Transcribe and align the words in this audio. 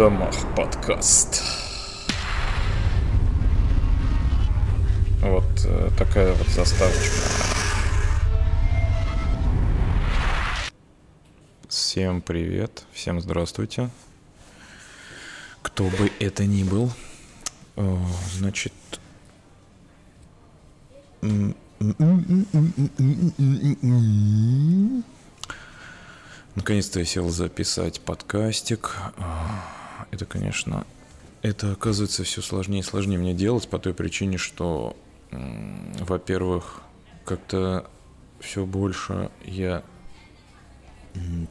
домах 0.00 0.34
подкаст. 0.56 1.42
Вот 5.20 5.44
э, 5.66 5.90
такая 5.98 6.32
вот 6.32 6.46
заставочка. 6.48 7.16
Всем 11.68 12.22
привет, 12.22 12.84
всем 12.94 13.20
здравствуйте. 13.20 13.90
Кто 15.60 15.84
бы 15.84 16.10
это 16.18 16.46
ни 16.46 16.64
был, 16.64 16.90
Э, 17.76 17.96
значит, 18.32 18.72
Наконец-то 26.54 27.00
я 27.00 27.04
сел 27.04 27.28
записать 27.28 28.00
подкастик. 28.00 28.96
Это, 30.10 30.26
конечно, 30.26 30.86
это 31.42 31.72
оказывается 31.72 32.24
все 32.24 32.42
сложнее 32.42 32.80
и 32.80 32.84
сложнее 32.84 33.18
мне 33.18 33.34
делать 33.34 33.68
по 33.68 33.78
той 33.78 33.94
причине, 33.94 34.36
что, 34.36 34.96
во-первых, 35.30 36.82
как-то 37.24 37.88
все 38.40 38.66
больше 38.66 39.30
я 39.44 39.82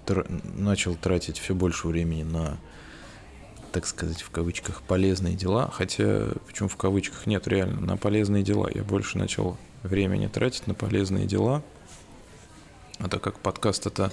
тр- 0.06 0.28
начал 0.58 0.96
тратить 0.96 1.40
все 1.40 1.56
больше 1.56 1.88
времени 1.88 2.24
на, 2.24 2.58
так 3.72 3.86
сказать, 3.86 4.22
в 4.22 4.30
кавычках, 4.30 4.82
полезные 4.82 5.36
дела. 5.36 5.70
Хотя, 5.72 6.28
почему 6.48 6.70
в 6.70 6.78
кавычках 6.78 7.26
нет, 7.28 7.48
реально, 7.48 7.82
на 7.82 7.98
полезные 7.98 8.44
дела. 8.44 8.70
Я 8.74 8.84
больше 8.84 9.18
начал 9.18 9.58
времени 9.84 10.28
тратить 10.28 10.68
на 10.68 10.74
полезные 10.74 11.26
дела. 11.26 11.64
А 13.00 13.08
так 13.08 13.22
как 13.22 13.40
подкаст 13.40 13.86
это 13.86 14.12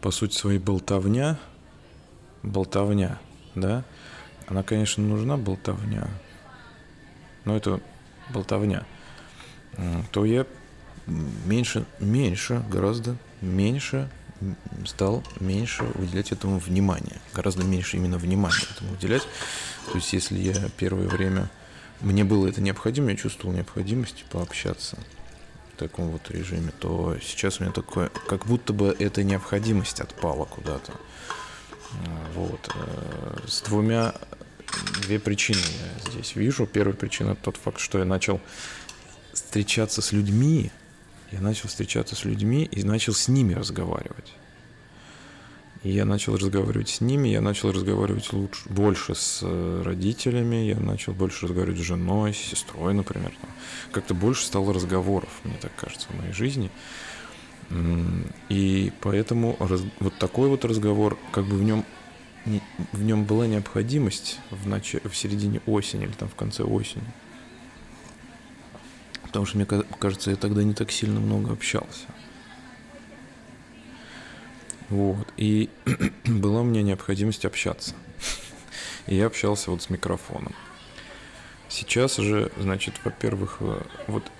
по 0.00 0.10
сути 0.10 0.36
своей 0.36 0.58
болтовня, 0.58 1.38
болтовня, 2.42 3.18
да, 3.54 3.84
она, 4.46 4.62
конечно, 4.62 5.02
нужна, 5.02 5.36
болтовня, 5.36 6.08
но 7.44 7.56
это 7.56 7.80
болтовня, 8.30 8.84
то 10.12 10.24
я 10.24 10.46
меньше, 11.06 11.84
меньше, 12.00 12.64
гораздо 12.70 13.16
меньше 13.40 14.08
стал 14.84 15.22
меньше 15.40 15.84
уделять 15.94 16.32
этому 16.32 16.58
внимания, 16.58 17.20
гораздо 17.32 17.64
меньше 17.64 17.96
именно 17.96 18.18
внимания 18.18 18.66
этому 18.74 18.92
уделять. 18.92 19.22
То 19.90 19.96
есть, 19.96 20.12
если 20.12 20.38
я 20.38 20.54
первое 20.76 21.08
время 21.08 21.50
мне 22.00 22.24
было 22.24 22.48
это 22.48 22.60
необходимо, 22.60 23.10
я 23.10 23.16
чувствовал 23.16 23.54
необходимость 23.54 24.24
пообщаться 24.30 24.98
в 25.72 25.78
таком 25.78 26.08
вот 26.08 26.30
режиме, 26.30 26.72
то 26.78 27.16
сейчас 27.22 27.60
у 27.60 27.64
меня 27.64 27.72
такое, 27.72 28.10
как 28.28 28.46
будто 28.46 28.72
бы 28.72 28.94
эта 28.98 29.22
необходимость 29.22 30.00
отпала 30.00 30.44
куда-то. 30.44 30.92
Вот. 32.34 32.70
Э, 32.74 33.38
с 33.46 33.62
двумя, 33.62 34.14
две 35.02 35.18
причины 35.18 35.58
я 35.58 36.10
здесь 36.10 36.36
вижу. 36.36 36.66
Первая 36.66 36.94
причина 36.94 37.36
тот 37.36 37.56
факт, 37.56 37.78
что 37.78 37.98
я 37.98 38.04
начал 38.04 38.40
встречаться 39.32 40.02
с 40.02 40.12
людьми, 40.12 40.70
я 41.32 41.40
начал 41.40 41.68
встречаться 41.68 42.14
с 42.16 42.24
людьми 42.24 42.64
и 42.64 42.84
начал 42.84 43.12
с 43.12 43.28
ними 43.28 43.54
разговаривать. 43.54 44.32
И 45.84 45.90
я 45.90 46.06
начал 46.06 46.36
разговаривать 46.36 46.88
с 46.88 47.00
ними, 47.02 47.28
я 47.28 47.42
начал 47.42 47.70
разговаривать 47.70 48.32
лучше, 48.32 48.62
больше 48.70 49.14
с 49.14 49.40
э, 49.42 49.82
родителями, 49.84 50.56
я 50.64 50.80
начал 50.80 51.12
больше 51.12 51.44
разговаривать 51.44 51.78
с 51.78 51.82
женой, 51.82 52.32
с 52.32 52.38
сестрой, 52.38 52.94
например. 52.94 53.34
Как-то 53.92 54.14
больше 54.14 54.46
стало 54.46 54.72
разговоров, 54.72 55.28
мне 55.44 55.58
так 55.60 55.72
кажется, 55.76 56.08
в 56.08 56.16
моей 56.16 56.32
жизни. 56.32 56.70
И 58.48 58.92
поэтому 59.00 59.56
раз, 59.58 59.82
вот 60.00 60.16
такой 60.18 60.48
вот 60.48 60.64
разговор, 60.64 61.18
как 61.32 61.44
бы 61.44 61.56
в 61.56 61.62
нем 61.62 61.84
в 62.92 63.02
нем 63.02 63.24
была 63.24 63.46
необходимость 63.46 64.38
в, 64.50 64.66
нач... 64.68 64.94
в 65.02 65.14
середине 65.14 65.60
осени 65.66 66.04
или 66.04 66.12
там 66.12 66.28
в 66.28 66.34
конце 66.34 66.62
осени. 66.62 67.06
Потому 69.22 69.46
что, 69.46 69.56
мне 69.56 69.66
кажется, 69.66 70.30
я 70.30 70.36
тогда 70.36 70.62
не 70.62 70.74
так 70.74 70.92
сильно 70.92 71.20
много 71.20 71.52
общался. 71.52 72.06
Вот. 74.90 75.26
И 75.36 75.70
была 76.24 76.60
у 76.60 76.64
меня 76.64 76.82
необходимость 76.82 77.44
общаться. 77.44 77.94
И 79.06 79.16
я 79.16 79.26
общался 79.26 79.70
вот 79.70 79.82
с 79.82 79.90
микрофоном. 79.90 80.54
Сейчас 81.68 82.16
же, 82.16 82.52
значит, 82.58 82.94
во-первых, 83.04 83.56
э, 83.60 83.82
вот 84.06 84.30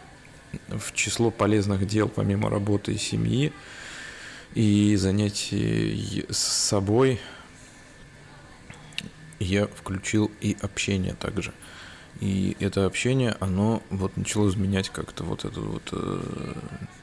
в 0.69 0.93
число 0.93 1.31
полезных 1.31 1.87
дел 1.87 2.09
помимо 2.09 2.51
работы 2.51 2.93
и 2.93 2.99
семьи 2.99 3.53
и 4.55 4.97
занятий 4.97 6.27
с 6.31 6.39
собой 6.39 7.21
я 9.41 9.67
включил 9.67 10.31
и 10.41 10.57
общение 10.61 11.15
также. 11.15 11.53
И 12.21 12.57
это 12.61 12.87
общение, 12.87 13.37
оно 13.41 13.83
вот 13.91 14.17
начало 14.17 14.49
изменять 14.49 14.89
как-то 14.89 15.25
вот 15.25 15.45
эту 15.45 15.63
вот 15.63 15.89
э, 15.91 16.55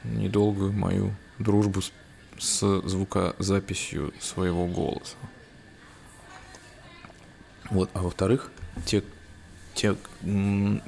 недолгую 0.04 0.72
мою 0.72 1.14
дружбу 1.38 1.82
с 1.82 1.92
с 2.38 2.80
звукозаписью 2.82 4.12
своего 4.18 4.66
голоса. 4.66 5.16
Вот, 7.70 7.88
а 7.94 8.02
во-вторых, 8.02 8.50
те, 8.84 9.02
те 9.74 9.96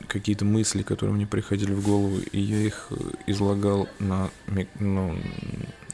какие-то 0.09 0.45
мысли, 0.45 0.83
которые 0.83 1.15
мне 1.15 1.27
приходили 1.27 1.73
в 1.73 1.85
голову, 1.85 2.19
и 2.19 2.41
я 2.41 2.59
их 2.59 2.89
э, 2.91 2.95
излагал 3.27 3.89
на, 3.99 4.31
ну, 4.79 5.17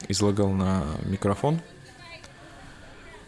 излагал 0.08 0.50
на 0.50 0.84
микрофон, 1.04 1.60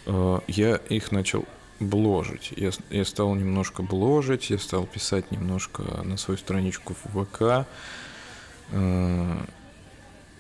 э, 0.06 0.38
я 0.48 0.76
их 0.76 1.12
начал 1.12 1.46
бложить. 1.80 2.52
Я, 2.56 2.70
я 2.90 3.04
стал 3.04 3.34
немножко 3.34 3.82
бложить, 3.82 4.50
я 4.50 4.58
стал 4.58 4.86
писать 4.86 5.30
немножко 5.30 5.82
на 6.04 6.16
свою 6.16 6.38
страничку 6.38 6.94
в 6.94 7.24
ВК. 7.24 7.66
Э, 8.70 9.44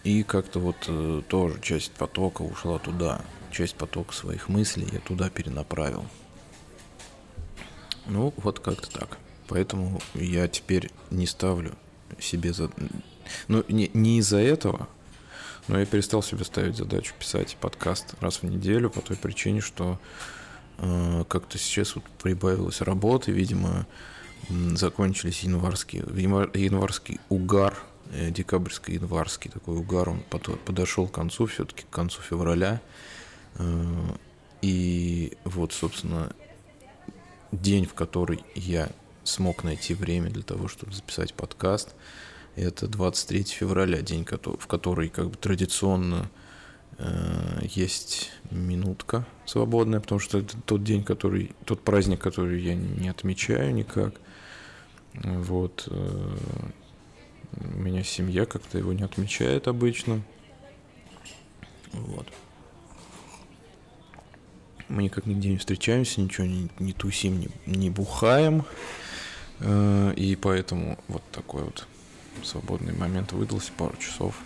и 0.04 0.24
как-то 0.24 0.58
вот 0.58 1.26
тоже 1.28 1.60
часть 1.60 1.92
потока 1.92 2.42
ушла 2.42 2.80
туда. 2.80 3.20
Часть 3.52 3.76
потока 3.76 4.12
своих 4.12 4.48
мыслей 4.48 4.88
я 4.90 4.98
туда 4.98 5.30
перенаправил. 5.30 6.06
Ну, 8.06 8.32
вот 8.36 8.60
как-то 8.60 8.90
так. 8.90 9.18
Поэтому 9.48 10.00
я 10.14 10.48
теперь 10.48 10.90
не 11.10 11.26
ставлю 11.26 11.74
себе 12.18 12.52
за... 12.52 12.70
Ну, 13.48 13.64
не, 13.68 13.90
не 13.94 14.18
из-за 14.18 14.38
этого, 14.38 14.88
но 15.68 15.78
я 15.78 15.86
перестал 15.86 16.22
себе 16.22 16.44
ставить 16.44 16.76
задачу 16.76 17.14
писать 17.18 17.56
подкаст 17.60 18.14
раз 18.20 18.38
в 18.38 18.42
неделю 18.44 18.90
по 18.90 19.00
той 19.00 19.16
причине, 19.16 19.60
что 19.60 19.98
э, 20.78 21.24
как-то 21.28 21.58
сейчас 21.58 21.94
вот 21.94 22.04
прибавилось 22.22 22.80
работы, 22.80 23.30
видимо, 23.30 23.86
закончились 24.48 25.40
январские, 25.44 26.04
январский 26.12 27.20
угар– 27.28 27.78
Э, 28.14 28.30
декабрьский, 28.30 28.94
январский 28.94 29.50
такой 29.50 29.76
угар, 29.76 30.10
он 30.10 30.22
подошел 30.66 31.08
к 31.08 31.12
концу, 31.12 31.46
все-таки 31.46 31.84
к 31.84 31.90
концу 31.90 32.20
февраля. 32.20 32.80
Э, 33.54 33.62
и 34.60 35.36
вот, 35.44 35.72
собственно, 35.72 36.34
день, 37.52 37.86
в 37.86 37.94
который 37.94 38.44
я 38.54 38.90
смог 39.24 39.62
найти 39.64 39.94
время 39.94 40.30
для 40.30 40.42
того, 40.42 40.68
чтобы 40.68 40.92
записать 40.92 41.34
подкаст, 41.34 41.94
это 42.56 42.86
23 42.86 43.44
февраля, 43.44 44.02
день, 44.02 44.26
в 44.26 44.66
который 44.66 45.08
как 45.08 45.30
бы 45.30 45.36
традиционно 45.36 46.28
э, 46.98 47.60
есть 47.62 48.30
минутка 48.50 49.26
свободная, 49.46 50.00
потому 50.00 50.18
что 50.18 50.38
это 50.38 50.56
тот 50.66 50.82
день, 50.82 51.04
который, 51.04 51.52
тот 51.64 51.82
праздник, 51.82 52.20
который 52.20 52.60
я 52.60 52.74
не 52.74 53.08
отмечаю 53.08 53.74
никак. 53.74 54.14
Вот. 55.14 55.88
У 57.54 57.78
меня 57.78 58.02
семья 58.02 58.46
как-то 58.46 58.78
его 58.78 58.92
не 58.92 59.02
отмечает 59.02 59.68
обычно. 59.68 60.22
Вот. 61.92 62.26
Мы 64.92 65.04
никак 65.04 65.24
нигде 65.24 65.48
не 65.48 65.56
встречаемся, 65.56 66.20
ничего 66.20 66.46
не, 66.46 66.68
не 66.78 66.92
тусим, 66.92 67.40
не, 67.40 67.48
не 67.64 67.88
бухаем. 67.88 68.66
Э, 69.60 70.12
и 70.14 70.36
поэтому 70.36 70.98
вот 71.08 71.22
такой 71.32 71.62
вот 71.62 71.86
свободный 72.42 72.92
момент 72.92 73.32
выдался, 73.32 73.72
пару 73.72 73.96
часов. 73.96 74.36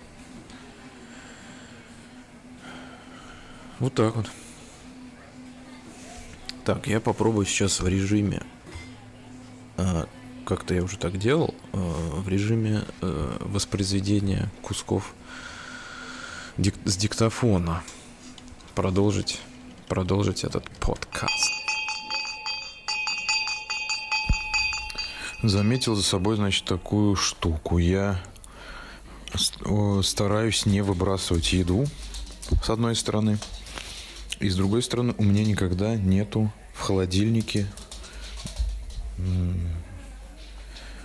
Вот 3.80 3.92
так 3.94 4.14
вот. 4.14 4.30
Так, 6.64 6.86
я 6.86 7.00
попробую 7.00 7.44
сейчас 7.44 7.80
в 7.80 7.88
режиме 7.88 8.40
э, 9.78 10.04
как-то 10.44 10.74
я 10.74 10.84
уже 10.84 10.96
так 10.96 11.18
делал, 11.18 11.56
э, 11.72 11.76
в 11.76 12.28
режиме 12.28 12.84
воспроизведения 13.00 14.48
кусков 14.62 15.12
с 16.84 16.96
диктофона 16.96 17.82
продолжить, 18.76 19.40
продолжить 19.88 20.44
этот 20.44 20.68
подкаст. 20.80 21.52
Заметил 25.42 25.94
за 25.94 26.02
собой, 26.02 26.36
значит, 26.36 26.64
такую 26.64 27.14
штуку. 27.16 27.78
Я 27.78 28.20
стараюсь 30.02 30.66
не 30.66 30.80
выбрасывать 30.80 31.52
еду, 31.52 31.86
с 32.62 32.70
одной 32.70 32.96
стороны. 32.96 33.38
И 34.40 34.48
с 34.48 34.56
другой 34.56 34.82
стороны, 34.82 35.14
у 35.18 35.24
меня 35.24 35.44
никогда 35.44 35.94
нету 35.94 36.52
в 36.74 36.80
холодильнике 36.80 37.66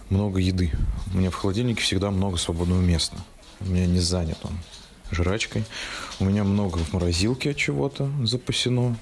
много 0.10 0.40
еды. 0.40 0.72
У 1.14 1.18
меня 1.18 1.30
в 1.30 1.36
холодильнике 1.36 1.82
всегда 1.82 2.12
много 2.12 2.38
свободного 2.38 2.82
места. 2.82 3.16
У 3.60 3.66
меня 3.66 3.86
не 3.86 4.00
занят 4.00 4.40
он 4.44 4.58
жрачкой. 5.12 5.66
У 6.20 6.26
меня 6.26 6.44
много 6.44 6.78
в 6.78 6.94
морозилке 6.94 7.52
от 7.52 7.58
чего-то 7.58 8.10
запасено. 8.24 8.96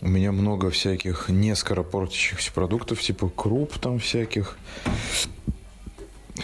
У 0.00 0.08
меня 0.08 0.32
много 0.32 0.70
всяких 0.70 1.28
не 1.28 1.54
скоропортящихся 1.56 2.52
продуктов, 2.52 3.00
типа 3.00 3.30
круп 3.30 3.78
там 3.78 3.98
всяких, 3.98 4.58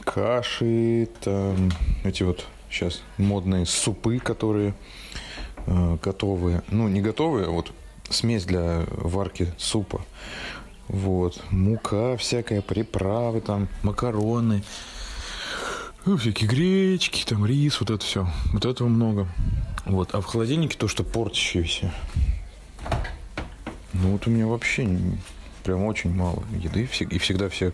каши, 0.04 1.08
там 1.20 1.70
эти 2.04 2.22
вот 2.22 2.46
сейчас 2.70 3.02
модные 3.18 3.66
супы, 3.66 4.18
которые 4.18 4.74
э, 5.66 5.98
готовые. 6.02 6.62
Ну, 6.70 6.88
не 6.88 7.02
готовые, 7.02 7.48
а 7.48 7.50
вот 7.50 7.72
смесь 8.08 8.44
для 8.44 8.86
варки 8.90 9.52
супа. 9.58 10.00
Вот. 10.88 11.42
Мука 11.50 12.16
всякая, 12.16 12.62
приправы 12.62 13.40
там, 13.40 13.68
макароны, 13.82 14.62
ну, 16.06 16.16
всякие 16.16 16.48
гречки, 16.48 17.24
там 17.24 17.44
рис, 17.46 17.80
вот 17.80 17.90
это 17.90 18.04
все. 18.04 18.28
Вот 18.52 18.64
этого 18.64 18.88
много. 18.88 19.28
Вот. 19.84 20.14
А 20.14 20.20
в 20.20 20.26
холодильнике 20.26 20.78
то, 20.78 20.88
что 20.88 21.04
портящееся. 21.04 21.92
Ну 23.92 24.12
вот 24.12 24.26
у 24.26 24.30
меня 24.30 24.46
вообще 24.46 24.88
прям 25.62 25.84
очень 25.84 26.14
мало 26.14 26.42
еды. 26.58 26.88
И 27.10 27.18
всегда 27.18 27.48
все 27.48 27.72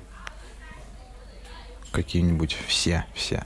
какие-нибудь 1.92 2.56
все, 2.66 3.06
все. 3.14 3.44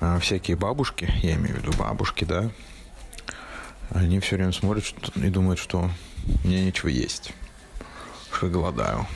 А, 0.00 0.18
всякие 0.18 0.56
бабушки, 0.56 1.12
я 1.22 1.34
имею 1.34 1.56
в 1.56 1.58
виду 1.60 1.72
бабушки, 1.78 2.24
да, 2.24 2.50
они 3.90 4.20
все 4.20 4.36
время 4.36 4.52
смотрят 4.52 4.84
и 5.14 5.28
думают, 5.28 5.60
что 5.60 5.90
мне 6.44 6.64
нечего 6.64 6.88
есть, 6.88 7.32
что 8.32 8.48
голодаю. 8.48 9.06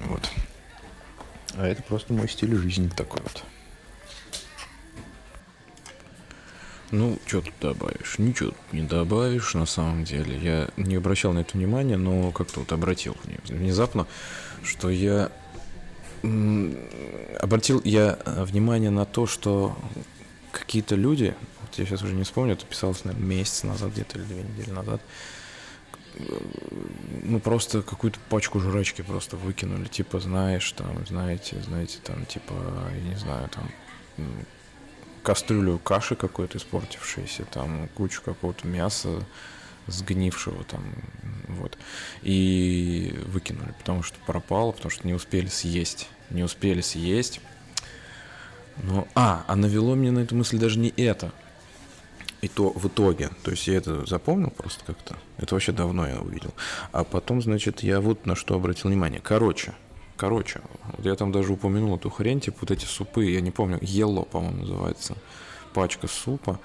Вот. 0.00 0.30
А 1.56 1.66
это 1.66 1.82
просто 1.82 2.12
мой 2.12 2.28
стиль 2.28 2.54
жизни 2.56 2.88
такой 2.88 3.22
вот. 3.22 3.42
Ну, 6.90 7.18
что 7.26 7.40
тут 7.40 7.54
добавишь? 7.60 8.18
Ничего 8.18 8.50
тут 8.50 8.72
не 8.72 8.82
добавишь, 8.82 9.54
на 9.54 9.66
самом 9.66 10.04
деле. 10.04 10.38
Я 10.38 10.68
не 10.76 10.96
обращал 10.96 11.32
на 11.32 11.40
это 11.40 11.56
внимания, 11.56 11.96
но 11.96 12.30
как-то 12.30 12.60
вот 12.60 12.72
обратил 12.72 13.16
внезапно, 13.48 14.06
что 14.62 14.90
я 14.90 15.32
обратил 17.40 17.82
я 17.84 18.18
э, 18.24 18.44
внимание 18.44 18.90
на 18.90 19.04
то, 19.04 19.26
что 19.26 19.76
какие-то 20.52 20.94
люди, 20.94 21.34
вот 21.60 21.78
я 21.78 21.84
сейчас 21.84 22.02
уже 22.02 22.14
не 22.14 22.22
вспомню, 22.22 22.54
это 22.54 22.64
писалось, 22.64 23.04
наверное, 23.04 23.26
месяц 23.26 23.62
назад 23.64 23.92
где-то 23.92 24.18
или 24.18 24.24
две 24.24 24.42
недели 24.42 24.70
назад, 24.70 25.02
ну, 27.22 27.40
просто 27.40 27.82
какую-то 27.82 28.18
пачку 28.28 28.60
жрачки 28.60 29.02
просто 29.02 29.36
выкинули, 29.36 29.86
типа, 29.86 30.20
знаешь, 30.20 30.70
там, 30.72 31.06
знаете, 31.06 31.60
знаете, 31.62 31.98
там, 32.02 32.26
типа, 32.26 32.54
я 32.94 33.00
не 33.00 33.16
знаю, 33.16 33.48
там, 33.48 33.70
кастрюлю 35.22 35.78
каши 35.78 36.16
какой-то 36.16 36.58
испортившейся, 36.58 37.44
там, 37.44 37.88
кучу 37.94 38.22
какого-то 38.22 38.66
мяса 38.66 39.24
сгнившего 39.86 40.64
там, 40.64 40.82
вот, 41.48 41.76
и 42.22 43.18
выкинули, 43.26 43.74
потому 43.78 44.02
что 44.02 44.16
пропало, 44.26 44.72
потому 44.72 44.90
что 44.90 45.06
не 45.06 45.14
успели 45.14 45.48
съесть, 45.48 46.08
не 46.30 46.42
успели 46.42 46.80
съесть, 46.80 47.40
но, 48.82 49.06
а, 49.14 49.44
а 49.46 49.56
навело 49.56 49.94
мне 49.94 50.10
на 50.10 50.20
эту 50.20 50.34
мысль 50.34 50.58
даже 50.58 50.78
не 50.78 50.88
это, 50.90 51.32
и 52.44 52.48
то 52.48 52.70
в 52.72 52.86
итоге, 52.88 53.30
то 53.42 53.50
есть 53.50 53.66
я 53.66 53.78
это 53.78 54.04
запомнил 54.04 54.50
просто 54.50 54.84
как-то, 54.84 55.16
это 55.38 55.54
вообще 55.54 55.72
давно 55.72 56.06
я 56.06 56.20
увидел. 56.20 56.52
А 56.92 57.02
потом, 57.02 57.40
значит, 57.40 57.82
я 57.82 58.02
вот 58.02 58.26
на 58.26 58.36
что 58.36 58.54
обратил 58.54 58.90
внимание. 58.90 59.20
Короче, 59.22 59.72
короче, 60.18 60.60
вот 60.92 61.06
я 61.06 61.14
там 61.14 61.32
даже 61.32 61.54
упомянул 61.54 61.96
эту 61.96 62.10
хрень, 62.10 62.40
типа 62.40 62.58
вот 62.60 62.70
эти 62.70 62.84
супы, 62.84 63.24
я 63.24 63.40
не 63.40 63.50
помню, 63.50 63.78
Yellow, 63.78 64.28
по-моему, 64.28 64.58
называется, 64.58 65.16
пачка 65.72 66.06
супа, 66.06 66.60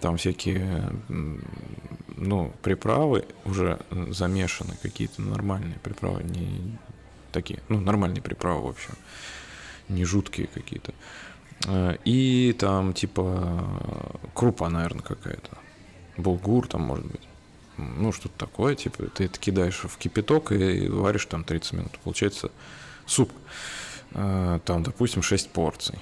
там 0.00 0.16
всякие, 0.16 0.92
ну, 1.08 2.52
приправы 2.62 3.24
уже 3.44 3.80
замешаны, 4.10 4.76
какие-то 4.80 5.22
нормальные 5.22 5.80
приправы, 5.82 6.22
не 6.22 6.78
такие, 7.32 7.58
ну, 7.68 7.80
нормальные 7.80 8.22
приправы, 8.22 8.62
в 8.62 8.68
общем, 8.68 8.94
не 9.88 10.04
жуткие 10.04 10.46
какие-то. 10.46 10.94
Э, 11.64 11.96
и 12.04 12.54
там 12.58 12.92
типа 12.92 13.64
крупа, 14.34 14.68
наверное, 14.68 15.02
какая-то. 15.02 15.58
Булгур 16.16 16.66
там, 16.66 16.82
может 16.82 17.06
быть. 17.06 17.20
Ну, 17.76 18.10
что-то 18.10 18.38
такое, 18.38 18.74
типа, 18.74 19.04
ты 19.04 19.24
это 19.24 19.38
кидаешь 19.38 19.84
в 19.84 19.98
кипяток 19.98 20.52
и 20.52 20.88
варишь 20.88 21.26
там 21.26 21.44
30 21.44 21.72
минут. 21.74 21.98
Получается 22.02 22.50
суп. 23.06 23.30
Э, 24.12 24.60
там, 24.64 24.82
допустим, 24.82 25.22
6 25.22 25.50
порций. 25.50 25.98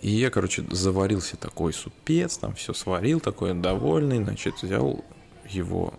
И 0.00 0.10
я, 0.10 0.30
короче, 0.30 0.64
заварился 0.70 1.36
такой 1.36 1.72
супец, 1.72 2.38
там 2.38 2.54
все 2.54 2.72
сварил, 2.72 3.20
такой 3.20 3.54
довольный, 3.54 4.22
значит, 4.24 4.62
взял 4.62 5.04
его 5.48 5.94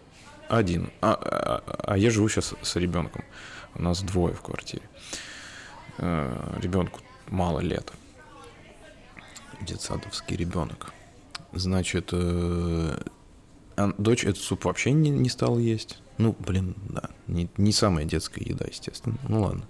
один. 0.49 0.89
А, 0.99 1.13
а, 1.13 1.63
а 1.93 1.97
я 1.97 2.09
живу 2.09 2.27
сейчас 2.27 2.53
с 2.61 2.75
ребенком. 2.75 3.23
У 3.75 3.81
нас 3.81 4.01
двое 4.01 4.33
в 4.33 4.41
квартире. 4.41 4.83
Э, 5.99 6.57
ребенку 6.61 6.99
мало 7.29 7.59
лет 7.59 7.93
детсадовский 9.65 10.35
ребенок. 10.35 10.93
Значит, 11.51 12.09
э, 12.11 12.97
дочь 13.97 14.23
этот 14.23 14.41
суп 14.41 14.65
вообще 14.65 14.91
не, 14.91 15.09
не 15.09 15.29
стала 15.29 15.59
есть. 15.59 15.99
Ну, 16.17 16.35
блин, 16.39 16.75
да, 16.89 17.09
не, 17.27 17.49
не 17.57 17.71
самая 17.71 18.05
детская 18.05 18.43
еда, 18.43 18.65
естественно. 18.65 19.17
Ну 19.27 19.41
ладно. 19.41 19.65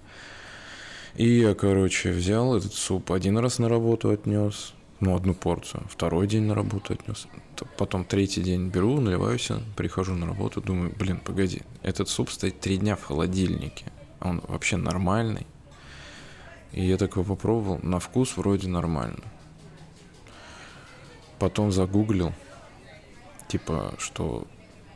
И 1.16 1.28
я, 1.28 1.54
короче, 1.54 2.10
взял 2.10 2.56
этот 2.56 2.74
суп, 2.74 3.12
один 3.12 3.38
раз 3.38 3.58
на 3.58 3.68
работу 3.68 4.10
отнес, 4.10 4.74
ну, 4.98 5.14
одну 5.14 5.32
порцию, 5.32 5.84
второй 5.88 6.26
день 6.26 6.44
на 6.44 6.54
работу 6.54 6.92
отнес. 6.92 7.28
Потом 7.78 8.04
третий 8.04 8.42
день 8.42 8.68
беру, 8.68 9.00
наливаюсь, 9.00 9.48
прихожу 9.76 10.14
на 10.14 10.26
работу, 10.26 10.60
думаю, 10.60 10.92
блин, 10.98 11.20
погоди, 11.24 11.62
этот 11.82 12.08
суп 12.08 12.30
стоит 12.30 12.58
три 12.58 12.78
дня 12.78 12.96
в 12.96 13.04
холодильнике, 13.04 13.86
он 14.20 14.42
вообще 14.48 14.76
нормальный. 14.76 15.46
И 16.72 16.84
я 16.84 16.96
такой 16.96 17.22
попробовал, 17.22 17.78
на 17.84 18.00
вкус 18.00 18.36
вроде 18.36 18.68
нормально. 18.68 19.22
Потом 21.38 21.72
загуглил, 21.72 22.32
типа, 23.48 23.94
что 23.98 24.46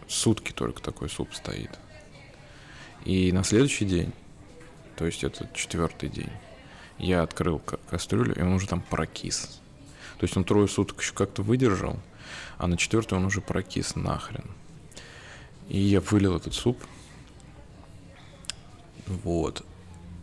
сутки 0.06 0.52
только 0.52 0.80
такой 0.80 1.08
суп 1.08 1.34
стоит. 1.34 1.70
И 3.04 3.32
на 3.32 3.44
следующий 3.44 3.84
день, 3.84 4.12
то 4.96 5.06
есть 5.06 5.24
это 5.24 5.48
четвертый 5.54 6.08
день, 6.08 6.30
я 6.98 7.22
открыл 7.22 7.60
кастрюлю, 7.90 8.34
и 8.34 8.42
он 8.42 8.54
уже 8.54 8.66
там 8.66 8.80
прокис. 8.80 9.60
То 10.18 10.24
есть 10.24 10.36
он 10.36 10.44
трое 10.44 10.66
суток 10.68 11.00
еще 11.00 11.14
как-то 11.14 11.42
выдержал, 11.42 11.98
а 12.58 12.66
на 12.66 12.76
четвертый 12.76 13.14
он 13.14 13.24
уже 13.24 13.40
прокис 13.40 13.94
нахрен. 13.94 14.50
И 15.68 15.78
я 15.78 16.00
вылил 16.00 16.36
этот 16.36 16.54
суп. 16.54 16.78
Вот. 19.06 19.64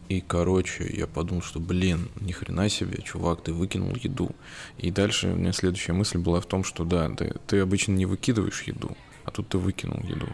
И, 0.07 0.21
короче, 0.21 0.87
я 0.93 1.07
подумал, 1.07 1.41
что, 1.41 1.59
блин, 1.59 2.09
ни 2.21 2.31
хрена 2.31 2.69
себе, 2.69 3.01
чувак, 3.01 3.41
ты 3.41 3.53
выкинул 3.53 3.95
еду. 3.95 4.29
И 4.77 4.91
дальше 4.91 5.29
у 5.29 5.35
меня 5.35 5.51
следующая 5.51 5.93
мысль 5.93 6.19
была 6.19 6.41
в 6.41 6.45
том, 6.45 6.63
что 6.63 6.83
да, 6.83 7.09
ты, 7.09 7.33
ты 7.47 7.59
обычно 7.59 7.93
не 7.93 8.05
выкидываешь 8.05 8.61
еду, 8.63 8.95
а 9.23 9.31
тут 9.31 9.49
ты 9.49 9.57
выкинул 9.57 9.99
еду. 10.03 10.27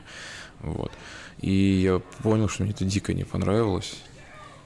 Вот. 0.59 0.91
И 1.39 1.51
я 1.51 1.99
понял, 1.99 2.49
что 2.49 2.63
мне 2.63 2.73
это 2.73 2.83
дико 2.83 3.13
не 3.13 3.23
понравилось. 3.23 3.95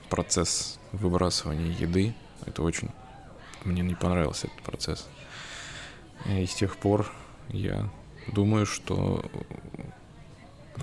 Процесс 0.09 0.79
выбрасывания 0.91 1.71
еды. 1.71 2.15
Это 2.45 2.63
очень... 2.63 2.89
Мне 3.63 3.81
не 3.81 3.95
понравился 3.95 4.47
этот 4.47 4.61
процесс. 4.61 5.07
И 6.25 6.45
с 6.45 6.53
тех 6.53 6.77
пор 6.77 7.11
я 7.49 7.89
думаю, 8.27 8.65
что 8.65 9.23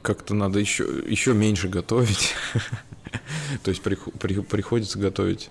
как-то 0.02 0.34
надо 0.34 0.58
еще, 0.58 0.84
еще 1.06 1.34
меньше 1.34 1.68
готовить. 1.68 2.34
То 3.62 3.70
есть 3.70 3.82
при, 3.82 3.94
при, 3.94 4.40
приходится 4.40 4.98
готовить 4.98 5.50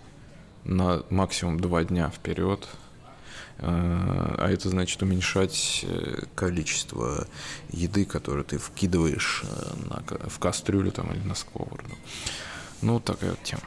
на 0.63 1.03
максимум 1.09 1.59
два 1.59 1.83
дня 1.83 2.09
вперед. 2.09 2.67
Э, 3.59 4.35
а 4.37 4.49
это 4.49 4.69
значит 4.69 5.01
уменьшать 5.01 5.85
э, 5.87 6.23
количество 6.35 7.27
еды, 7.69 8.05
которую 8.05 8.43
ты 8.43 8.57
вкидываешь 8.57 9.43
э, 9.43 9.73
на, 9.89 10.29
в 10.29 10.39
кастрюлю 10.39 10.91
там, 10.91 11.11
или 11.11 11.21
на 11.23 11.35
сковороду. 11.35 11.95
Ну, 12.81 12.99
такая 12.99 13.31
вот 13.31 13.43
тема. 13.43 13.63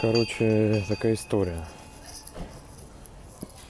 Короче, 0.00 0.84
такая 0.88 1.14
история. 1.14 1.66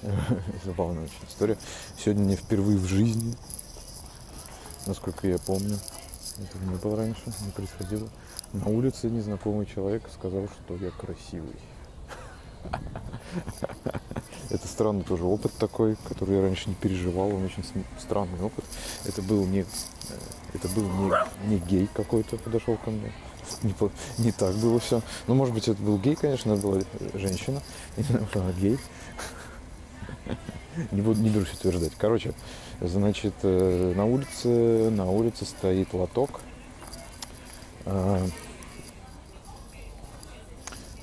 Забавная 0.64 1.04
очень 1.04 1.28
история. 1.28 1.56
Сегодня 1.96 2.24
не 2.24 2.36
впервые 2.36 2.76
в 2.76 2.86
жизни 2.86 3.34
насколько 4.86 5.26
я 5.26 5.38
помню. 5.38 5.78
Этого 6.38 6.64
не 6.64 6.76
было 6.76 6.96
раньше, 6.96 7.22
не 7.44 7.52
происходило. 7.52 8.08
На 8.52 8.66
улице 8.66 9.08
незнакомый 9.08 9.66
человек 9.66 10.02
сказал, 10.12 10.48
что 10.48 10.74
я 10.76 10.90
красивый. 10.90 11.56
Это 14.50 14.68
странный 14.68 15.04
тоже 15.04 15.24
опыт 15.24 15.52
такой, 15.58 15.96
который 16.08 16.36
я 16.36 16.42
раньше 16.42 16.68
не 16.68 16.74
переживал, 16.74 17.28
он 17.34 17.44
очень 17.44 17.64
странный 17.98 18.40
опыт. 18.40 18.64
Это 19.04 19.22
был 19.22 19.46
не, 19.46 19.60
э, 19.60 19.64
это 20.52 20.68
был 20.68 20.84
не, 20.84 21.48
не 21.48 21.58
гей 21.58 21.88
какой-то 21.92 22.36
подошел 22.36 22.76
ко 22.76 22.90
мне. 22.90 23.12
Не, 23.62 23.74
не 24.18 24.32
так 24.32 24.54
было 24.56 24.78
все. 24.78 25.02
Ну, 25.26 25.34
может 25.34 25.54
быть, 25.54 25.68
это 25.68 25.80
был 25.82 25.98
гей, 25.98 26.14
конечно, 26.14 26.52
это 26.52 26.62
была 26.62 26.80
женщина. 27.14 27.62
Что 28.30 28.40
она 28.42 28.52
гей. 28.52 28.78
Не 30.90 31.00
буду, 31.00 31.20
не 31.20 31.30
берусь 31.30 31.52
утверждать. 31.52 31.92
Короче, 31.96 32.34
значит, 32.86 33.34
э, 33.42 33.92
на 33.94 34.04
улице, 34.04 34.90
на 34.90 35.10
улице 35.10 35.44
стоит 35.44 35.92
лоток. 35.92 36.40
А, 37.86 38.24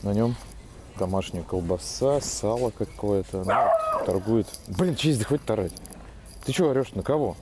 на 0.03 0.13
нем 0.13 0.35
домашняя 0.97 1.43
колбаса, 1.43 2.19
сало 2.21 2.71
какое-то. 2.71 3.43
Ну, 3.43 4.05
торгует. 4.05 4.47
Блин, 4.67 4.95
честь, 4.95 5.19
да 5.19 5.25
хватит 5.25 5.45
тарать. 5.45 5.73
Ты 6.45 6.53
что 6.53 6.69
орешь? 6.69 6.93
На 6.93 7.03
кого? 7.03 7.35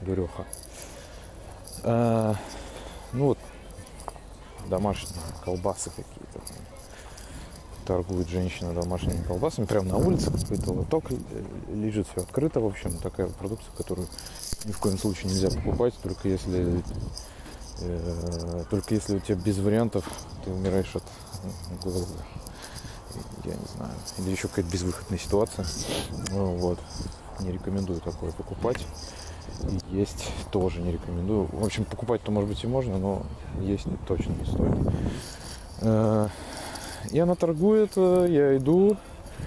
Дуреха. 0.00 0.46
А, 1.82 2.34
ну 3.12 3.26
вот, 3.26 3.38
домашние 4.68 5.20
колбасы 5.44 5.90
какие-то. 5.90 6.40
Торгует 7.86 8.28
женщина 8.28 8.72
домашними 8.72 9.22
колбасами. 9.22 9.66
Прямо 9.66 9.88
на 9.88 9.96
улице 9.96 10.30
какой-то 10.30 10.72
лоток 10.72 11.04
лежит, 11.72 12.06
все 12.08 12.22
открыто. 12.22 12.60
В 12.60 12.66
общем, 12.66 12.96
такая 12.98 13.26
продукция, 13.26 13.72
которую 13.76 14.06
ни 14.64 14.72
в 14.72 14.78
коем 14.78 14.98
случае 14.98 15.30
нельзя 15.30 15.50
покупать, 15.50 15.94
только 16.02 16.28
если 16.28 16.82
Э, 17.80 18.64
только 18.70 18.94
если 18.94 19.16
у 19.16 19.20
тебя 19.20 19.36
без 19.36 19.58
вариантов 19.58 20.04
ты 20.44 20.50
умираешь 20.50 20.94
от 20.94 21.02
голода. 21.82 22.06
Я 23.44 23.54
не 23.54 23.66
знаю. 23.76 23.92
Или 24.18 24.30
еще 24.30 24.48
какая-то 24.48 24.70
безвыходная 24.70 25.18
ситуация. 25.18 25.66
Ну, 26.30 26.56
вот. 26.56 26.78
Не 27.40 27.52
рекомендую 27.52 28.00
такое 28.00 28.32
покупать. 28.32 28.86
Есть 29.90 30.30
тоже 30.50 30.80
не 30.80 30.92
рекомендую. 30.92 31.48
В 31.52 31.64
общем, 31.64 31.84
покупать-то, 31.84 32.30
может 32.30 32.50
быть, 32.50 32.62
и 32.62 32.66
можно, 32.66 32.98
но 32.98 33.22
есть 33.60 33.86
точно 34.06 34.32
не 34.32 34.44
стоит. 34.44 36.30
Э, 37.04 37.08
и 37.10 37.18
она 37.18 37.34
торгует, 37.34 37.92
э, 37.96 38.26
я 38.28 38.56
иду, 38.56 38.96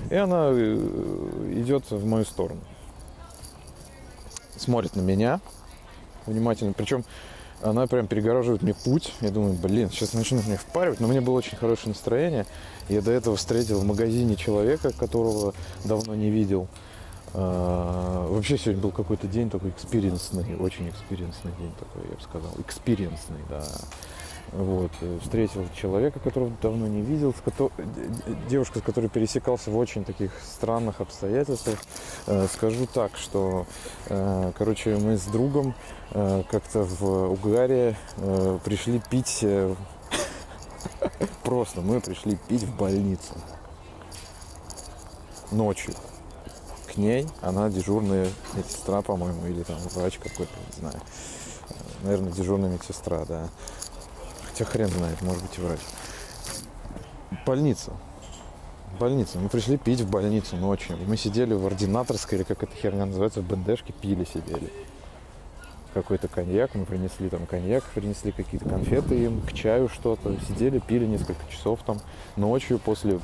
и 0.10 0.16
она 0.16 0.52
идет 0.52 1.90
в 1.90 2.06
мою 2.06 2.26
сторону. 2.26 2.62
Смотрит 4.56 4.96
на 4.96 5.02
меня 5.02 5.40
внимательно. 6.26 6.74
Причем 6.74 7.04
она 7.62 7.88
прям 7.88 8.08
перегораживает 8.08 8.62
мне 8.62 8.74
путь. 8.74 9.14
Я 9.22 9.32
думаю, 9.32 9.54
блин, 9.54 9.90
сейчас 9.90 10.14
начнут 10.14 10.46
меня 10.46 10.58
впаривать. 10.58 11.00
Но 11.00 11.08
мне 11.08 11.22
было 11.22 11.36
очень 11.36 11.58
хорошее 11.58 11.90
настроение. 11.90 12.46
Я 12.90 13.02
до 13.02 13.12
этого 13.12 13.36
встретил 13.36 13.80
в 13.80 13.86
магазине 13.86 14.36
человека, 14.36 14.92
которого 14.92 15.54
давно 15.86 16.16
не 16.16 16.30
видел. 16.30 16.68
А, 17.34 18.28
вообще 18.30 18.58
сегодня 18.58 18.82
был 18.82 18.92
какой-то 18.92 19.28
день 19.28 19.50
такой 19.50 19.72
experience 19.72 20.32
ный, 20.32 20.56
очень 20.58 20.90
experience 20.90 21.37
ный 21.37 21.52
день 21.60 21.72
такой, 21.80 22.08
я 22.10 22.16
бы 22.16 22.22
сказал. 22.22 22.52
Experience 22.60 23.17
ный, 23.17 23.40
да. 23.50 23.64
Вот, 24.52 24.92
э, 25.02 25.20
встретил 25.22 25.66
человека, 25.76 26.20
которого 26.20 26.52
давно 26.62 26.88
не 26.88 27.02
видел, 27.02 27.34
с 27.34 27.42
ко- 27.42 27.72
девушка, 28.50 28.80
с 28.80 28.82
которой 28.84 29.10
пересекался 29.10 29.72
в 29.72 29.78
очень 29.78 30.04
таких 30.04 30.32
странных 30.44 31.02
обстоятельствах. 31.02 31.80
Э, 32.28 32.48
скажу 32.54 32.86
так, 32.86 33.18
что, 33.18 33.66
э, 34.10 34.52
короче, 34.58 34.96
мы 34.98 35.18
с 35.18 35.24
другом 35.24 35.74
как-то 36.12 36.84
в 36.84 37.32
Угаре 37.32 37.98
пришли 38.64 39.02
пить, 39.10 39.44
просто 41.44 41.82
мы 41.82 42.02
пришли 42.02 42.38
пить 42.48 42.62
в 42.62 42.78
больницу 42.78 43.34
ночью. 45.52 45.96
К 46.94 46.98
ней 46.98 47.28
она 47.42 47.70
дежурная 47.70 48.28
медсестра, 48.54 49.02
по-моему, 49.02 49.48
или 49.48 49.64
там 49.64 49.78
врач 49.96 50.20
какой-то, 50.20 50.52
не 50.76 50.82
знаю. 50.82 51.02
Наверное, 52.04 52.32
дежурная 52.32 52.70
медсестра, 52.70 53.26
да. 53.26 53.50
Хотя 54.54 54.66
хрен 54.66 54.90
знает, 54.90 55.20
может 55.24 55.42
быть 55.42 55.58
и 55.58 55.62
врач. 55.62 55.80
Больница. 57.44 57.92
Больница. 59.00 59.40
Мы 59.40 59.50
пришли 59.50 59.78
пить 59.78 60.02
в 60.02 60.10
больницу 60.12 60.56
ночью. 60.58 60.96
Мы 61.08 61.18
сидели 61.18 61.56
в 61.56 61.66
ординаторской, 61.66 62.38
или 62.38 62.46
как 62.46 62.62
эта 62.62 62.76
херня 62.76 63.08
называется, 63.08 63.42
в 63.42 63.46
бендешке, 63.46 63.94
пили 63.94 64.26
сидели. 64.26 64.72
Какой-то 65.96 66.28
коньяк, 66.28 66.76
мы 66.76 66.86
принесли 66.86 67.30
там 67.30 67.48
коньяк, 67.48 67.84
принесли 67.96 68.32
какие-то 68.32 68.70
конфеты 68.70 69.24
им, 69.24 69.42
к 69.42 69.54
чаю 69.54 69.90
что-то. 69.90 70.38
Сидели, 70.48 70.78
пили 70.78 71.08
несколько 71.08 71.42
часов 71.52 71.80
там 71.84 72.00
ночью 72.36 72.78
после 72.78 73.20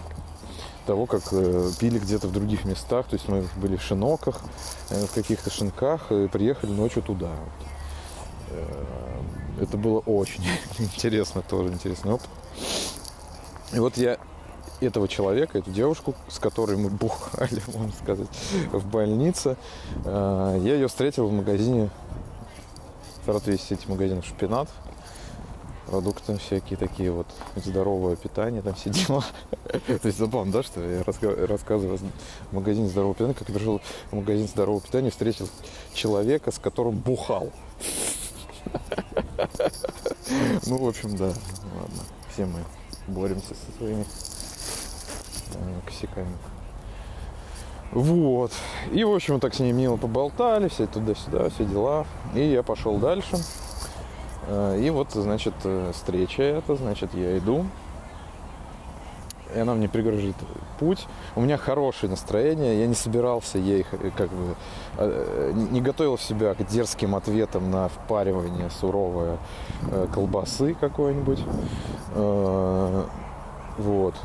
того, 0.87 1.05
как 1.05 1.21
э, 1.31 1.69
пили 1.79 1.99
где-то 1.99 2.27
в 2.27 2.31
других 2.31 2.65
местах. 2.65 3.05
То 3.05 3.17
есть 3.17 3.27
мы 3.27 3.45
были 3.57 3.75
в 3.75 3.83
шиноках, 3.83 4.41
э, 4.89 5.05
в 5.05 5.13
каких-то 5.13 5.51
шинках, 5.51 6.11
и 6.11 6.27
приехали 6.27 6.71
ночью 6.71 7.03
туда. 7.03 7.35
Это 9.59 9.77
было 9.77 9.99
очень 9.99 10.43
интересно, 10.79 11.41
тоже 11.41 11.73
интересный 11.73 12.13
опыт. 12.13 12.29
И 13.73 13.79
вот 13.79 13.97
я 13.97 14.17
этого 14.81 15.07
человека, 15.07 15.57
эту 15.57 15.71
девушку, 15.71 16.15
с 16.27 16.39
которой 16.39 16.77
мы 16.77 16.89
бухали, 16.89 17.61
можно 17.73 17.91
сказать, 17.93 18.27
в 18.71 18.85
больнице, 18.87 19.57
э, 20.05 20.59
я 20.63 20.75
ее 20.75 20.87
встретил 20.87 21.27
в 21.27 21.33
магазине, 21.33 21.89
в 23.21 23.25
Саратове 23.25 23.53
есть 23.53 23.67
сеть 23.67 23.87
магазинов 23.87 24.25
«Шпинат», 24.25 24.69
продукты 25.89 26.37
всякие 26.37 26.77
такие 26.77 27.11
вот, 27.11 27.27
здоровое 27.55 28.15
питание, 28.15 28.61
там 28.61 28.75
все 28.75 28.89
дела. 28.91 29.23
То 29.63 30.07
есть 30.07 30.17
забавно, 30.17 30.51
да, 30.51 30.63
что 30.63 30.81
я 30.81 31.03
рассказываю 31.03 31.97
в 31.97 32.53
магазине 32.53 32.87
здорового 32.87 33.15
питания, 33.15 33.33
как 33.33 33.49
я 33.49 33.55
пришел 33.55 33.81
в 34.11 34.15
магазин 34.15 34.47
здорового 34.47 34.81
питания, 34.81 35.09
встретил 35.09 35.49
человека, 35.93 36.51
с 36.51 36.59
которым 36.59 36.95
бухал. 36.95 37.51
Ну, 40.65 40.77
в 40.77 40.87
общем, 40.87 41.15
да. 41.15 41.27
Ладно. 41.27 42.03
Все 42.33 42.45
мы 42.45 42.59
боремся 43.07 43.55
со 43.55 43.77
своими 43.77 44.05
э, 45.53 45.79
косяками. 45.85 46.37
Вот. 47.91 48.51
И, 48.91 49.03
в 49.03 49.13
общем, 49.13 49.39
так 49.39 49.55
с 49.55 49.59
ней 49.59 49.71
мило 49.71 49.97
поболтали, 49.97 50.67
все 50.67 50.85
туда-сюда, 50.85 51.49
все 51.49 51.65
дела. 51.65 52.05
И 52.35 52.41
я 52.41 52.61
пошел 52.61 52.97
дальше. 52.97 53.37
Э, 54.47 54.79
и 54.79 54.89
вот, 54.89 55.11
значит, 55.11 55.55
э, 55.63 55.91
встреча 55.93 56.43
это, 56.43 56.75
значит, 56.75 57.13
я 57.13 57.37
иду 57.37 57.65
и 59.55 59.59
она 59.59 59.73
мне 59.73 59.89
пригрожит 59.89 60.35
путь. 60.79 61.07
У 61.35 61.41
меня 61.41 61.57
хорошее 61.57 62.09
настроение, 62.09 62.79
я 62.79 62.87
не 62.87 62.95
собирался 62.95 63.57
ей 63.57 63.83
как 64.15 64.29
бы 64.29 64.55
э, 64.97 65.51
не 65.53 65.81
готовил 65.81 66.17
себя 66.17 66.53
к 66.53 66.65
дерзким 66.65 67.15
ответам 67.15 67.71
на 67.71 67.89
впаривание 67.89 68.69
суровой 68.69 69.37
э, 69.91 70.07
колбасы 70.13 70.75
какой-нибудь. 70.79 71.43
Э, 72.13 73.03
вот. 73.77 74.15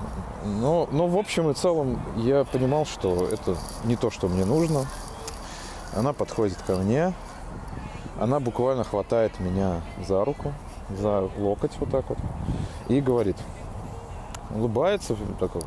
Но, 0.45 0.89
но 0.91 1.07
в 1.07 1.17
общем 1.17 1.51
и 1.51 1.55
целом 1.55 2.01
я 2.17 2.45
понимал, 2.45 2.85
что 2.87 3.27
это 3.27 3.57
не 3.85 3.97
то, 3.97 4.11
что 4.11 4.29
мне 4.29 4.45
нужно. 4.45 4.87
Она 5.95 6.13
подходит 6.13 6.59
ко 6.67 6.75
мне, 6.75 7.13
она 8.19 8.41
буквально 8.41 8.83
хватает 8.83 9.39
меня 9.39 9.81
за 10.07 10.25
руку, 10.25 10.53
за 10.91 11.31
локоть 11.39 11.71
вот 11.79 11.91
так 11.91 12.09
вот 12.09 12.19
и 12.89 13.01
говорит– 13.01 13.37
улыбается 14.51 15.17
такой, 15.39 15.63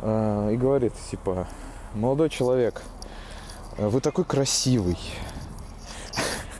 э, 0.00 0.50
и 0.52 0.56
говорит, 0.56 0.92
типа, 1.10 1.46
молодой 1.94 2.30
человек, 2.30 2.82
э, 3.78 3.88
вы 3.88 4.00
такой 4.00 4.24
красивый. 4.24 4.98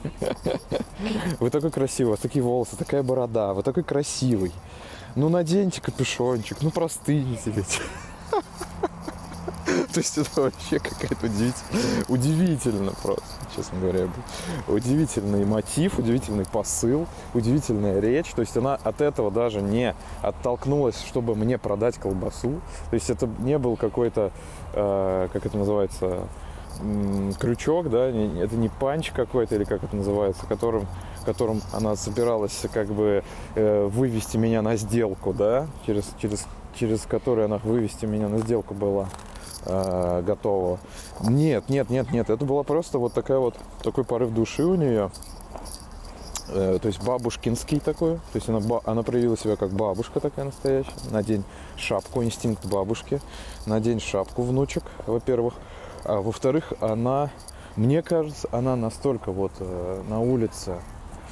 Вы 1.39 1.49
такой 1.49 1.71
красивый, 1.71 2.09
у 2.09 2.11
вас 2.11 2.19
такие 2.19 2.43
волосы, 2.43 2.75
такая 2.75 3.03
борода, 3.03 3.53
вы 3.53 3.63
такой 3.63 3.83
красивый. 3.83 4.51
Ну 5.15 5.29
наденьте 5.29 5.79
капюшончик, 5.81 6.57
ну 6.61 6.71
простыните 6.71 7.51
ведь. 7.51 7.81
То 9.93 9.99
есть 9.99 10.17
это 10.17 10.41
вообще 10.41 10.79
какая-то 10.79 11.27
удивительно, 11.27 12.05
удивительно 12.07 12.91
просто, 13.03 13.23
честно 13.55 13.79
говоря. 13.79 14.07
Удивительный 14.67 15.45
мотив, 15.45 15.99
удивительный 15.99 16.45
посыл, 16.45 17.05
удивительная 17.35 17.99
речь. 17.99 18.31
То 18.31 18.41
есть 18.41 18.57
она 18.57 18.75
от 18.83 19.01
этого 19.01 19.29
даже 19.29 19.61
не 19.61 19.93
оттолкнулась, 20.23 20.99
чтобы 21.05 21.35
мне 21.35 21.59
продать 21.59 21.99
колбасу. 21.99 22.59
То 22.89 22.93
есть 22.95 23.11
это 23.11 23.29
не 23.39 23.59
был 23.59 23.77
какой-то, 23.77 24.31
э, 24.73 25.27
как 25.31 25.45
это 25.45 25.57
называется, 25.57 26.27
крючок, 27.39 27.91
да, 27.91 28.07
это 28.07 28.55
не 28.55 28.69
панч 28.69 29.11
какой-то 29.11 29.53
или 29.53 29.63
как 29.63 29.83
это 29.83 29.95
называется, 29.95 30.45
которым, 30.47 30.87
которым 31.23 31.61
она 31.71 31.95
собиралась 31.95 32.65
как 32.73 32.87
бы 32.87 33.23
э, 33.53 33.85
вывести 33.85 34.37
меня 34.37 34.63
на 34.63 34.75
сделку, 34.75 35.33
да, 35.33 35.67
через, 35.85 36.09
через, 36.19 36.47
через 36.75 37.01
который 37.01 37.45
она 37.45 37.59
вывести 37.59 38.07
меня 38.07 38.27
на 38.27 38.39
сделку 38.39 38.73
была 38.73 39.07
э, 39.65 40.21
готового. 40.25 40.79
Нет, 41.21 41.69
нет, 41.69 41.89
нет, 41.89 42.11
нет. 42.11 42.29
Это 42.29 42.45
была 42.45 42.63
просто 42.63 42.99
вот 42.99 43.13
такая 43.13 43.39
вот 43.39 43.55
такой 43.81 44.03
порыв 44.03 44.31
души 44.31 44.63
у 44.63 44.75
нее. 44.75 45.11
Э, 46.49 46.77
то 46.81 46.87
есть 46.87 47.03
бабушкинский 47.03 47.79
такой. 47.79 48.15
То 48.15 48.35
есть 48.35 48.49
она, 48.49 48.59
она 48.85 49.03
проявила 49.03 49.37
себя 49.37 49.55
как 49.55 49.71
бабушка 49.71 50.19
такая 50.19 50.45
настоящая. 50.45 50.91
Надень 51.11 51.43
шапку, 51.75 52.23
инстинкт 52.23 52.65
бабушки. 52.65 53.21
Надень 53.65 53.99
шапку 53.99 54.43
внучек, 54.43 54.83
во-первых. 55.05 55.55
А 56.03 56.21
во-вторых, 56.21 56.73
она, 56.81 57.29
мне 57.75 58.01
кажется, 58.01 58.47
она 58.51 58.75
настолько 58.75 59.31
вот 59.31 59.51
э, 59.59 60.03
на 60.07 60.19
улице 60.19 60.75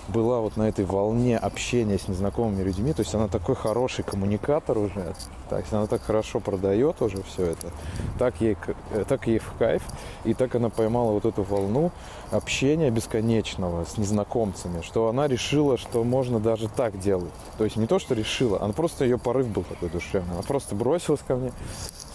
была 0.08 0.40
вот 0.40 0.58
на 0.58 0.64
этой 0.64 0.86
волне 0.86 1.38
общения 1.38 1.98
с 1.98 2.08
незнакомыми 2.08 2.64
людьми. 2.64 2.94
То 2.94 3.02
есть 3.02 3.14
она 3.16 3.28
такой 3.28 3.56
хороший 3.56 4.04
коммуникатор 4.04 4.78
уже. 4.78 5.14
Так, 5.50 5.66
она 5.72 5.88
так 5.88 6.02
хорошо 6.02 6.40
продает 6.40 7.02
уже 7.02 7.22
все 7.24 7.48
это. 7.48 7.72
Так 8.18 8.40
ей, 8.42 8.58
э, 8.92 9.06
так 9.08 9.28
ей 9.28 9.40
в 9.40 9.54
кайф. 9.58 9.84
И 10.24 10.34
так 10.34 10.56
она 10.56 10.70
поймала 10.70 11.12
вот 11.12 11.26
эту 11.26 11.44
волну 11.44 11.92
общения 12.32 12.90
бесконечного 12.90 13.86
с 13.86 13.98
незнакомцами, 13.98 14.82
что 14.82 15.08
она 15.08 15.28
решила, 15.28 15.78
что 15.78 16.04
можно 16.04 16.40
даже 16.40 16.68
так 16.70 17.00
делать. 17.00 17.32
То 17.58 17.64
есть 17.64 17.76
не 17.76 17.88
то, 17.88 18.00
что 18.00 18.16
решила, 18.16 18.62
она 18.62 18.74
просто 18.74 19.06
ее 19.06 19.18
порыв 19.18 19.48
был 19.48 19.64
такой 19.64 19.90
душевный. 19.90 20.34
Она 20.34 20.44
просто 20.44 20.76
бросилась 20.76 21.22
ко 21.28 21.36
мне, 21.36 21.52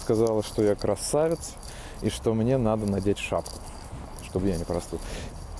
сказала, 0.01 0.43
что 0.43 0.63
я 0.63 0.75
красавец 0.75 1.53
и 2.01 2.09
что 2.09 2.33
мне 2.33 2.57
надо 2.57 2.85
надеть 2.85 3.17
шапку 3.17 3.59
чтобы 4.37 4.49
я 4.49 4.57
не 4.57 4.65
простыл. 4.65 4.99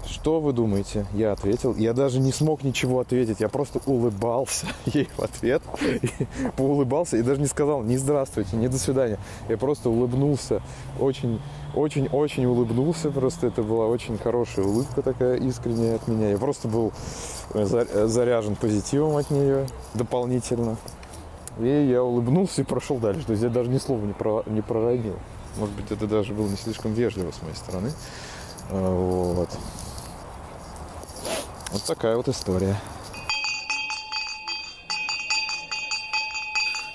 Что 0.10 0.40
вы 0.40 0.54
думаете? 0.54 1.06
Я 1.14 1.34
ответил. 1.34 1.76
Я 1.76 1.94
даже 1.94 2.20
не 2.20 2.32
смог 2.32 2.64
ничего 2.64 3.02
ответить. 3.02 3.42
Я 3.42 3.50
просто 3.50 3.82
улыбался 3.86 4.68
ей 4.86 5.10
в 5.18 5.22
ответ. 5.22 5.62
Поулыбался 6.56 7.18
и 7.18 7.22
даже 7.22 7.42
не 7.42 7.48
сказал 7.48 7.84
ни 7.84 7.98
здравствуйте, 7.98 8.56
ни 8.56 8.68
до 8.68 8.78
свидания. 8.78 9.20
Я 9.50 9.58
просто 9.58 9.90
улыбнулся. 9.90 10.62
Очень, 11.00 11.42
очень, 11.76 12.08
очень 12.08 12.46
улыбнулся. 12.46 13.12
Просто 13.12 13.48
это 13.48 13.64
была 13.64 13.88
очень 13.88 14.18
хорошая 14.18 14.66
улыбка 14.66 15.02
такая 15.02 15.36
искренняя 15.38 15.96
от 15.96 16.08
меня. 16.08 16.30
Я 16.30 16.38
просто 16.38 16.68
был 16.70 16.94
э, 17.54 17.66
э, 17.66 18.08
заряжен 18.08 18.56
позитивом 18.56 19.18
от 19.18 19.30
нее 19.30 19.68
дополнительно. 19.94 20.78
И 21.60 21.68
я 21.68 22.02
улыбнулся 22.02 22.62
и 22.62 22.64
прошел 22.64 22.98
дальше. 22.98 23.26
То 23.26 23.32
есть 23.34 23.44
я 23.44 23.50
даже 23.50 23.70
ни 23.70 23.78
слова 23.78 24.06
не, 24.06 24.14
про, 24.14 24.44
не 24.46 24.62
проронил. 24.62 25.16
Может 25.58 25.76
быть, 25.76 25.92
это 25.92 26.08
даже 26.08 26.34
было 26.34 26.48
не 26.48 26.56
слишком 26.56 26.94
вежливо 26.94 27.32
с 27.32 27.42
моей 27.42 27.56
стороны. 27.56 27.92
Э, 28.70 29.34
вот. 29.36 29.50
Вот 31.72 31.84
такая 31.84 32.16
вот 32.16 32.30
история. 32.30 32.80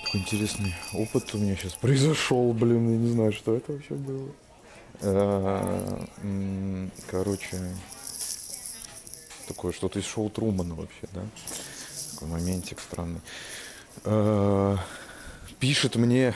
Такой 0.03 0.21
интересный 0.21 0.73
опыт 0.93 1.33
у 1.35 1.37
меня 1.37 1.55
сейчас 1.55 1.73
произошел, 1.73 2.51
блин, 2.53 2.91
я 2.91 2.97
не 2.97 3.11
знаю, 3.11 3.33
что 3.33 3.55
это 3.55 3.73
вообще 3.73 3.93
было. 3.93 4.29
Э, 5.01 5.97
короче, 7.07 7.59
такое 9.47 9.73
что-то 9.73 9.99
из 9.99 10.05
шоу 10.05 10.29
Трумана 10.31 10.73
вообще, 10.73 11.07
да? 11.13 11.21
Такой 12.11 12.29
моментик 12.29 12.79
странный. 12.79 13.21
Э, 14.05 14.75
пишет 15.59 15.97
мне 15.97 16.33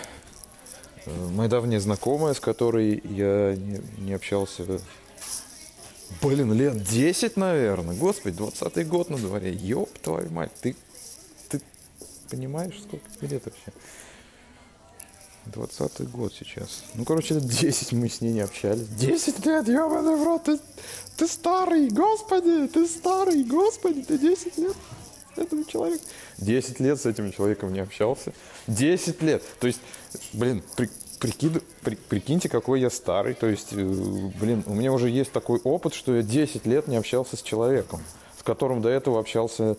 э, 1.05 1.27
моя 1.31 1.49
давняя 1.49 1.79
знакомая, 1.79 2.35
с 2.35 2.39
которой 2.39 3.01
я 3.03 3.55
не, 3.55 3.81
не 3.97 4.13
общался 4.13 4.63
Блин, 6.21 6.53
лет 6.53 6.83
10, 6.83 7.37
наверное. 7.37 7.95
Господи, 7.95 8.37
20-й 8.37 8.83
год 8.85 9.09
на 9.09 9.17
дворе. 9.17 9.53
Ёб 9.53 9.89
твою 9.99 10.29
мать, 10.31 10.51
ты, 10.61 10.75
ты 11.49 11.61
понимаешь, 12.29 12.75
сколько 12.81 13.09
тебе 13.09 13.27
лет 13.27 13.45
вообще? 13.45 13.73
20-й 15.47 16.05
год 16.07 16.33
сейчас. 16.33 16.83
Ну, 16.95 17.05
короче, 17.05 17.35
лет 17.35 17.45
10 17.45 17.93
мы 17.93 18.09
с 18.09 18.21
ней 18.21 18.33
не 18.33 18.41
общались. 18.41 18.87
10 18.87 19.45
лет, 19.45 19.67
ёбаный 19.67 20.15
в 20.15 20.23
рот, 20.23 20.43
ты, 20.45 20.59
ты 21.17 21.27
старый, 21.27 21.89
господи, 21.89 22.67
ты 22.67 22.87
старый, 22.87 23.43
господи, 23.43 24.03
ты 24.03 24.17
10 24.17 24.57
лет 24.57 24.75
этому 25.35 25.63
человеку. 25.65 26.03
10 26.39 26.79
лет 26.79 26.99
с 26.99 27.05
этим 27.05 27.31
человеком 27.31 27.73
не 27.73 27.79
общался. 27.79 28.33
10 28.67 29.21
лет. 29.21 29.43
То 29.59 29.67
есть, 29.67 29.79
блин, 30.33 30.63
при, 30.75 30.89
прикид, 31.19 31.63
при, 31.81 31.95
прикиньте, 31.95 32.49
какой 32.49 32.81
я 32.81 32.89
старый. 32.89 33.33
То 33.33 33.47
есть, 33.47 33.73
э, 33.73 33.75
блин, 34.39 34.63
у 34.65 34.73
меня 34.73 34.91
уже 34.91 35.09
есть 35.09 35.31
такой 35.31 35.59
опыт, 35.63 35.93
что 35.93 36.15
я 36.15 36.21
10 36.21 36.65
лет 36.65 36.87
не 36.87 36.97
общался 36.97 37.37
с 37.37 37.41
человеком, 37.41 38.01
с 38.39 38.43
которым 38.43 38.81
до 38.81 38.89
этого 38.89 39.19
общался, 39.19 39.77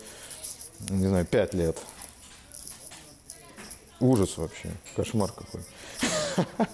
не 0.88 1.06
знаю, 1.06 1.26
5 1.26 1.54
лет. 1.54 1.76
Ужас 4.00 4.36
вообще. 4.36 4.70
Кошмар 4.94 5.32
какой. 5.32 5.60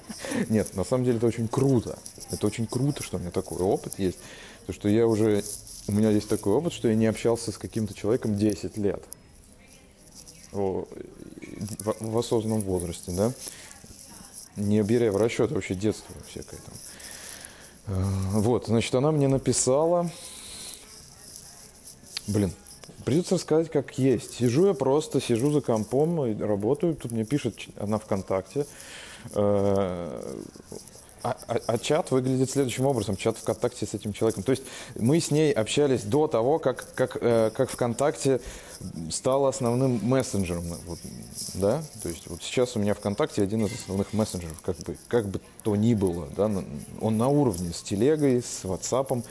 Нет, 0.48 0.74
на 0.74 0.84
самом 0.84 1.04
деле 1.04 1.16
это 1.16 1.26
очень 1.26 1.48
круто. 1.48 1.98
Это 2.30 2.46
очень 2.46 2.66
круто, 2.66 3.02
что 3.02 3.16
у 3.16 3.20
меня 3.20 3.30
такой 3.30 3.58
опыт 3.58 3.98
есть. 3.98 4.18
То, 4.66 4.72
что 4.72 4.88
я 4.88 5.06
уже... 5.06 5.42
У 5.86 5.92
меня 5.92 6.10
есть 6.10 6.28
такой 6.28 6.54
опыт, 6.54 6.72
что 6.72 6.88
я 6.88 6.94
не 6.94 7.06
общался 7.06 7.52
с 7.52 7.58
каким-то 7.58 7.94
человеком 7.94 8.36
10 8.36 8.76
лет. 8.78 9.02
в, 10.52 10.86
в 12.00 12.18
осознанном 12.18 12.60
возрасте, 12.60 13.12
да 13.12 13.32
не 14.56 14.82
беря 14.82 15.10
в 15.12 15.16
расчет 15.16 15.50
вообще 15.52 15.74
детство 15.74 16.14
всякое 16.28 16.58
там. 16.58 16.74
Э, 17.86 18.40
вот, 18.40 18.66
значит, 18.66 18.94
она 18.94 19.12
мне 19.12 19.28
написала, 19.28 20.10
блин, 22.26 22.52
придется 23.04 23.34
рассказать 23.34 23.70
как 23.70 23.98
есть. 23.98 24.34
Сижу 24.34 24.66
я 24.66 24.74
просто, 24.74 25.20
сижу 25.20 25.50
за 25.50 25.60
компом, 25.60 26.38
работаю, 26.40 26.94
тут 26.94 27.12
мне 27.12 27.24
пишет 27.24 27.56
она 27.76 27.98
ВКонтакте, 27.98 28.66
э, 29.32 30.36
а, 31.24 31.38
а, 31.48 31.58
а 31.66 31.78
чат 31.78 32.10
выглядит 32.10 32.50
следующим 32.50 32.84
образом, 32.84 33.16
чат 33.16 33.38
ВКонтакте 33.38 33.86
с 33.86 33.94
этим 33.94 34.12
человеком. 34.12 34.42
То 34.42 34.50
есть 34.50 34.62
мы 34.94 35.18
с 35.18 35.30
ней 35.30 35.52
общались 35.52 36.02
до 36.02 36.26
того, 36.26 36.58
как, 36.58 36.86
как, 36.94 37.16
э, 37.18 37.50
как 37.54 37.70
ВКонтакте 37.70 38.42
стало 39.10 39.48
основным 39.48 40.00
мессенджером. 40.02 40.64
Вот, 40.86 40.98
да? 41.54 41.82
То 42.02 42.10
есть 42.10 42.26
вот 42.26 42.42
сейчас 42.42 42.76
у 42.76 42.78
меня 42.78 42.92
ВКонтакте 42.92 43.42
один 43.42 43.64
из 43.64 43.72
основных 43.72 44.12
мессенджеров, 44.12 44.60
как 44.60 44.76
бы, 44.76 44.98
как 45.08 45.26
бы 45.26 45.40
то 45.62 45.74
ни 45.76 45.94
было. 45.94 46.28
Да? 46.36 46.50
Он 47.00 47.16
на 47.16 47.28
уровне 47.28 47.72
с 47.72 47.80
телегой, 47.80 48.42
с 48.42 48.64
WhatsApp, 48.64 49.24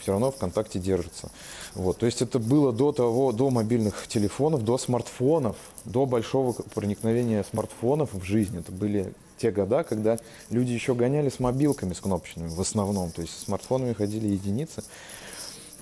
все 0.00 0.12
равно 0.12 0.30
ВКонтакте 0.30 0.78
держится. 0.78 1.30
Вот. 1.74 1.98
То 1.98 2.06
есть 2.06 2.22
это 2.22 2.38
было 2.38 2.72
до 2.72 2.92
того, 2.92 3.32
до 3.32 3.50
мобильных 3.50 4.06
телефонов, 4.08 4.64
до 4.64 4.78
смартфонов, 4.78 5.56
до 5.84 6.06
большого 6.06 6.52
проникновения 6.52 7.44
смартфонов 7.48 8.12
в 8.12 8.22
жизнь. 8.22 8.58
Это 8.58 8.72
были 8.72 9.12
те 9.38 9.50
года, 9.50 9.84
когда 9.84 10.18
люди 10.50 10.72
еще 10.72 10.94
гоняли 10.94 11.28
с 11.28 11.40
мобилками, 11.40 11.92
с 11.92 12.00
кнопочными 12.00 12.48
в 12.48 12.60
основном, 12.60 13.10
то 13.10 13.22
есть 13.22 13.38
с 13.38 13.44
смартфонами 13.44 13.92
ходили 13.92 14.28
единицы. 14.28 14.82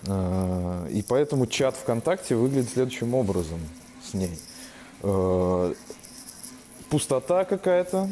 А, 0.06 0.86
и 0.88 1.02
поэтому 1.02 1.46
чат 1.46 1.76
ВКонтакте 1.76 2.34
выглядит 2.34 2.70
следующим 2.70 3.14
образом 3.14 3.60
с 4.08 4.14
ней. 4.14 4.38
А, 5.02 5.72
пустота 6.90 7.44
какая-то, 7.44 8.08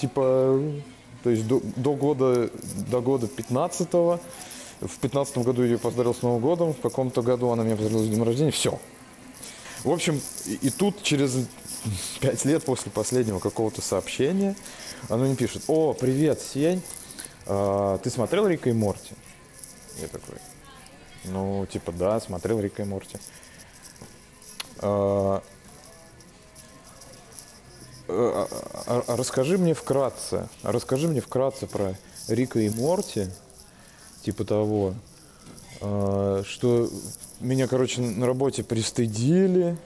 типа, 0.00 0.60
то 1.22 1.30
есть 1.30 1.46
до, 1.46 1.60
до 1.76 1.94
года, 1.94 2.50
до 2.90 3.00
года 3.00 3.28
15 3.28 3.88
-го. 3.88 4.20
В 4.82 4.98
15 4.98 5.38
году 5.38 5.62
ее 5.62 5.78
поздравил 5.78 6.12
с 6.12 6.22
Новым 6.22 6.42
годом, 6.42 6.74
в 6.74 6.80
каком-то 6.80 7.22
году 7.22 7.50
она 7.50 7.62
меня 7.62 7.76
поздравила 7.76 8.04
с 8.04 8.08
днем 8.08 8.24
рождения, 8.24 8.50
все. 8.50 8.80
В 9.84 9.90
общем, 9.90 10.20
и, 10.46 10.54
и 10.54 10.70
тут 10.70 11.02
через 11.02 11.36
пять 12.20 12.44
лет 12.44 12.64
после 12.64 12.90
последнего 12.90 13.38
какого-то 13.38 13.80
сообщения, 13.80 14.56
оно 15.08 15.24
мне 15.24 15.36
пишет, 15.36 15.62
о, 15.68 15.92
привет, 15.92 16.40
Сень, 16.40 16.82
а, 17.46 17.98
ты 17.98 18.10
смотрел 18.10 18.46
Рика 18.48 18.70
и 18.70 18.72
Морти? 18.72 19.14
Я 20.00 20.08
такой, 20.08 20.38
ну, 21.24 21.64
типа, 21.66 21.92
да, 21.92 22.18
смотрел 22.18 22.58
Рика 22.58 22.82
и 22.82 22.84
Морти. 22.84 23.18
А, 24.78 25.42
а, 28.08 28.48
а, 28.86 29.04
а 29.06 29.16
расскажи 29.16 29.58
мне 29.58 29.74
вкратце, 29.74 30.48
расскажи 30.64 31.06
мне 31.06 31.20
вкратце 31.20 31.68
про 31.68 31.96
Рика 32.26 32.58
и 32.58 32.68
Морти, 32.68 33.28
типа 34.22 34.44
того, 34.44 34.94
а, 35.80 36.42
что 36.46 36.88
меня, 37.40 37.66
короче, 37.66 38.00
на 38.00 38.26
работе 38.26 38.62
пристыдили, 38.62 39.76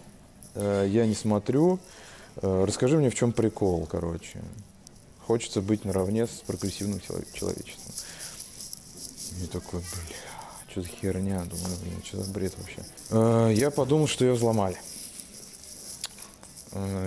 Э, 0.57 0.87
я 0.89 1.07
не 1.07 1.15
смотрю. 1.15 1.79
Э, 2.37 2.65
расскажи 2.67 2.97
мне, 2.97 3.11
в 3.11 3.15
чем 3.15 3.33
прикол, 3.33 3.87
короче. 3.87 4.41
Хочется 5.27 5.61
быть 5.61 5.85
наравне 5.85 6.27
с 6.27 6.43
прогрессивным 6.47 7.01
человечеством. 7.01 7.93
И 9.43 9.47
такой, 9.47 9.81
бля, 9.81 10.71
что 10.71 10.83
за 10.83 10.89
херня? 10.89 11.45
Думаю, 11.45 11.77
блин, 11.83 12.03
что 12.05 12.23
за 12.23 12.33
бред 12.33 12.55
вообще? 12.57 12.85
Э, 13.11 13.53
я 13.55 13.71
подумал, 13.71 14.07
что 14.07 14.25
ее 14.25 14.33
взломали. 14.33 14.77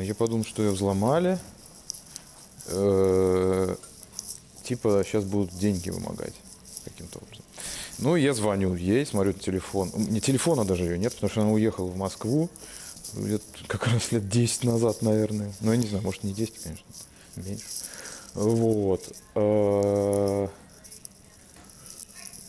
Я 0.02 0.16
подумал, 0.16 0.46
что 0.46 0.64
ее 0.64 0.72
взломали. 0.72 1.38
Типа 4.64 5.04
сейчас 5.06 5.26
будут 5.26 5.54
деньги 5.54 5.92
вымогать 5.92 6.34
каким-то 6.92 7.20
образом. 7.20 7.44
Ну, 7.98 8.16
я 8.16 8.34
звоню 8.34 8.76
ей, 8.76 9.06
смотрю 9.06 9.34
телефон. 9.34 9.92
Не 9.96 10.22
телефона 10.22 10.66
даже 10.66 10.84
ее 10.84 10.98
нет, 10.98 11.14
потому 11.14 11.30
что 11.30 11.42
она 11.42 11.52
уехала 11.52 11.88
в 11.88 11.98
Москву 11.98 12.50
лет, 13.18 13.42
как 13.68 13.88
раз 13.88 14.12
лет 14.12 14.30
10 14.30 14.64
назад, 14.64 15.02
наверное. 15.02 15.54
Ну, 15.62 15.72
я 15.72 15.78
не 15.78 15.88
знаю, 15.88 16.04
может, 16.04 16.24
не 16.24 16.34
10, 16.34 16.64
конечно, 16.64 16.86
меньше. 17.36 17.66
Вот. 18.34 19.12
А, 19.36 20.50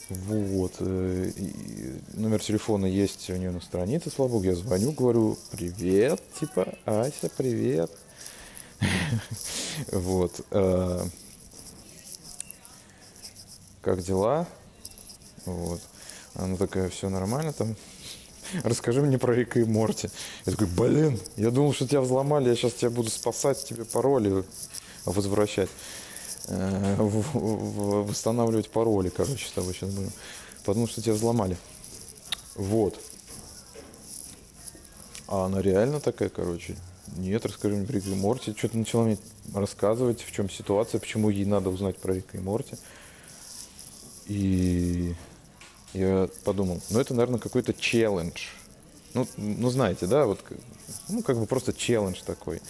Вот. 0.09 0.72
э, 0.81 1.31
номер 2.14 2.40
телефона 2.42 2.87
есть 2.87 3.31
у 3.31 3.37
нее 3.37 3.53
на 3.53 3.61
странице, 3.61 4.11
слава 4.11 4.31
богу. 4.31 4.44
Я 4.44 4.57
звоню, 4.57 4.92
говорю, 4.92 5.38
привет, 5.53 6.20
типа, 6.38 6.74
Ася, 6.85 7.31
привет. 7.37 7.90
Вот. 9.92 10.40
Как 13.82 14.02
дела? 14.02 14.46
Вот. 15.46 15.80
Она 16.34 16.56
такая, 16.56 16.88
все 16.90 17.08
нормально 17.08 17.52
там. 17.52 17.76
Расскажи 18.62 19.00
мне 19.00 19.18
про 19.18 19.34
Рика 19.34 19.58
и 19.60 19.64
Морти. 19.64 20.10
Я 20.44 20.52
такой, 20.52 20.66
блин, 20.66 21.18
я 21.36 21.50
думал, 21.50 21.72
что 21.72 21.86
тебя 21.86 22.00
взломали, 22.00 22.48
я 22.48 22.56
сейчас 22.56 22.74
тебя 22.74 22.90
буду 22.90 23.10
спасать, 23.10 23.64
тебе 23.64 23.84
пароли 23.84 24.44
возвращать. 25.04 25.70
Э, 26.48 26.96
Восстанавливать 26.98 28.70
пароли, 28.70 29.08
короче, 29.08 29.46
с 29.46 29.52
тобой 29.52 29.74
сейчас 29.74 29.90
будем. 29.90 30.12
Потому 30.64 30.86
что 30.86 31.00
тебя 31.00 31.14
взломали. 31.14 31.56
Вот. 32.56 33.00
А 35.26 35.46
она 35.46 35.62
реально 35.62 36.00
такая, 36.00 36.28
короче. 36.28 36.76
Нет, 37.16 37.46
расскажи 37.46 37.76
мне 37.76 37.86
про 37.86 37.94
Рика 37.94 38.10
и 38.10 38.14
Морти. 38.14 38.54
Что-то 38.56 38.76
начала 38.76 39.04
мне 39.04 39.18
рассказывать, 39.54 40.22
в 40.22 40.32
чем 40.32 40.50
ситуация, 40.50 40.98
почему 40.98 41.30
ей 41.30 41.44
надо 41.44 41.70
узнать 41.70 41.96
про 41.96 42.14
Рика 42.14 42.36
и 42.36 42.40
Морти. 42.40 42.76
И 44.30 45.12
я 45.92 46.28
подумал, 46.44 46.80
ну 46.90 47.00
это, 47.00 47.14
наверное, 47.14 47.40
какой-то 47.40 47.74
челлендж. 47.74 48.46
Ну, 49.12 49.26
ну, 49.36 49.70
знаете, 49.70 50.06
да, 50.06 50.24
вот, 50.24 50.38
ну, 51.08 51.22
как 51.24 51.36
бы 51.36 51.46
просто 51.46 51.72
челлендж 51.72 52.20
такой. 52.24 52.62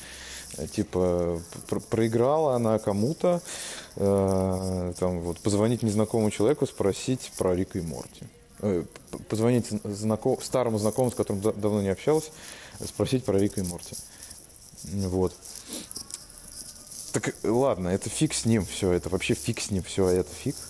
Э, 0.57 0.67
Типа, 0.67 1.39
пр- 1.69 1.83
проиграла 1.83 2.57
она 2.57 2.79
кому-то, 2.79 3.43
э, 3.97 4.93
там, 4.99 5.21
вот, 5.21 5.39
позвонить 5.41 5.83
незнакомому 5.83 6.31
человеку, 6.31 6.67
спросить 6.67 7.31
про 7.37 7.55
Рика 7.55 7.79
и 7.79 7.83
Морти. 7.83 8.25
Э, 8.61 8.85
позвонить 9.29 9.67
знаком, 9.85 10.41
старому 10.41 10.79
знакомому, 10.79 11.13
с 11.13 11.15
которым 11.15 11.43
да- 11.43 11.53
давно 11.53 11.83
не 11.83 11.91
общалась, 11.91 12.31
спросить 12.87 13.23
про 13.25 13.39
Рика 13.39 13.61
и 13.61 13.65
Морти. 13.65 13.97
Вот. 14.85 15.35
Так, 17.13 17.29
э, 17.29 17.49
ладно, 17.51 17.89
это 17.89 18.09
фиг 18.09 18.33
с 18.33 18.47
ним, 18.47 18.65
все, 18.65 18.93
это 18.93 19.11
вообще 19.11 19.35
фиг 19.35 19.61
с 19.61 19.71
ним, 19.71 19.83
все, 19.83 20.09
это 20.09 20.33
фиг. 20.33 20.57
Э, 20.57 20.70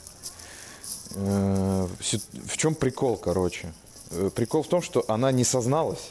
В 1.11 2.57
чем 2.57 2.75
прикол, 2.75 3.17
короче? 3.17 3.73
Э, 4.11 4.31
Прикол 4.35 4.63
в 4.63 4.69
том, 4.69 4.83
что 4.83 5.05
она 5.09 5.33
не 5.33 5.45
созналась. 5.45 6.11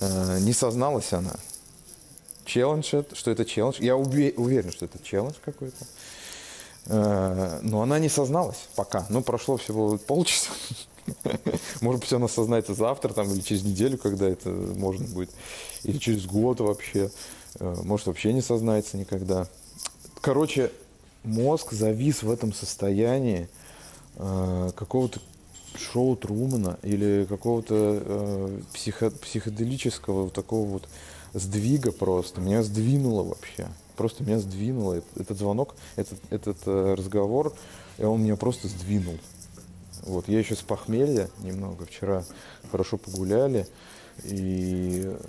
Э, 0.00 0.38
Не 0.40 0.52
созналась 0.52 1.12
она. 1.12 1.34
Челлендж, 2.44 2.86
что 3.12 3.30
это 3.30 3.44
челлендж. 3.44 3.76
Я 3.80 3.96
уверен, 3.96 4.70
что 4.72 4.84
это 4.84 4.98
челлендж 5.02 5.34
какой-то. 5.44 5.84
Э, 6.86 7.60
Но 7.62 7.82
она 7.82 7.98
не 7.98 8.08
созналась 8.08 8.68
пока. 8.76 9.06
Ну, 9.08 9.22
прошло 9.22 9.56
всего 9.56 9.96
полчаса. 9.98 10.50
Может 11.80 12.00
быть, 12.02 12.12
она 12.12 12.28
сознается 12.28 12.74
завтра 12.74 13.12
там, 13.12 13.30
или 13.32 13.40
через 13.40 13.62
неделю, 13.64 13.98
когда 13.98 14.28
это 14.28 14.48
можно 14.50 15.06
будет. 15.06 15.30
Или 15.84 15.98
через 15.98 16.26
год 16.26 16.60
вообще. 16.60 17.10
Э, 17.58 17.76
Может, 17.84 18.06
вообще 18.06 18.32
не 18.32 18.42
сознается 18.42 18.96
никогда. 18.96 19.46
Короче, 20.20 20.70
мозг 21.24 21.72
завис 21.72 22.22
в 22.22 22.30
этом 22.30 22.52
состоянии 22.52 23.48
э, 24.16 24.70
какого-то 24.74 25.20
шоу 25.76 26.16
Трумана 26.16 26.78
или 26.82 27.26
какого-то 27.28 27.74
э, 27.74 28.60
психо- 28.74 29.10
психоделического 29.10 30.24
вот 30.24 30.32
такого 30.32 30.68
вот 30.68 30.88
сдвига 31.34 31.92
просто. 31.92 32.40
Меня 32.40 32.62
сдвинуло 32.62 33.22
вообще. 33.22 33.68
Просто 33.96 34.24
меня 34.24 34.38
сдвинуло. 34.38 35.02
Этот, 35.16 35.38
звонок, 35.38 35.74
этот, 35.96 36.18
этот 36.30 36.58
э, 36.66 36.94
разговор, 36.94 37.52
и 37.98 38.04
он 38.04 38.22
меня 38.22 38.36
просто 38.36 38.68
сдвинул. 38.68 39.18
Вот, 40.02 40.28
я 40.28 40.38
еще 40.38 40.56
с 40.56 40.62
похмелья 40.62 41.28
немного 41.42 41.84
вчера 41.84 42.24
хорошо 42.70 42.96
погуляли, 42.96 43.66
и 44.24 45.02
э, 45.04 45.20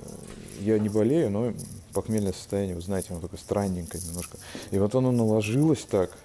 я 0.61 0.79
не 0.79 0.89
болею, 0.89 1.29
но 1.29 1.53
похмельное 1.93 2.33
состояние, 2.33 2.75
вы 2.75 2.81
знаете, 2.81 3.09
оно 3.11 3.19
такое 3.19 3.39
странненькое 3.39 4.01
немножко. 4.03 4.37
И 4.71 4.79
вот 4.79 4.95
оно 4.95 5.11
наложилось 5.11 5.85
так, 5.89 6.17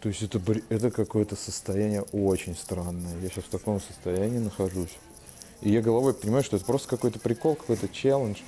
то 0.00 0.08
есть 0.08 0.22
это, 0.22 0.40
это 0.70 0.90
какое-то 0.90 1.36
состояние 1.36 2.02
очень 2.12 2.56
странное. 2.56 3.18
Я 3.20 3.28
сейчас 3.28 3.44
в 3.44 3.50
таком 3.50 3.80
состоянии 3.80 4.38
нахожусь. 4.38 4.96
И 5.60 5.70
я 5.70 5.82
головой 5.82 6.14
понимаю, 6.14 6.42
что 6.42 6.56
это 6.56 6.64
просто 6.64 6.88
какой-то 6.88 7.18
прикол, 7.18 7.54
какой-то 7.54 7.86
челлендж. 7.88 8.38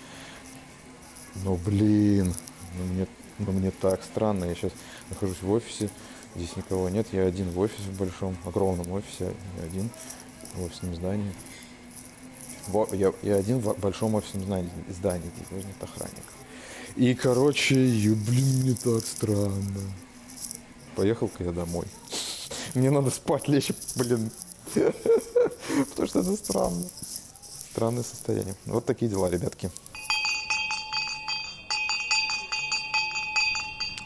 Но, 1.44 1.56
блин, 1.56 2.34
ну 2.78 2.84
мне, 2.84 3.06
ну 3.38 3.52
мне 3.52 3.70
так 3.70 4.02
странно. 4.02 4.46
Я 4.46 4.54
сейчас 4.54 4.72
нахожусь 5.10 5.42
в 5.42 5.50
офисе, 5.50 5.90
здесь 6.34 6.56
никого 6.56 6.88
нет. 6.88 7.06
Я 7.12 7.26
один 7.26 7.50
в 7.50 7.58
офисе 7.58 7.82
в 7.82 7.98
большом, 7.98 8.36
огромном 8.46 8.90
офисе. 8.92 9.34
Я 9.58 9.64
один 9.64 9.90
в 10.54 10.64
офисном 10.64 10.94
здании. 10.94 11.32
Во- 12.68 12.88
я, 12.92 13.12
я 13.20 13.36
один 13.36 13.58
в 13.58 13.78
большом 13.78 14.14
офисном 14.14 14.44
здании, 14.44 14.70
здании 14.88 15.30
здесь 15.36 15.64
нет 15.64 15.82
охранника. 15.82 16.22
И, 16.96 17.14
короче, 17.14 17.74
блин, 17.74 18.62
мне 18.62 18.74
так 18.74 19.04
странно. 19.04 19.80
Поехал-ка 20.96 21.44
я 21.44 21.52
домой. 21.52 21.86
Мне 22.74 22.90
надо 22.90 23.10
спать, 23.10 23.48
лечь, 23.48 23.72
блин. 23.96 24.30
Потому 24.74 26.08
что 26.08 26.20
это 26.20 26.36
странно. 26.36 26.84
Странное 27.72 28.02
состояние. 28.02 28.54
Вот 28.66 28.84
такие 28.84 29.10
дела, 29.10 29.30
ребятки. 29.30 29.70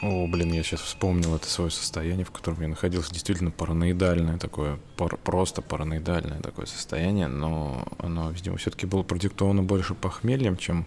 О, 0.03 0.27
блин, 0.27 0.53
я 0.53 0.61
сейчас 0.61 0.81
вспомнил 0.81 1.35
это 1.35 1.47
свое 1.47 1.71
состояние, 1.71 2.23
в 2.23 2.29
котором 2.29 2.61
я 2.61 2.67
находился. 2.67 3.11
Действительно 3.11 3.49
параноидальное 3.49 4.37
такое, 4.37 4.77
пар- 4.95 5.17
просто 5.17 5.63
параноидальное 5.63 6.39
такое 6.39 6.67
состояние, 6.67 7.27
но 7.27 7.83
оно, 7.97 8.29
видимо, 8.29 8.57
все-таки 8.57 8.85
было 8.85 9.01
продиктовано 9.01 9.63
больше 9.63 9.95
похмельем, 9.95 10.55
чем... 10.57 10.85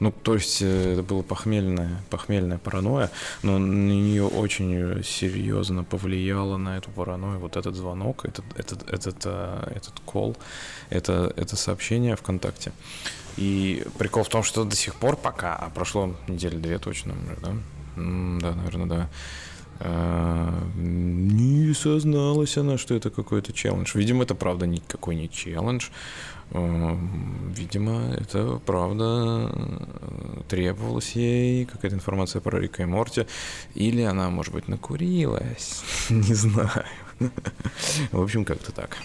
Ну, 0.00 0.12
то 0.12 0.34
есть 0.34 0.60
э, 0.60 0.92
это 0.92 1.02
было 1.02 1.22
похмельная, 1.22 2.02
похмельная 2.10 2.58
паранойя, 2.58 3.10
но 3.42 3.58
на 3.58 3.72
нее 3.72 4.26
очень 4.26 5.02
серьезно 5.02 5.82
повлияло 5.82 6.58
на 6.58 6.76
эту 6.76 6.90
паранойю 6.90 7.38
вот 7.38 7.56
этот 7.56 7.74
звонок, 7.74 8.26
этот, 8.26 8.44
этот, 8.58 8.90
этот, 8.90 9.16
э, 9.24 9.72
этот 9.76 9.98
кол, 10.00 10.36
это, 10.90 11.32
это 11.36 11.56
сообщение 11.56 12.16
ВКонтакте. 12.16 12.72
И 13.38 13.86
прикол 13.96 14.24
в 14.24 14.28
том, 14.28 14.42
что 14.42 14.64
до 14.64 14.76
сих 14.76 14.94
пор 14.96 15.16
пока, 15.16 15.56
а 15.56 15.70
прошло 15.70 16.14
недели 16.28 16.56
две 16.56 16.78
точно 16.78 17.14
да? 17.40 17.54
Да, 17.96 18.54
наверное, 18.54 18.86
да. 18.86 19.10
А, 19.84 20.68
Не 20.76 21.74
созналась 21.74 22.56
она, 22.56 22.78
что 22.78 22.94
это 22.94 23.10
какой-то 23.10 23.52
челлендж. 23.52 23.96
Видимо, 23.96 24.22
это 24.22 24.34
правда 24.34 24.66
никакой 24.66 25.16
не 25.16 25.28
челлендж. 25.28 25.88
А, 26.52 26.98
Видимо, 27.56 28.14
это 28.14 28.60
правда 28.64 29.50
э, 29.52 30.42
требовалась 30.48 31.12
ей 31.12 31.64
какая-то 31.66 31.96
информация 31.96 32.40
про 32.40 32.58
Рика 32.60 32.82
и 32.82 32.86
Морти. 32.86 33.26
Или 33.74 34.02
она, 34.02 34.30
может 34.30 34.52
быть, 34.54 34.68
накурилась. 34.68 35.82
Не 36.10 36.34
знаю. 36.34 36.84
В 38.12 38.22
общем, 38.22 38.44
как-то 38.44 38.72
так. 38.72 38.96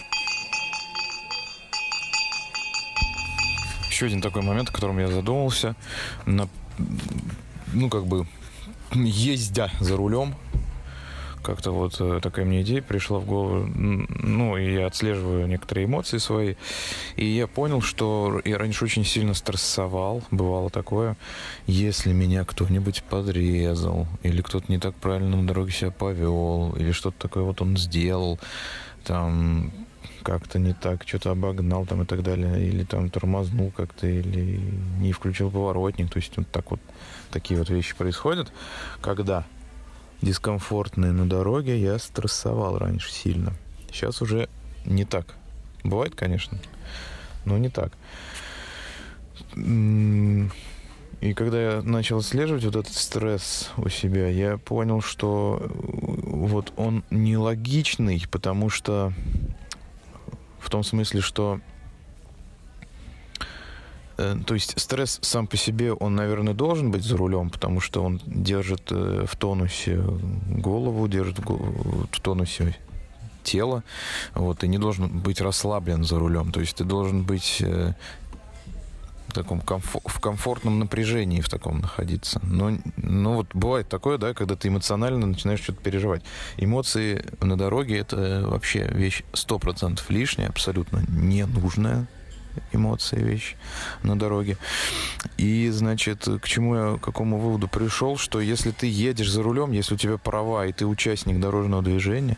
Еще 3.90 4.06
один 4.06 4.20
такой 4.20 4.42
момент, 4.42 4.68
о 4.68 4.72
котором 4.72 4.98
я 5.00 5.08
задумался. 5.08 5.74
На, 6.24 6.48
ну, 7.72 7.88
как 7.90 8.06
бы, 8.06 8.28
ездя 8.94 9.70
за 9.80 9.96
рулем, 9.96 10.34
как-то 11.42 11.70
вот 11.70 11.96
э, 12.00 12.20
такая 12.22 12.44
мне 12.44 12.62
идея 12.62 12.82
пришла 12.82 13.18
в 13.18 13.24
голову. 13.24 13.66
Ну, 13.66 14.56
и 14.56 14.74
я 14.74 14.86
отслеживаю 14.86 15.46
некоторые 15.46 15.86
эмоции 15.86 16.18
свои. 16.18 16.56
И 17.16 17.24
я 17.24 17.46
понял, 17.46 17.80
что 17.80 18.42
я 18.44 18.58
раньше 18.58 18.84
очень 18.84 19.04
сильно 19.04 19.34
стрессовал. 19.34 20.22
Бывало 20.30 20.68
такое. 20.68 21.16
Если 21.66 22.12
меня 22.12 22.44
кто-нибудь 22.44 23.02
подрезал, 23.04 24.06
или 24.22 24.42
кто-то 24.42 24.70
не 24.70 24.78
так 24.78 24.94
правильно 24.96 25.36
на 25.36 25.46
дороге 25.46 25.72
себя 25.72 25.90
повел, 25.90 26.74
или 26.76 26.92
что-то 26.92 27.18
такое 27.18 27.44
вот 27.44 27.62
он 27.62 27.76
сделал, 27.76 28.38
там 29.04 29.72
как-то 30.22 30.58
не 30.58 30.72
так, 30.72 31.06
что-то 31.06 31.30
обогнал 31.30 31.86
там 31.86 32.02
и 32.02 32.06
так 32.06 32.22
далее, 32.22 32.66
или 32.66 32.84
там 32.84 33.10
тормознул 33.10 33.70
как-то, 33.70 34.06
или 34.06 34.60
не 34.98 35.12
включил 35.12 35.50
поворотник. 35.50 36.10
То 36.10 36.18
есть 36.18 36.36
вот 36.36 36.48
так 36.50 36.70
вот 36.70 36.80
такие 37.30 37.58
вот 37.58 37.70
вещи 37.70 37.94
происходят, 37.96 38.52
когда 39.00 39.44
дискомфортные 40.22 41.12
на 41.12 41.28
дороге, 41.28 41.80
я 41.80 41.98
стрессовал 41.98 42.78
раньше 42.78 43.12
сильно. 43.12 43.52
Сейчас 43.92 44.20
уже 44.22 44.48
не 44.84 45.04
так. 45.04 45.34
Бывает, 45.84 46.14
конечно, 46.14 46.58
но 47.44 47.58
не 47.58 47.68
так. 47.68 47.92
И 51.20 51.34
когда 51.34 51.60
я 51.60 51.82
начал 51.82 52.18
отслеживать 52.18 52.64
вот 52.64 52.76
этот 52.76 52.94
стресс 52.94 53.70
у 53.76 53.88
себя, 53.88 54.28
я 54.28 54.56
понял, 54.56 55.00
что 55.00 55.58
э, 55.60 55.68
вот 55.68 56.72
он 56.76 57.02
нелогичный, 57.10 58.24
потому 58.30 58.70
что 58.70 59.12
в 60.58 60.70
том 60.70 60.82
смысле, 60.84 61.20
что 61.20 61.60
э, 64.16 64.36
то 64.46 64.54
есть 64.54 64.78
стресс 64.80 65.18
сам 65.22 65.46
по 65.46 65.56
себе, 65.56 65.92
он, 65.92 66.14
наверное, 66.14 66.54
должен 66.54 66.90
быть 66.90 67.02
за 67.02 67.16
рулем, 67.16 67.50
потому 67.50 67.80
что 67.80 68.02
он 68.02 68.20
держит 68.26 68.90
э, 68.90 69.24
в 69.26 69.36
тонусе 69.36 70.02
голову, 70.48 71.08
держит 71.08 71.38
в 71.38 72.20
тонусе 72.20 72.76
тело, 73.42 73.82
вот, 74.34 74.58
ты 74.58 74.68
не 74.68 74.78
должен 74.78 75.08
быть 75.08 75.40
расслаблен 75.40 76.04
за 76.04 76.18
рулем, 76.18 76.52
то 76.52 76.60
есть 76.60 76.76
ты 76.76 76.84
должен 76.84 77.22
быть 77.22 77.58
э, 77.60 77.94
таком 79.42 79.60
комфор- 79.60 80.02
в 80.04 80.20
комфортном 80.20 80.78
напряжении 80.78 81.40
в 81.40 81.48
таком 81.48 81.80
находиться. 81.80 82.40
Но, 82.42 82.78
ну 82.96 83.34
вот 83.34 83.46
бывает 83.54 83.88
такое, 83.88 84.18
да, 84.18 84.34
когда 84.34 84.56
ты 84.56 84.68
эмоционально 84.68 85.26
начинаешь 85.26 85.60
что-то 85.60 85.80
переживать. 85.82 86.22
Эмоции 86.56 87.24
на 87.40 87.56
дороге 87.56 87.98
это 87.98 88.44
вообще 88.46 88.84
вещь 88.84 89.22
сто 89.32 89.58
процентов 89.58 90.10
лишняя, 90.10 90.48
абсолютно 90.48 91.04
ненужная 91.08 92.06
эмоции 92.72 93.16
вещь 93.16 93.54
на 94.02 94.18
дороге. 94.18 94.56
И, 95.36 95.68
значит, 95.70 96.28
к 96.42 96.46
чему 96.46 96.74
я, 96.74 96.96
к 96.96 97.00
какому 97.00 97.38
выводу 97.38 97.68
пришел, 97.68 98.16
что 98.16 98.40
если 98.40 98.70
ты 98.70 98.86
едешь 98.86 99.30
за 99.30 99.42
рулем, 99.42 99.72
если 99.72 99.94
у 99.94 99.98
тебя 99.98 100.18
права, 100.18 100.66
и 100.66 100.72
ты 100.72 100.86
участник 100.86 101.40
дорожного 101.40 101.82
движения, 101.82 102.36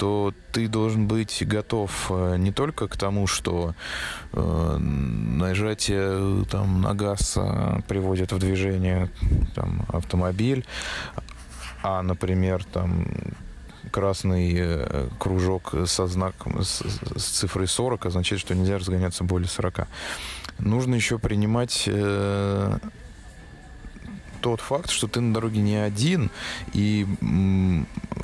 то 0.00 0.32
ты 0.52 0.66
должен 0.66 1.06
быть 1.06 1.46
готов 1.46 2.06
э, 2.08 2.36
не 2.38 2.52
только 2.52 2.88
к 2.88 2.96
тому, 2.96 3.26
что 3.26 3.74
э, 4.32 4.76
нажатие 4.78 6.46
там, 6.46 6.80
на 6.80 6.94
газ 6.94 7.34
э, 7.36 7.80
приводит 7.86 8.32
в 8.32 8.38
движение 8.38 9.10
там, 9.54 9.84
автомобиль, 9.92 10.64
а, 11.82 12.00
например, 12.00 12.64
там 12.64 13.08
красный 13.90 14.54
э, 14.56 15.08
кружок 15.18 15.74
со 15.84 16.06
знаком, 16.06 16.62
с, 16.64 16.82
с 17.16 17.22
цифрой 17.22 17.68
40 17.68 18.06
означает, 18.06 18.40
что 18.40 18.54
нельзя 18.54 18.78
разгоняться 18.78 19.22
более 19.22 19.48
40. 19.48 19.86
Нужно 20.60 20.94
еще 20.94 21.18
принимать 21.18 21.84
э, 21.86 22.78
тот 24.40 24.60
факт, 24.60 24.90
что 24.90 25.06
ты 25.06 25.20
на 25.20 25.34
дороге 25.34 25.60
не 25.60 25.76
один, 25.76 26.30
и 26.72 27.06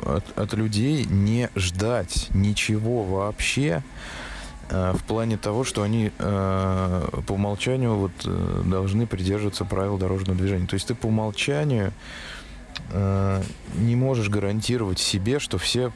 от, 0.05 0.39
от 0.39 0.53
людей 0.55 1.05
не 1.05 1.51
ждать 1.55 2.29
ничего 2.35 3.05
вообще 3.05 3.83
э, 4.71 4.93
в 4.93 5.03
плане 5.05 5.37
того, 5.37 5.65
что 5.65 5.83
они 5.83 6.11
э, 6.19 7.09
по 7.27 7.33
умолчанию 7.33 7.95
вот, 7.97 8.13
э, 8.25 8.63
должны 8.65 9.07
придерживаться 9.07 9.65
правил 9.65 9.99
дорожного 9.99 10.39
движения. 10.39 10.67
То 10.67 10.75
есть 10.75 10.87
ты 10.89 10.95
по 10.95 11.07
умолчанию 11.07 11.93
не 13.75 13.97
можешь 13.97 14.29
гарантировать 14.29 14.99
себе, 14.99 15.39
что 15.39 15.57
все, 15.57 15.93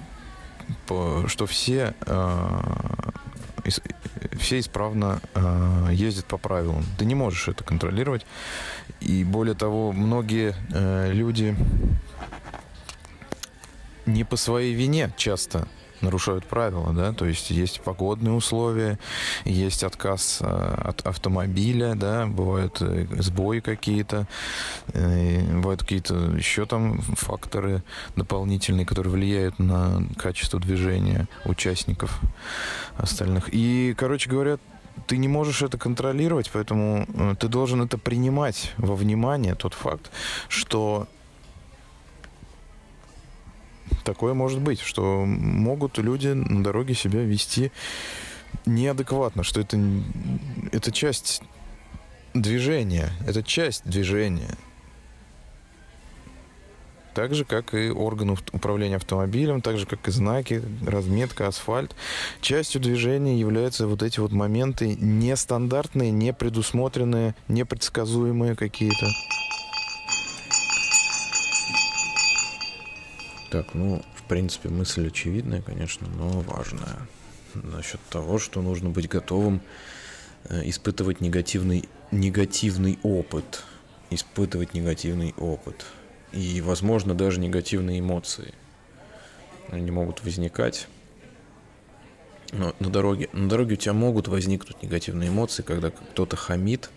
что 0.87 1.46
все, 1.46 1.94
все 4.40 4.59
исправно 4.59 5.20
э, 5.35 5.88
ездят 5.92 6.24
по 6.26 6.38
правилам. 6.38 6.85
Ты 6.98 7.05
не 7.05 7.14
можешь 7.14 7.48
это 7.48 7.62
контролировать. 7.62 8.26
И 9.00 9.22
более 9.24 9.55
того, 9.55 9.92
многие 9.92 10.55
э, 10.72 11.12
люди 11.12 11.55
не 14.07 14.24
по 14.24 14.37
своей 14.37 14.74
вине 14.74 15.12
часто 15.16 15.68
нарушают 16.00 16.44
правила, 16.46 16.92
да, 16.92 17.12
то 17.12 17.26
есть 17.26 17.50
есть 17.50 17.80
погодные 17.80 18.32
условия, 18.32 18.98
есть 19.44 19.84
отказ 19.84 20.38
э, 20.40 20.44
от 20.84 21.06
автомобиля, 21.06 21.94
да, 21.94 22.26
бывают 22.26 22.78
э, 22.80 23.06
сбои 23.18 23.60
какие-то, 23.60 24.26
э, 24.92 25.42
бывают 25.54 25.80
какие-то 25.80 26.14
еще 26.36 26.66
там 26.66 27.00
факторы 27.00 27.82
дополнительные, 28.16 28.86
которые 28.86 29.12
влияют 29.12 29.58
на 29.58 30.02
качество 30.16 30.58
движения 30.60 31.28
участников 31.44 32.20
остальных. 32.96 33.48
И, 33.52 33.94
короче 33.96 34.30
говоря, 34.30 34.58
ты 35.06 35.16
не 35.16 35.28
можешь 35.28 35.62
это 35.62 35.78
контролировать, 35.78 36.50
поэтому 36.52 37.06
ты 37.38 37.48
должен 37.48 37.82
это 37.82 37.98
принимать 37.98 38.72
во 38.76 38.94
внимание, 38.94 39.54
тот 39.54 39.74
факт, 39.74 40.10
что 40.48 41.08
такое 44.05 44.35
может 44.35 44.61
быть, 44.61 44.81
что 44.81 45.24
могут 45.24 45.98
люди 45.98 46.29
на 46.29 46.62
дороге 46.62 46.94
себя 46.94 47.22
вести 47.22 47.72
неадекватно, 48.66 49.42
что 49.42 49.61
это, 49.61 49.79
это 50.72 50.92
часть 50.92 51.42
движения, 52.35 53.11
это 53.26 53.42
часть 53.42 53.85
движения. 53.85 54.57
Так 57.14 57.35
же, 57.35 57.44
как 57.44 57.74
и 57.74 57.90
органы 57.90 58.37
управления 58.53 58.96
автомобилем, 58.96 59.61
так 59.61 59.79
же, 59.79 59.87
как 59.87 60.07
и 60.07 60.12
знаки, 60.12 60.62
разметка, 60.87 61.48
асфальт. 61.48 61.96
Частью 62.40 62.81
движения 62.81 63.38
являются 63.38 63.88
вот 63.88 64.03
эти 64.03 64.20
вот 64.20 64.31
моменты 64.31 64.96
нестандартные, 64.96 66.12
непредусмотренные, 66.12 67.35
непредсказуемые 67.48 68.55
какие-то. 68.55 69.09
Так, 73.50 73.74
ну, 73.74 74.00
в 74.14 74.22
принципе, 74.22 74.68
мысль 74.68 75.08
очевидная, 75.08 75.60
конечно, 75.60 76.06
но 76.08 76.40
важная. 76.40 77.08
Насчет 77.54 78.00
того, 78.08 78.38
что 78.38 78.62
нужно 78.62 78.90
быть 78.90 79.08
готовым 79.08 79.60
э, 80.44 80.68
испытывать 80.68 81.20
негативный, 81.20 81.88
негативный 82.12 83.00
опыт. 83.02 83.64
Испытывать 84.10 84.72
негативный 84.72 85.34
опыт. 85.36 85.84
И, 86.30 86.60
возможно, 86.60 87.14
даже 87.14 87.40
негативные 87.40 87.98
эмоции. 87.98 88.54
Они 89.68 89.90
могут 89.90 90.22
возникать. 90.22 90.86
Но 92.52 92.74
на 92.78 92.88
дороге, 92.88 93.30
на 93.32 93.48
дороге 93.48 93.74
у 93.74 93.78
тебя 93.78 93.94
могут 93.94 94.28
возникнуть 94.28 94.80
негативные 94.80 95.28
эмоции, 95.28 95.62
когда 95.62 95.90
кто-то 95.90 96.36
хамит, 96.36 96.90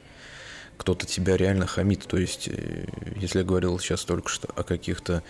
кто-то 0.78 1.08
тебя 1.08 1.36
реально 1.36 1.66
хамит. 1.66 2.06
То 2.06 2.18
есть, 2.18 2.48
э, 2.48 2.86
если 3.16 3.40
я 3.40 3.44
говорил 3.44 3.80
сейчас 3.80 4.06
только 4.06 4.30
что 4.30 4.50
о 4.56 4.62
каких-то 4.62 5.24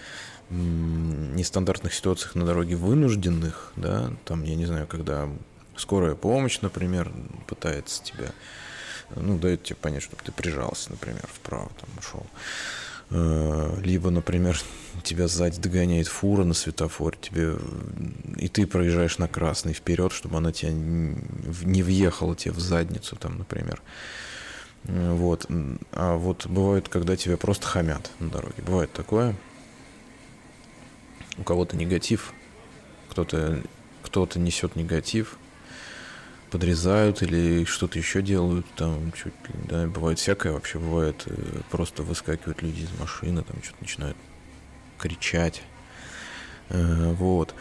нестандартных 0.50 1.94
ситуациях 1.94 2.36
на 2.36 2.46
дороге 2.46 2.76
вынужденных, 2.76 3.72
да, 3.76 4.12
там, 4.26 4.44
я 4.44 4.56
не 4.56 4.66
знаю, 4.66 4.88
когда 4.88 5.30
скорая 5.76 6.16
помощь, 6.16 6.60
например, 6.62 7.12
пытается 7.48 8.04
тебя, 8.04 8.32
ну, 9.16 9.38
дает 9.38 9.64
тебе 9.64 9.76
понять, 9.76 10.04
чтобы 10.04 10.22
ты 10.24 10.32
прижался, 10.32 10.92
например, 10.92 11.24
вправо 11.32 11.72
там 11.80 11.90
ушел. 11.98 12.26
Э, 13.10 13.80
либо, 13.82 14.10
например, 14.10 14.60
тебя 15.04 15.28
сзади 15.28 15.60
догоняет 15.60 16.08
фура 16.08 16.44
на 16.44 16.54
светофоре, 16.54 17.18
тебе, 17.20 17.56
и 18.38 18.48
ты 18.48 18.68
проезжаешь 18.68 19.18
на 19.18 19.28
красный 19.28 19.74
вперед, 19.74 20.12
чтобы 20.12 20.38
она 20.38 20.52
тебя 20.52 20.72
не 20.72 21.84
въехала 21.84 22.36
тебе 22.36 22.54
в 22.54 22.60
задницу, 22.60 23.16
там, 23.16 23.38
например. 23.38 23.82
Э, 24.86 25.14
вот. 25.14 25.48
А 25.92 26.16
вот 26.16 26.48
бывает, 26.48 26.90
когда 26.90 27.16
тебя 27.16 27.38
просто 27.38 27.68
хамят 27.68 28.12
на 28.20 28.30
дороге. 28.30 28.64
Бывает 28.66 28.92
такое 28.94 29.36
у 31.38 31.44
кого-то 31.44 31.76
негатив, 31.76 32.34
кто-то 33.10 33.62
кто-то 34.04 34.38
несет 34.38 34.76
негатив, 34.76 35.38
подрезают 36.52 37.24
или 37.24 37.66
что-то 37.66 37.98
еще 37.98 38.22
делают, 38.22 38.66
там 38.76 39.12
чуть, 39.14 39.34
да, 39.68 39.88
бывает 39.88 40.20
всякое 40.20 40.54
вообще, 40.54 40.78
бывает 40.78 41.24
э, 41.26 41.62
просто 41.72 42.04
выскакивают 42.04 42.62
люди 42.62 42.82
из 42.82 43.00
машины, 43.00 43.42
там 43.44 43.64
что-то 43.64 43.78
начинают 43.82 44.18
кричать, 45.00 45.64
э, 46.70 47.14
вот. 47.14 47.56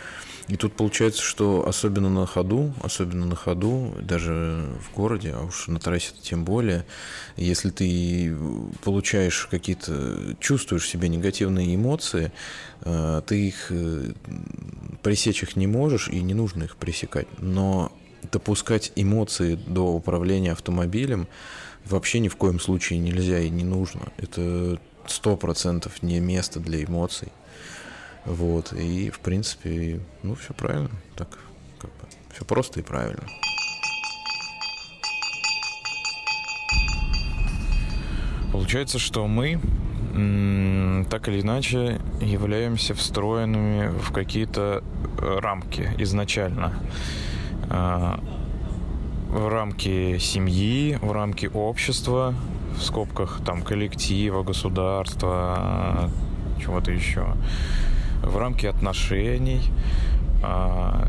И 0.48 0.56
тут 0.56 0.74
получается, 0.74 1.22
что 1.22 1.66
особенно 1.66 2.08
на 2.08 2.26
ходу, 2.26 2.74
особенно 2.82 3.26
на 3.26 3.36
ходу, 3.36 3.94
даже 4.02 4.66
в 4.80 4.94
городе, 4.94 5.32
а 5.34 5.44
уж 5.44 5.68
на 5.68 5.78
трассе 5.78 6.12
тем 6.20 6.44
более, 6.44 6.84
если 7.36 7.70
ты 7.70 8.36
получаешь 8.82 9.46
какие-то, 9.50 10.36
чувствуешь 10.40 10.84
в 10.84 10.88
себе 10.88 11.08
негативные 11.08 11.74
эмоции, 11.74 12.32
э, 12.80 13.22
ты 13.26 13.48
их 13.48 13.66
э, 13.70 14.12
пресечь 15.02 15.42
их 15.42 15.56
не 15.56 15.66
можешь 15.66 16.08
и 16.08 16.20
не 16.20 16.34
нужно 16.34 16.64
их 16.64 16.76
пресекать. 16.76 17.28
Но 17.38 17.92
допускать 18.30 18.92
эмоции 18.96 19.54
до 19.54 19.92
управления 19.92 20.52
автомобилем 20.52 21.28
вообще 21.84 22.20
ни 22.20 22.28
в 22.28 22.36
коем 22.36 22.60
случае 22.60 22.98
нельзя 22.98 23.40
и 23.40 23.48
не 23.48 23.64
нужно. 23.64 24.12
Это 24.16 24.80
сто 25.06 25.36
процентов 25.36 26.02
не 26.02 26.20
место 26.20 26.60
для 26.60 26.82
эмоций. 26.84 27.28
Вот, 28.24 28.72
и, 28.72 29.10
в 29.10 29.18
принципе, 29.18 30.00
ну, 30.22 30.34
все 30.36 30.54
правильно, 30.54 30.90
так, 31.16 31.28
как 31.78 31.90
бы, 31.90 32.06
все 32.32 32.44
просто 32.44 32.80
и 32.80 32.82
правильно. 32.82 33.24
Получается, 38.52 38.98
что 38.98 39.26
мы 39.26 39.58
так 41.10 41.28
или 41.28 41.40
иначе 41.40 42.00
являемся 42.20 42.94
встроенными 42.94 43.88
в 43.88 44.12
какие-то 44.12 44.84
э, 45.18 45.38
рамки 45.40 45.88
изначально. 45.98 46.74
А, 47.70 48.20
в 49.30 49.48
рамки 49.48 50.18
семьи, 50.18 50.98
в 51.00 51.12
рамки 51.12 51.50
общества, 51.52 52.34
в 52.76 52.82
скобках 52.82 53.40
там 53.44 53.62
коллектива, 53.62 54.42
государства, 54.42 56.10
чего-то 56.60 56.90
еще 56.90 57.34
в 58.22 58.36
рамки 58.36 58.66
отношений 58.66 59.62
а, 60.42 61.08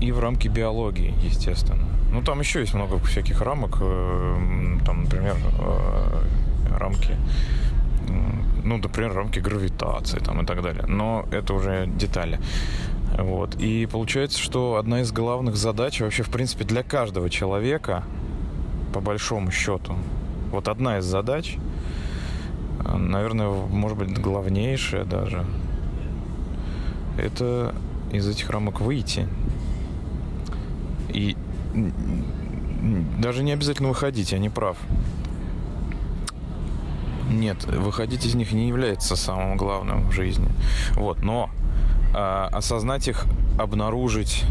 и 0.00 0.12
в 0.12 0.20
рамки 0.20 0.48
биологии, 0.48 1.14
естественно. 1.22 1.84
Ну, 2.12 2.22
там 2.22 2.40
еще 2.40 2.60
есть 2.60 2.74
много 2.74 2.98
всяких 2.98 3.42
рамок, 3.42 3.78
э, 3.80 4.78
там, 4.84 5.04
например, 5.04 5.36
э, 5.58 6.78
рамки, 6.78 7.16
ну, 8.64 8.78
например, 8.78 9.12
рамки 9.12 9.40
гравитации 9.40 10.18
там 10.18 10.40
и 10.42 10.46
так 10.46 10.62
далее. 10.62 10.84
Но 10.86 11.26
это 11.30 11.54
уже 11.54 11.86
детали. 11.86 12.38
Вот. 13.18 13.56
И 13.56 13.86
получается, 13.86 14.38
что 14.38 14.76
одна 14.76 15.00
из 15.00 15.12
главных 15.12 15.56
задач 15.56 16.00
вообще, 16.00 16.22
в 16.22 16.30
принципе, 16.30 16.64
для 16.64 16.82
каждого 16.82 17.28
человека, 17.28 18.04
по 18.94 19.00
большому 19.00 19.50
счету, 19.50 19.94
вот 20.50 20.68
одна 20.68 20.98
из 20.98 21.04
задач, 21.04 21.56
наверное, 22.84 23.48
может 23.48 23.98
быть, 23.98 24.18
главнейшая 24.18 25.04
даже, 25.04 25.44
это 27.18 27.74
из 28.12 28.26
этих 28.26 28.48
рамок 28.50 28.80
выйти. 28.80 29.28
И 31.08 31.36
даже 33.18 33.42
не 33.42 33.52
обязательно 33.52 33.88
выходить, 33.88 34.32
я 34.32 34.38
не 34.38 34.48
прав. 34.48 34.76
Нет, 37.30 37.64
выходить 37.64 38.24
из 38.24 38.34
них 38.34 38.52
не 38.52 38.68
является 38.68 39.14
самым 39.14 39.56
главным 39.56 40.08
в 40.08 40.12
жизни. 40.12 40.48
Вот, 40.94 41.22
но 41.22 41.50
э, 42.14 42.48
осознать 42.52 43.06
их, 43.08 43.26
обнаружить, 43.58 44.44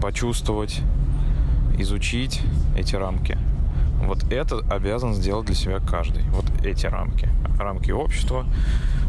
почувствовать, 0.00 0.80
изучить 1.78 2.40
эти 2.76 2.96
рамки. 2.96 3.36
Вот 4.02 4.24
это 4.32 4.60
обязан 4.70 5.14
сделать 5.14 5.46
для 5.46 5.54
себя 5.54 5.80
каждый. 5.80 6.22
Вот 6.30 6.46
эти 6.64 6.86
рамки. 6.86 7.28
Рамки 7.58 7.90
общества, 7.90 8.46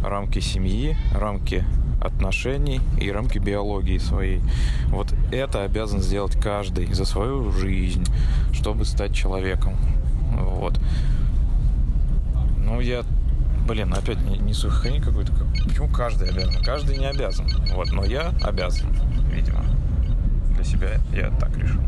рамки 0.04 0.40
семьи, 0.40 0.98
рамки 1.14 1.64
отношений 2.02 2.82
и 3.00 3.12
рамки 3.12 3.38
биологии 3.38 3.98
своей. 3.98 4.42
Вот 4.88 5.14
это 5.32 5.64
обязан 5.64 6.02
сделать 6.02 6.40
каждый 6.40 6.92
за 6.94 7.06
свою 7.06 7.52
жизнь, 7.52 8.06
чтобы 8.54 8.86
стать 8.86 9.14
человеком. 9.14 9.76
Вот. 10.34 10.80
Ну, 12.58 12.80
я, 12.80 13.04
блин, 13.68 13.94
опять 13.94 14.22
не, 14.22 14.38
несу 14.38 14.70
хрень 14.70 15.02
какую-то. 15.02 15.34
Почему 15.68 15.88
каждый 15.90 16.30
обязан? 16.30 16.64
Каждый 16.64 16.98
не 16.98 17.06
обязан. 17.06 17.48
Вот, 17.74 17.92
но 17.92 18.06
я 18.06 18.34
обязан, 18.44 18.92
видимо. 19.32 19.64
Для 20.56 20.64
себя 20.64 21.00
я 21.14 21.30
так 21.40 21.56
решил. 21.58 21.82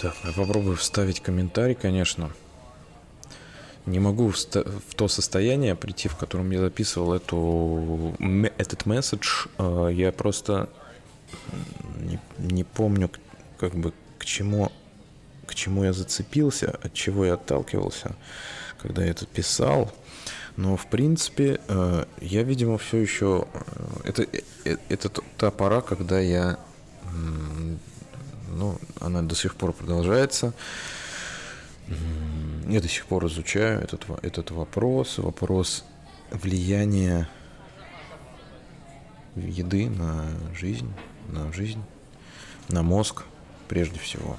Так, 0.00 0.14
я 0.24 0.32
попробую 0.32 0.76
вставить 0.76 1.20
комментарий, 1.20 1.74
конечно 1.74 2.30
не 3.86 4.00
могу 4.00 4.30
в, 4.30 4.36
в 4.36 4.94
то 4.94 5.08
состояние 5.08 5.74
прийти, 5.74 6.08
в 6.08 6.16
котором 6.16 6.50
я 6.50 6.60
записывал 6.60 7.14
эту, 7.14 8.14
этот 8.56 8.86
месседж. 8.86 9.46
А, 9.58 9.88
я 9.88 10.10
просто 10.12 10.68
не, 12.00 12.18
не 12.38 12.64
помню, 12.64 13.10
как 13.58 13.74
бы 13.74 13.92
к 14.18 14.24
чему, 14.24 14.72
к 15.46 15.54
чему 15.54 15.84
я 15.84 15.92
зацепился, 15.92 16.78
от 16.82 16.94
чего 16.94 17.26
я 17.26 17.34
отталкивался, 17.34 18.16
когда 18.80 19.04
я 19.04 19.10
это 19.10 19.26
писал. 19.26 19.92
Но, 20.56 20.76
в 20.76 20.86
принципе, 20.86 21.60
а, 21.68 22.06
я, 22.20 22.42
видимо, 22.42 22.78
все 22.78 22.98
еще... 22.98 23.46
А, 23.52 24.00
это, 24.04 24.22
э, 24.64 24.76
это 24.88 25.10
та 25.36 25.50
пора, 25.50 25.82
когда 25.82 26.20
я... 26.20 26.58
Ну, 28.56 28.78
она 29.00 29.22
до 29.22 29.34
сих 29.34 29.56
пор 29.56 29.72
продолжается 29.72 30.54
я 32.68 32.80
до 32.80 32.88
сих 32.88 33.06
пор 33.06 33.26
изучаю 33.26 33.80
этот, 33.80 34.06
этот 34.22 34.50
вопрос, 34.50 35.18
вопрос 35.18 35.84
влияния 36.30 37.28
еды 39.36 39.90
на 39.90 40.28
жизнь, 40.54 40.92
на 41.28 41.52
жизнь, 41.52 41.82
на 42.68 42.82
мозг 42.82 43.24
прежде 43.68 43.98
всего. 43.98 44.38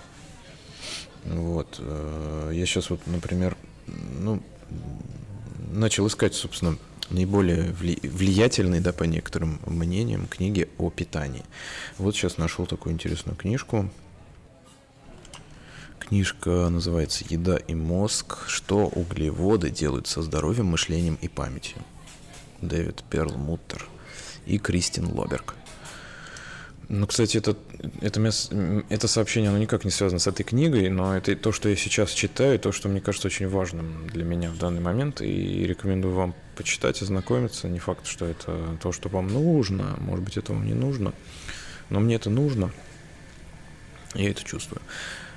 Вот. 1.25 1.77
Э, 1.79 2.51
я 2.53 2.65
сейчас 2.65 2.89
вот, 2.89 3.01
например, 3.07 3.57
ну, 3.87 4.41
начал 5.71 6.07
искать, 6.07 6.33
собственно, 6.33 6.77
наиболее 7.09 7.71
влиятельные, 7.71 8.81
да, 8.81 8.93
по 8.93 9.03
некоторым 9.03 9.59
мнениям, 9.65 10.27
книги 10.27 10.69
о 10.77 10.89
питании. 10.89 11.43
Вот 11.97 12.15
сейчас 12.15 12.37
нашел 12.37 12.65
такую 12.65 12.93
интересную 12.93 13.35
книжку 13.35 13.89
Книжка 16.07 16.69
называется 16.69 17.25
«Еда 17.27 17.57
и 17.57 17.73
мозг. 17.73 18.47
Что 18.47 18.85
углеводы 18.85 19.71
делают 19.71 20.05
со 20.05 20.21
здоровьем, 20.21 20.67
мышлением 20.67 21.17
и 21.19 21.27
памятью». 21.27 21.77
Дэвид 22.61 23.03
Перлмуттер 23.09 23.87
и 24.45 24.59
Кристин 24.59 25.07
Лоберг. 25.07 25.55
Ну, 26.89 27.07
кстати, 27.07 27.37
это, 27.37 27.57
это, 28.01 28.21
это 28.89 29.07
сообщение, 29.07 29.49
оно 29.49 29.57
никак 29.57 29.83
не 29.83 29.89
связано 29.89 30.19
с 30.19 30.27
этой 30.27 30.43
книгой, 30.43 30.89
но 30.89 31.17
это 31.17 31.35
то, 31.35 31.51
что 31.51 31.69
я 31.69 31.75
сейчас 31.75 32.11
читаю, 32.11 32.59
то, 32.59 32.71
что 32.71 32.87
мне 32.87 33.01
кажется 33.01 33.27
очень 33.27 33.47
важным 33.47 34.07
для 34.07 34.23
меня 34.23 34.51
в 34.51 34.59
данный 34.59 34.81
момент, 34.81 35.21
и 35.21 35.65
рекомендую 35.65 36.13
вам 36.13 36.35
почитать, 36.55 37.01
ознакомиться. 37.01 37.67
Не 37.67 37.79
факт, 37.79 38.05
что 38.05 38.27
это 38.27 38.77
то, 38.79 38.91
что 38.91 39.09
вам 39.09 39.29
нужно, 39.29 39.95
может 39.99 40.23
быть, 40.23 40.37
это 40.37 40.53
вам 40.53 40.67
не 40.67 40.75
нужно, 40.75 41.13
но 41.89 41.99
мне 41.99 42.15
это 42.15 42.29
нужно, 42.29 42.71
я 44.13 44.29
это 44.29 44.43
чувствую. 44.43 44.79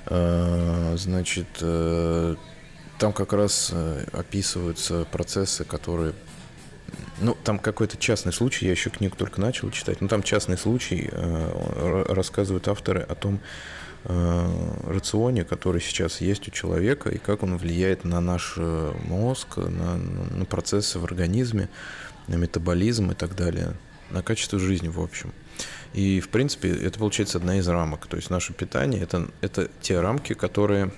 Э, 0.05 0.95
значит, 0.97 1.47
э, 1.61 2.35
там 2.97 3.13
как 3.13 3.33
раз 3.33 3.69
э, 3.73 4.05
описываются 4.13 5.05
процессы, 5.11 5.63
которые 5.63 6.13
ну, 7.21 7.37
там 7.43 7.59
какой-то 7.59 7.97
частный 7.97 8.33
случай, 8.33 8.65
я 8.65 8.71
еще 8.71 8.89
книгу 8.89 9.15
только 9.15 9.39
начал 9.41 9.69
читать, 9.71 10.01
но 10.01 10.07
там 10.07 10.23
частный 10.23 10.57
случай, 10.57 11.09
рассказывают 11.11 12.67
авторы 12.67 13.01
о 13.01 13.13
том 13.13 13.41
рационе, 14.05 15.43
который 15.43 15.81
сейчас 15.81 16.21
есть 16.21 16.47
у 16.47 16.51
человека, 16.51 17.09
и 17.09 17.17
как 17.17 17.43
он 17.43 17.57
влияет 17.57 18.05
на 18.05 18.21
наш 18.21 18.57
мозг, 18.57 19.57
на, 19.57 19.97
на 19.97 20.45
процессы 20.45 20.97
в 20.97 21.03
организме, 21.03 21.67
на 22.27 22.35
метаболизм 22.35 23.11
и 23.11 23.15
так 23.15 23.35
далее, 23.35 23.75
на 24.09 24.23
качество 24.23 24.57
жизни 24.57 24.87
в 24.87 24.99
общем. 24.99 25.33
И, 25.93 26.19
в 26.19 26.29
принципе, 26.29 26.69
это 26.69 26.99
получается 26.99 27.37
одна 27.39 27.57
из 27.57 27.67
рамок. 27.67 28.07
То 28.07 28.17
есть 28.17 28.29
наше 28.29 28.53
питание 28.53 29.01
это, 29.01 29.29
это 29.41 29.69
те 29.81 29.99
рамки, 29.99 30.33
которые 30.33 30.91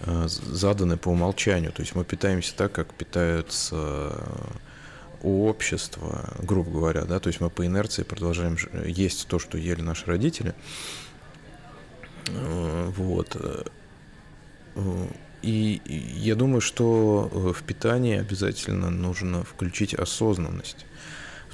э, 0.00 0.24
заданы 0.28 0.96
по 0.96 1.08
умолчанию. 1.08 1.72
То 1.72 1.82
есть 1.82 1.94
мы 1.94 2.04
питаемся 2.04 2.54
так, 2.56 2.72
как 2.72 2.94
питаются 2.94 4.12
общество, 5.22 6.34
грубо 6.38 6.70
говоря, 6.70 7.04
да, 7.04 7.18
то 7.20 7.28
есть 7.28 7.40
мы 7.40 7.50
по 7.50 7.66
инерции 7.66 8.02
продолжаем 8.02 8.56
есть 8.86 9.26
то, 9.28 9.38
что 9.38 9.58
ели 9.58 9.82
наши 9.82 10.06
родители. 10.06 10.54
Э, 12.28 12.92
вот. 12.96 13.36
И 15.42 15.80
я 15.84 16.34
думаю, 16.34 16.60
что 16.60 17.30
в 17.32 17.62
питании 17.62 18.18
обязательно 18.18 18.90
нужно 18.90 19.44
включить 19.44 19.94
осознанность. 19.94 20.86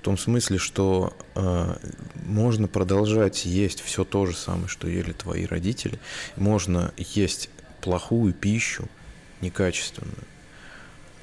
В 0.02 0.04
том 0.04 0.18
смысле, 0.18 0.58
что 0.58 1.16
э, 1.36 1.76
можно 2.26 2.66
продолжать 2.66 3.44
есть 3.44 3.80
все 3.80 4.04
то 4.04 4.26
же 4.26 4.36
самое, 4.36 4.66
что 4.66 4.88
ели 4.88 5.12
твои 5.12 5.46
родители. 5.46 6.00
Можно 6.34 6.92
есть 6.96 7.48
плохую 7.82 8.32
пищу, 8.34 8.88
некачественную. 9.42 10.16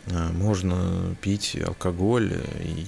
Э, 0.06 0.30
можно 0.32 1.14
пить 1.20 1.58
алкоголь, 1.62 2.42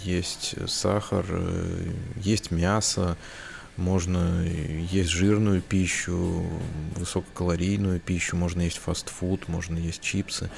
есть 0.06 0.56
сахар, 0.70 1.26
э, 1.28 1.92
есть 2.16 2.52
мясо, 2.52 3.18
можно 3.76 4.46
есть 4.46 5.10
жирную 5.10 5.62
пищу, 5.62 6.46
высококалорийную 6.96 8.00
пищу, 8.00 8.38
можно 8.38 8.62
есть 8.62 8.78
фастфуд, 8.78 9.50
можно 9.50 9.78
есть 9.78 10.00
чипсы. 10.00 10.50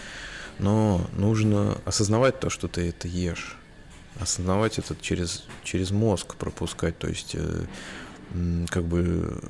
Но 0.59 1.09
нужно 1.13 1.79
осознавать 1.85 2.39
то, 2.39 2.51
что 2.51 2.67
ты 2.67 2.89
это 2.89 3.07
ешь 3.07 3.57
осознавать 4.19 4.79
это 4.79 4.95
через, 4.99 5.45
через 5.63 5.91
мозг 5.91 6.35
пропускать, 6.35 6.97
то 6.97 7.07
есть 7.07 7.35
э, 7.35 7.65
как 8.69 8.85
бы, 8.85 9.41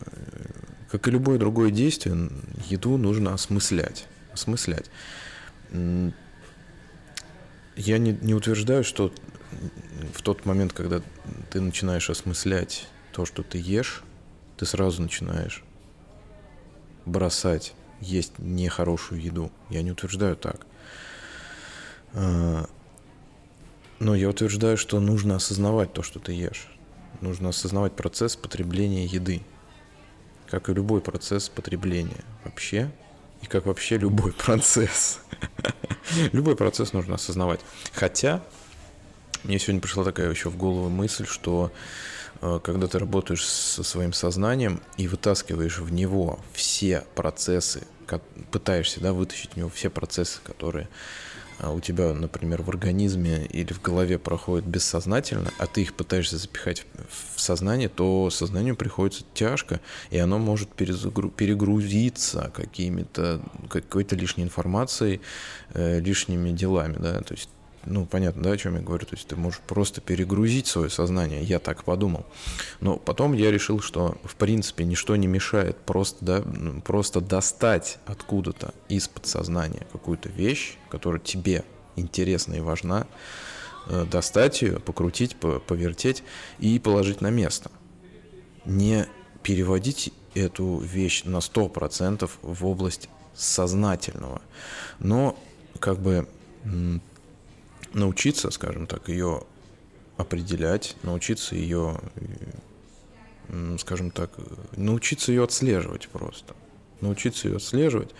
как 0.91 1.07
и 1.07 1.11
любое 1.11 1.37
другое 1.37 1.71
действие, 1.71 2.29
еду 2.67 2.97
нужно 2.97 3.33
осмыслять, 3.33 4.05
осмыслять. 4.31 4.89
Я 7.75 7.97
не, 7.97 8.11
не 8.21 8.33
утверждаю, 8.33 8.83
что 8.83 9.13
в 10.13 10.21
тот 10.21 10.45
момент, 10.45 10.73
когда 10.73 11.01
ты 11.49 11.61
начинаешь 11.61 12.09
осмыслять 12.09 12.87
то, 13.11 13.25
что 13.25 13.43
ты 13.43 13.57
ешь, 13.57 14.03
ты 14.57 14.65
сразу 14.65 15.01
начинаешь 15.01 15.63
бросать 17.05 17.73
есть 17.99 18.37
нехорошую 18.37 19.21
еду. 19.21 19.51
Я 19.69 19.81
не 19.81 19.91
утверждаю 19.91 20.35
так. 20.35 20.65
Но 24.03 24.15
я 24.15 24.27
утверждаю, 24.27 24.75
что 24.75 24.99
нужно 24.99 25.37
осознавать 25.37 25.93
то, 25.93 26.03
что 26.03 26.19
ты 26.19 26.33
ешь. 26.33 26.67
Нужно 27.21 27.49
осознавать 27.49 27.93
процесс 27.93 28.35
потребления 28.35 29.05
еды. 29.05 29.41
Как 30.49 30.67
и 30.67 30.73
любой 30.73 30.99
процесс 30.99 31.47
потребления 31.47 32.21
вообще. 32.43 32.91
И 33.41 33.45
как 33.45 33.65
вообще 33.65 33.97
любой 33.97 34.33
процесс. 34.45 35.21
Любой 36.33 36.57
процесс 36.57 36.91
нужно 36.91 37.15
осознавать. 37.15 37.61
Хотя, 37.93 38.43
мне 39.45 39.57
сегодня 39.57 39.79
пришла 39.79 40.03
такая 40.03 40.29
еще 40.29 40.49
в 40.49 40.57
голову 40.57 40.89
мысль, 40.89 41.25
что 41.25 41.71
э, 42.41 42.59
когда 42.61 42.87
ты 42.87 42.99
работаешь 42.99 43.45
со 43.45 43.83
своим 43.83 44.11
сознанием 44.11 44.81
и 44.97 45.07
вытаскиваешь 45.07 45.79
в 45.79 45.93
него 45.93 46.41
все 46.51 47.05
процессы, 47.15 47.87
пытаешься 48.51 48.99
да, 48.99 49.13
вытащить 49.13 49.53
в 49.53 49.55
него 49.55 49.69
все 49.69 49.89
процессы, 49.89 50.41
которые 50.43 50.89
у 51.61 51.79
тебя, 51.79 52.13
например, 52.13 52.61
в 52.61 52.69
организме 52.69 53.45
или 53.45 53.73
в 53.73 53.81
голове 53.81 54.17
проходит 54.19 54.65
бессознательно, 54.65 55.51
а 55.59 55.67
ты 55.67 55.81
их 55.81 55.93
пытаешься 55.93 56.37
запихать 56.37 56.85
в 57.35 57.39
сознание, 57.39 57.89
то 57.89 58.29
сознанию 58.29 58.75
приходится 58.75 59.23
тяжко, 59.33 59.79
и 60.09 60.17
оно 60.17 60.39
может 60.39 60.69
перегрузиться 60.69 62.51
какими-то, 62.55 63.41
какой-то 63.69 64.15
лишней 64.15 64.43
информацией, 64.43 65.21
э, 65.73 65.99
лишними 65.99 66.51
делами, 66.51 66.95
да, 66.99 67.21
то 67.21 67.33
есть 67.33 67.49
ну, 67.85 68.05
понятно, 68.05 68.43
да, 68.43 68.51
о 68.51 68.57
чем 68.57 68.75
я 68.75 68.81
говорю. 68.81 69.05
То 69.05 69.15
есть 69.15 69.27
ты 69.27 69.35
можешь 69.35 69.59
просто 69.59 70.01
перегрузить 70.01 70.67
свое 70.67 70.89
сознание. 70.89 71.43
Я 71.43 71.59
так 71.59 71.83
подумал. 71.83 72.25
Но 72.79 72.97
потом 72.97 73.33
я 73.33 73.51
решил, 73.51 73.79
что, 73.81 74.17
в 74.23 74.35
принципе, 74.35 74.85
ничто 74.85 75.15
не 75.15 75.27
мешает 75.27 75.77
просто, 75.77 76.23
да, 76.23 76.43
просто 76.85 77.21
достать 77.21 77.99
откуда-то 78.05 78.73
из 78.89 79.07
подсознания 79.07 79.85
какую-то 79.91 80.29
вещь, 80.29 80.77
которая 80.89 81.21
тебе 81.21 81.63
интересна 81.95 82.55
и 82.55 82.59
важна, 82.61 83.07
э, 83.87 84.05
достать 84.09 84.61
ее, 84.61 84.79
покрутить, 84.79 85.35
повертеть 85.35 86.23
и 86.59 86.79
положить 86.79 87.21
на 87.21 87.29
место. 87.29 87.71
Не 88.65 89.07
переводить 89.43 90.13
эту 90.33 90.77
вещь 90.77 91.23
на 91.25 91.41
100% 91.41 92.29
в 92.41 92.65
область 92.65 93.09
сознательного, 93.35 94.41
но 94.99 95.37
как 95.79 95.99
бы 95.99 96.27
научиться, 97.93 98.51
скажем 98.51 98.87
так, 98.87 99.09
ее 99.09 99.43
определять, 100.17 100.95
научиться 101.03 101.55
ее, 101.55 101.99
скажем 103.79 104.11
так, 104.11 104.31
научиться 104.75 105.31
ее 105.31 105.43
отслеживать 105.43 106.09
просто. 106.09 106.55
Научиться 107.01 107.47
ее 107.47 107.57
отслеживать. 107.57 108.11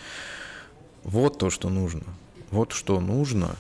Вот 1.04 1.38
то, 1.38 1.50
что 1.50 1.70
нужно. 1.70 2.04
Вот 2.52 2.72
что 2.72 3.00
нужно 3.00 3.56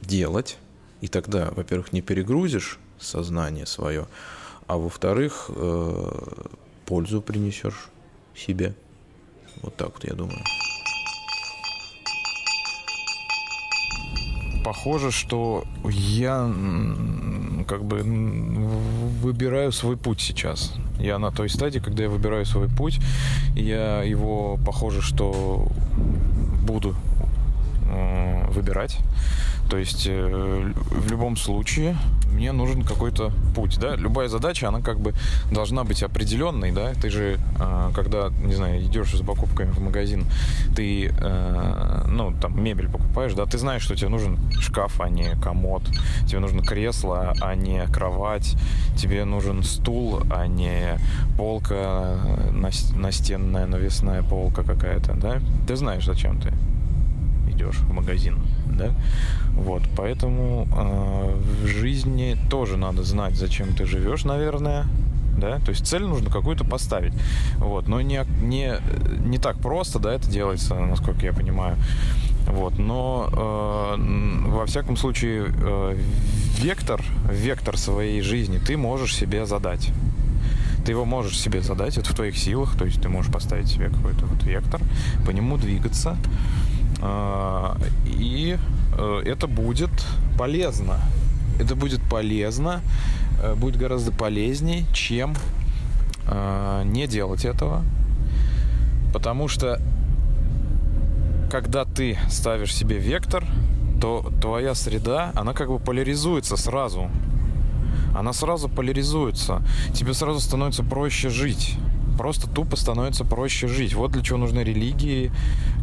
делать. 0.00 0.58
И 1.00 1.08
тогда, 1.08 1.50
во-первых, 1.50 1.92
не 1.92 2.00
перегрузишь 2.00 2.78
сознание 2.98 3.66
свое, 3.66 4.06
а 4.66 4.76
во-вторых, 4.78 5.50
э, 5.50 6.22
пользу 6.86 7.20
принесешь 7.20 7.88
себе. 8.34 8.74
Вот 9.62 9.76
так 9.76 9.92
вот 9.94 10.04
я 10.04 10.14
думаю. 10.14 10.42
Похоже, 14.64 15.10
что 15.10 15.64
я 15.84 16.50
как 17.68 17.84
бы 17.84 18.02
выбираю 19.22 19.72
свой 19.72 19.96
путь 19.96 20.20
сейчас. 20.20 20.72
Я 20.98 21.18
на 21.18 21.30
той 21.30 21.48
стадии, 21.48 21.80
когда 21.80 22.04
я 22.04 22.08
выбираю 22.08 22.46
свой 22.46 22.68
путь, 22.68 22.98
я 23.54 24.02
его, 24.02 24.58
похоже, 24.64 25.02
что 25.02 25.68
буду 26.66 26.96
э, 27.90 28.50
выбирать. 28.50 28.98
То 29.70 29.76
есть 29.76 30.06
э, 30.06 30.72
в 30.74 31.10
любом 31.10 31.36
случае 31.36 31.96
мне 32.34 32.52
нужен 32.52 32.82
какой-то 32.82 33.32
путь, 33.54 33.78
да. 33.80 33.96
Любая 33.96 34.28
задача, 34.28 34.68
она 34.68 34.80
как 34.80 34.98
бы 35.00 35.14
должна 35.50 35.84
быть 35.84 36.02
определенной, 36.02 36.72
да. 36.72 36.92
Ты 36.94 37.10
же, 37.10 37.38
э, 37.58 37.90
когда, 37.94 38.30
не 38.42 38.54
знаю, 38.54 38.82
идешь 38.82 39.12
за 39.12 39.24
покупками 39.24 39.70
в 39.70 39.80
магазин, 39.80 40.26
ты, 40.76 41.14
э, 41.16 42.04
ну, 42.08 42.34
там, 42.40 42.62
мебель 42.62 42.88
покупаешь, 42.88 43.34
да, 43.34 43.46
ты 43.46 43.58
знаешь, 43.58 43.82
что 43.82 43.94
тебе 43.94 44.08
нужен 44.08 44.38
шкаф, 44.60 45.00
а 45.00 45.08
не 45.08 45.36
комод. 45.42 45.82
Тебе 46.26 46.40
нужно 46.40 46.62
кресло, 46.62 47.34
а 47.40 47.54
не 47.54 47.86
кровать. 47.86 48.56
Тебе 48.96 49.24
нужен 49.24 49.62
стул, 49.62 50.22
а 50.30 50.46
не 50.46 50.98
полка 51.38 52.18
настенная, 52.94 53.66
навесная 53.66 54.22
полка 54.22 54.62
какая-то, 54.62 55.14
да. 55.14 55.40
Ты 55.66 55.76
знаешь, 55.76 56.04
зачем 56.04 56.40
ты 56.40 56.52
идешь 57.54 57.76
в 57.76 57.92
магазин, 57.92 58.38
да? 58.66 58.90
Вот, 59.52 59.82
поэтому 59.96 60.68
э, 60.70 61.40
в 61.62 61.66
жизни 61.66 62.36
тоже 62.50 62.76
надо 62.76 63.02
знать, 63.02 63.34
зачем 63.36 63.74
ты 63.74 63.86
живешь, 63.86 64.24
наверное, 64.24 64.86
да, 65.38 65.58
то 65.58 65.70
есть 65.70 65.86
цель 65.86 66.02
нужно 66.02 66.30
какую-то 66.30 66.64
поставить, 66.64 67.12
вот, 67.56 67.88
но 67.88 68.00
не, 68.00 68.24
не, 68.42 68.76
не 69.26 69.38
так 69.38 69.58
просто, 69.58 69.98
да, 69.98 70.14
это 70.14 70.30
делается, 70.30 70.74
насколько 70.74 71.24
я 71.26 71.32
понимаю, 71.32 71.76
вот, 72.46 72.78
но 72.78 73.28
э, 73.32 74.48
во 74.48 74.66
всяком 74.66 74.96
случае 74.96 75.46
э, 75.48 75.98
вектор, 76.58 77.02
вектор 77.30 77.76
своей 77.76 78.20
жизни 78.20 78.58
ты 78.58 78.76
можешь 78.76 79.14
себе 79.14 79.46
задать, 79.46 79.90
ты 80.84 80.92
его 80.92 81.04
можешь 81.04 81.38
себе 81.38 81.62
задать, 81.62 81.96
это 81.96 82.10
в 82.10 82.14
твоих 82.14 82.36
силах, 82.36 82.76
то 82.76 82.84
есть 82.84 83.00
ты 83.00 83.08
можешь 83.08 83.32
поставить 83.32 83.68
себе 83.68 83.88
какой-то 83.88 84.26
вот 84.26 84.42
вектор, 84.44 84.80
по 85.26 85.30
нему 85.30 85.56
двигаться, 85.56 86.16
и 88.06 88.58
э, 88.96 89.22
это 89.24 89.46
будет 89.46 89.90
полезно. 90.38 90.98
Это 91.58 91.76
будет 91.76 92.00
полезно, 92.02 92.80
э, 93.42 93.54
будет 93.54 93.76
гораздо 93.76 94.12
полезнее, 94.12 94.84
чем 94.92 95.34
э, 96.26 96.82
не 96.86 97.06
делать 97.06 97.44
этого. 97.44 97.82
Потому 99.12 99.48
что 99.48 99.80
когда 101.50 101.84
ты 101.84 102.18
ставишь 102.28 102.74
себе 102.74 102.98
вектор, 102.98 103.44
то 104.00 104.32
твоя 104.40 104.74
среда, 104.74 105.30
она 105.34 105.52
как 105.52 105.68
бы 105.68 105.78
поляризуется 105.78 106.56
сразу. 106.56 107.10
Она 108.14 108.32
сразу 108.32 108.68
поляризуется. 108.68 109.62
Тебе 109.92 110.14
сразу 110.14 110.40
становится 110.40 110.82
проще 110.82 111.28
жить 111.28 111.78
просто 112.16 112.48
тупо 112.48 112.76
становится 112.76 113.24
проще 113.24 113.68
жить. 113.68 113.94
Вот 113.94 114.12
для 114.12 114.22
чего 114.22 114.38
нужны 114.38 114.60
религии, 114.60 115.30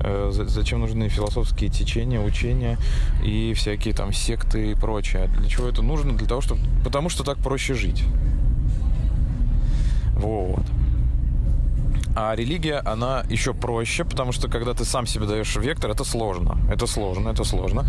э, 0.03 0.29
зачем 0.31 0.79
нужны 0.79 1.09
философские 1.09 1.69
течения, 1.69 2.19
учения 2.19 2.77
и 3.23 3.53
всякие 3.53 3.93
там 3.93 4.13
секты 4.13 4.71
и 4.71 4.75
прочее. 4.75 5.29
Для 5.39 5.49
чего 5.49 5.67
это 5.67 5.81
нужно? 5.81 6.13
Для 6.13 6.27
того, 6.27 6.41
чтобы... 6.41 6.61
Потому 6.83 7.09
что 7.09 7.23
так 7.23 7.37
проще 7.37 7.73
жить. 7.73 8.03
Вот. 10.15 10.63
А 12.15 12.35
религия, 12.35 12.81
она 12.85 13.23
еще 13.29 13.53
проще, 13.53 14.03
потому 14.03 14.31
что 14.31 14.47
когда 14.49 14.73
ты 14.73 14.85
сам 14.85 15.07
себе 15.07 15.25
даешь 15.25 15.55
вектор, 15.55 15.91
это 15.91 16.03
сложно. 16.03 16.57
Это 16.69 16.87
сложно, 16.87 17.29
это 17.29 17.43
сложно. 17.43 17.85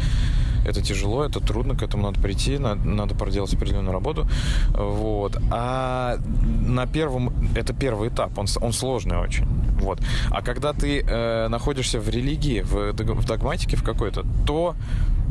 Это 0.64 0.80
тяжело, 0.80 1.24
это 1.24 1.40
трудно, 1.40 1.74
к 1.74 1.82
этому 1.82 2.04
надо 2.04 2.20
прийти, 2.20 2.58
надо, 2.58 2.88
надо 2.88 3.14
проделать 3.14 3.54
определенную 3.54 3.92
работу. 3.92 4.28
Вот. 4.68 5.36
А 5.50 6.18
на 6.66 6.86
первом, 6.86 7.32
это 7.56 7.72
первый 7.72 8.08
этап, 8.08 8.38
он, 8.38 8.46
он 8.60 8.72
сложный 8.72 9.18
очень. 9.18 9.46
Вот. 9.80 10.00
А 10.30 10.42
когда 10.42 10.72
ты 10.72 11.00
э, 11.00 11.48
находишься 11.48 11.98
в 11.98 12.08
религии, 12.08 12.60
в, 12.62 12.92
в 12.92 13.26
догматике 13.26 13.76
в 13.76 13.82
какой-то, 13.82 14.24
то 14.46 14.76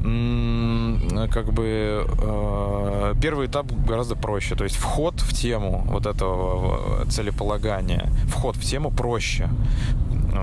как 0.02 1.54
бы 1.54 2.08
э, 2.08 3.14
первый 3.22 3.48
этап 3.48 3.72
гораздо 3.88 4.16
проще. 4.16 4.56
То 4.56 4.64
есть 4.64 4.76
вход 4.76 5.20
в 5.22 5.34
тему 5.34 5.84
вот 5.88 6.06
этого 6.06 7.06
целеполагания, 7.06 8.10
вход 8.28 8.56
в 8.56 8.64
тему 8.64 8.92
проще. 8.92 9.50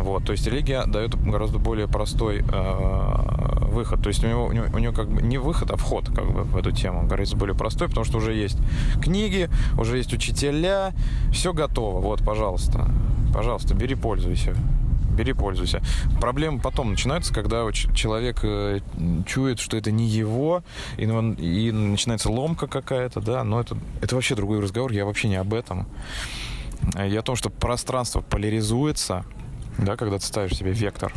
Вот, 0.02 0.24
то 0.24 0.32
есть 0.32 0.46
религия 0.46 0.84
дает 0.86 1.16
гораздо 1.16 1.58
более 1.58 1.88
простой 1.88 2.44
э, 2.46 3.64
выход. 3.72 4.02
То 4.02 4.08
есть 4.08 4.22
у 4.22 4.28
него, 4.28 4.46
у, 4.46 4.52
него, 4.52 4.66
у 4.72 4.78
него 4.78 4.92
как 4.92 5.08
бы 5.08 5.22
не 5.22 5.38
выход, 5.38 5.70
а 5.70 5.76
вход 5.76 6.08
как 6.14 6.30
бы 6.30 6.42
в 6.42 6.56
эту 6.56 6.70
тему 6.70 7.06
гораздо 7.06 7.36
более 7.36 7.56
простой, 7.56 7.88
потому 7.88 8.04
что 8.04 8.18
уже 8.18 8.34
есть 8.34 8.58
книги, 9.02 9.48
уже 9.78 9.96
есть 9.96 10.12
учителя, 10.12 10.92
все 11.32 11.52
готово. 11.52 12.00
Вот, 12.00 12.24
пожалуйста, 12.24 12.88
пожалуйста, 13.34 13.74
бери, 13.74 13.94
пользуйся 13.94 14.54
бери, 15.18 15.32
пользуйся. 15.32 15.82
Проблемы 16.20 16.60
потом 16.60 16.90
начинаются, 16.90 17.34
когда 17.34 17.70
человек 17.72 18.38
э, 18.42 18.80
чует, 19.26 19.58
что 19.58 19.76
это 19.76 19.90
не 19.90 20.06
его, 20.06 20.62
и, 20.96 21.02
и 21.02 21.72
начинается 21.72 22.30
ломка 22.30 22.66
какая-то, 22.68 23.20
да, 23.20 23.42
но 23.44 23.60
это, 23.60 23.76
это 24.00 24.14
вообще 24.14 24.34
другой 24.36 24.60
разговор, 24.60 24.92
я 24.92 25.04
вообще 25.04 25.28
не 25.28 25.36
об 25.36 25.52
этом. 25.52 25.86
Я 26.94 27.20
о 27.20 27.22
том, 27.22 27.34
что 27.34 27.50
пространство 27.50 28.20
поляризуется, 28.20 29.24
да, 29.78 29.96
когда 29.96 30.18
ты 30.18 30.24
ставишь 30.24 30.56
себе 30.56 30.72
вектор, 30.72 31.12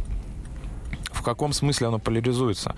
в 1.11 1.21
каком 1.21 1.53
смысле 1.53 1.87
оно 1.87 1.99
поляризуется? 1.99 2.75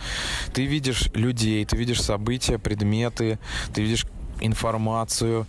Ты 0.54 0.66
видишь 0.66 1.10
людей, 1.14 1.64
ты 1.64 1.78
видишь 1.78 2.02
события, 2.02 2.60
предметы, 2.60 3.40
ты 3.74 3.82
видишь 3.82 4.06
информацию, 4.42 5.48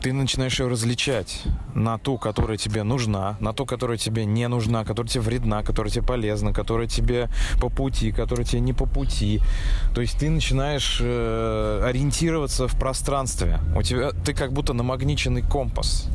ты 0.00 0.12
начинаешь 0.12 0.58
ее 0.58 0.68
различать 0.68 1.42
на 1.74 1.98
ту, 1.98 2.16
которая 2.18 2.56
тебе 2.56 2.82
нужна, 2.82 3.36
на 3.40 3.52
ту, 3.52 3.66
которая 3.66 3.98
тебе 3.98 4.24
не 4.24 4.48
нужна, 4.48 4.84
которая 4.84 5.10
тебе 5.10 5.22
вредна, 5.22 5.62
которая 5.62 5.92
тебе 5.92 6.04
полезна, 6.04 6.52
которая 6.52 6.86
тебе 6.86 7.28
по 7.60 7.68
пути, 7.68 8.10
которая 8.12 8.46
тебе 8.46 8.60
не 8.60 8.72
по 8.72 8.86
пути. 8.86 9.40
То 9.94 10.00
есть 10.00 10.18
ты 10.18 10.30
начинаешь 10.30 10.98
э, 11.00 11.82
ориентироваться 11.84 12.66
в 12.66 12.78
пространстве. 12.78 13.60
У 13.76 13.82
тебя 13.82 14.10
ты 14.10 14.32
как 14.32 14.52
будто 14.52 14.72
намагниченный 14.72 15.42
компас. 15.42 16.08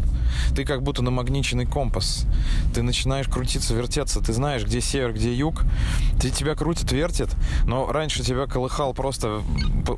Ты 0.56 0.66
как 0.66 0.84
будто 0.84 1.02
намагниченный 1.02 1.66
компас. 1.66 2.26
Ты 2.74 2.82
начинаешь 2.82 3.28
крутиться, 3.28 3.74
вертеться. 3.74 4.22
Ты 4.22 4.34
знаешь, 4.34 4.64
где 4.64 4.82
север, 4.82 5.14
где 5.14 5.34
юг. 5.34 5.64
Ты 6.20 6.30
тебя 6.30 6.56
крутит, 6.56 6.92
вертит. 6.92 7.30
Но 7.66 7.92
раньше 7.92 8.24
тебя 8.24 8.48
колыхал 8.48 8.94
просто... 8.94 9.42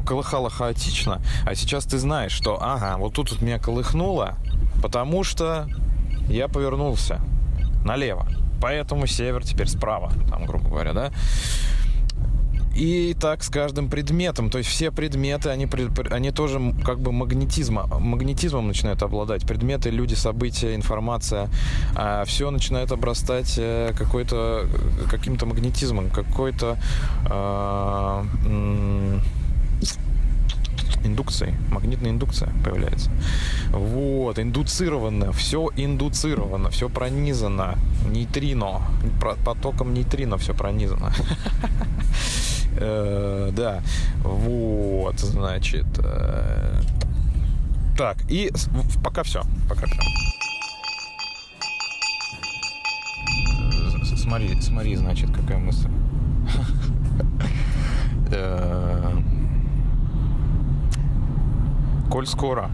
Колыхало 0.05 0.49
хаотично. 0.49 1.21
А 1.45 1.55
сейчас 1.55 1.85
ты 1.85 1.97
знаешь, 1.97 2.31
что 2.31 2.61
ага, 2.61 2.97
вот 2.97 3.13
тут 3.13 3.31
вот 3.31 3.41
меня 3.41 3.59
колыхнуло, 3.59 4.35
потому 4.81 5.23
что 5.23 5.67
я 6.29 6.47
повернулся 6.47 7.21
налево. 7.85 8.27
Поэтому 8.61 9.07
север 9.07 9.43
теперь 9.43 9.67
справа, 9.67 10.11
там, 10.29 10.45
грубо 10.45 10.69
говоря, 10.69 10.93
да. 10.93 11.11
И 12.77 13.15
так 13.19 13.43
с 13.43 13.49
каждым 13.49 13.89
предметом. 13.89 14.51
То 14.51 14.59
есть 14.59 14.69
все 14.69 14.91
предметы, 14.91 15.49
они, 15.49 15.67
они 16.11 16.31
тоже 16.31 16.75
как 16.85 16.99
бы 16.99 17.11
магнетизма, 17.11 17.87
магнетизмом 17.99 18.67
начинают 18.67 19.01
обладать. 19.01 19.47
Предметы, 19.47 19.89
люди, 19.89 20.13
события, 20.13 20.75
информация. 20.75 21.49
А 21.95 22.23
все 22.25 22.51
начинает 22.51 22.91
обрастать 22.91 23.55
э, 23.57 23.93
какой-то, 23.97 24.67
каким-то 25.09 25.47
магнетизмом, 25.47 26.11
какой-то 26.11 26.77
э, 27.25 29.19
индукцией, 31.03 31.55
магнитная 31.71 32.11
индукция 32.11 32.51
появляется. 32.63 33.09
Вот, 33.71 34.39
индуцировано, 34.39 35.31
все 35.31 35.69
индуцировано, 35.75 36.69
все 36.69 36.89
пронизано. 36.89 37.77
Нейтрино, 38.09 38.81
потоком 39.45 39.93
нейтрино 39.93 40.37
все 40.37 40.53
пронизано. 40.53 41.13
Э, 42.79 43.49
да, 43.53 43.81
вот, 44.21 45.19
значит. 45.19 45.87
Э, 45.97 46.79
так, 47.97 48.17
и 48.29 48.51
пока 49.03 49.23
все. 49.23 49.41
Пока 49.67 49.87
все. 49.87 49.99
Смотри, 54.15 54.61
смотри, 54.61 54.95
значит, 54.95 55.31
какая 55.31 55.57
мысль. 55.57 55.89
Э, 62.07 62.11
коль 62.11 62.25
скоро 62.25 62.69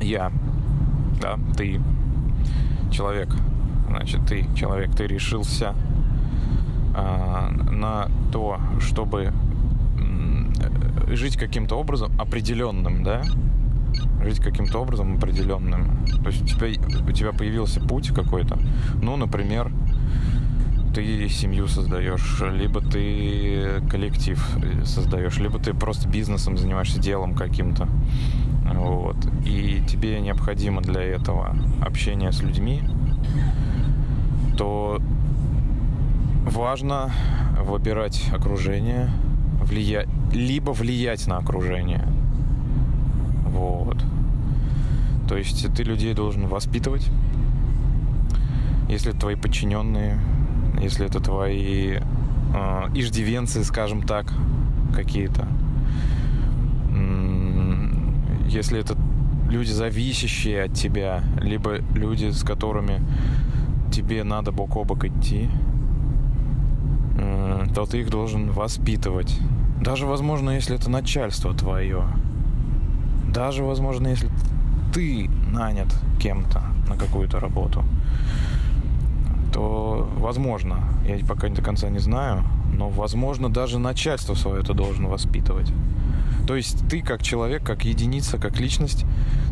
я, 0.00 0.32
да, 1.20 1.38
ты, 1.56 1.80
человек, 2.90 3.28
значит, 3.88 4.26
ты, 4.26 4.46
человек, 4.54 4.94
ты 4.94 5.06
решился 5.06 5.74
а, 6.94 7.50
на 7.50 8.08
то, 8.32 8.58
чтобы 8.80 9.32
жить 11.08 11.36
каким-то 11.36 11.76
образом 11.76 12.12
определенным, 12.18 13.04
да, 13.04 13.22
жить 14.22 14.40
каким-то 14.40 14.78
образом 14.78 15.16
определенным. 15.16 16.04
То 16.22 16.30
есть 16.30 16.42
у 16.42 16.46
тебя, 16.46 16.68
у 17.06 17.12
тебя 17.12 17.32
появился 17.32 17.80
путь 17.80 18.08
какой-то. 18.14 18.58
Ну, 19.02 19.16
например, 19.16 19.70
ты 20.94 21.28
семью 21.28 21.68
создаешь, 21.68 22.42
либо 22.52 22.80
ты 22.80 23.80
коллектив 23.90 24.44
создаешь, 24.84 25.38
либо 25.38 25.58
ты 25.58 25.74
просто 25.74 26.08
бизнесом 26.08 26.56
занимаешься 26.56 27.00
делом 27.00 27.34
каким-то. 27.34 27.88
Вот. 28.74 29.16
И 29.44 29.82
тебе 29.88 30.20
необходимо 30.20 30.80
для 30.80 31.02
этого 31.02 31.56
общение 31.82 32.32
с 32.32 32.42
людьми, 32.42 32.82
то 34.56 35.00
важно 36.44 37.10
выбирать 37.62 38.30
окружение, 38.32 39.10
влия... 39.62 40.06
либо 40.32 40.70
влиять 40.70 41.26
на 41.26 41.38
окружение. 41.38 42.06
Вот. 43.46 44.02
То 45.28 45.36
есть 45.36 45.72
ты 45.74 45.82
людей 45.82 46.14
должен 46.14 46.46
воспитывать. 46.46 47.08
Если 48.88 49.12
твои 49.12 49.36
подчиненные, 49.36 50.18
если 50.80 51.06
это 51.06 51.20
твои 51.20 51.98
э, 51.98 52.00
иждивенцы, 52.94 53.64
скажем 53.64 54.02
так, 54.02 54.32
какие-то. 54.94 55.46
Если 58.48 58.80
это 58.80 58.96
люди, 59.48 59.70
зависящие 59.70 60.64
от 60.64 60.74
тебя, 60.74 61.22
либо 61.40 61.76
люди, 61.94 62.30
с 62.30 62.42
которыми 62.42 63.00
тебе 63.92 64.24
надо 64.24 64.50
бок 64.50 64.76
о 64.76 64.84
бок 64.84 65.04
идти, 65.04 65.48
то 67.74 67.86
ты 67.86 68.00
их 68.00 68.10
должен 68.10 68.50
воспитывать. 68.50 69.38
Даже, 69.80 70.06
возможно, 70.06 70.50
если 70.50 70.74
это 70.76 70.90
начальство 70.90 71.54
твое. 71.54 72.02
Даже, 73.32 73.62
возможно, 73.62 74.08
если 74.08 74.28
ты 74.92 75.30
нанят 75.52 75.88
кем-то 76.18 76.62
на 76.88 76.96
какую-то 76.96 77.38
работу, 77.38 77.84
то 79.52 80.08
возможно, 80.16 80.84
я 81.06 81.18
пока 81.26 81.48
до 81.48 81.62
конца 81.62 81.88
не 81.88 81.98
знаю, 81.98 82.44
но 82.72 82.88
возможно 82.88 83.48
даже 83.48 83.78
начальство 83.78 84.34
свое 84.34 84.60
это 84.60 84.74
должен 84.74 85.06
воспитывать. 85.06 85.72
То 86.46 86.56
есть 86.56 86.88
ты 86.88 87.02
как 87.02 87.22
человек, 87.22 87.62
как 87.62 87.84
единица, 87.84 88.38
как 88.38 88.58
личность, 88.58 89.04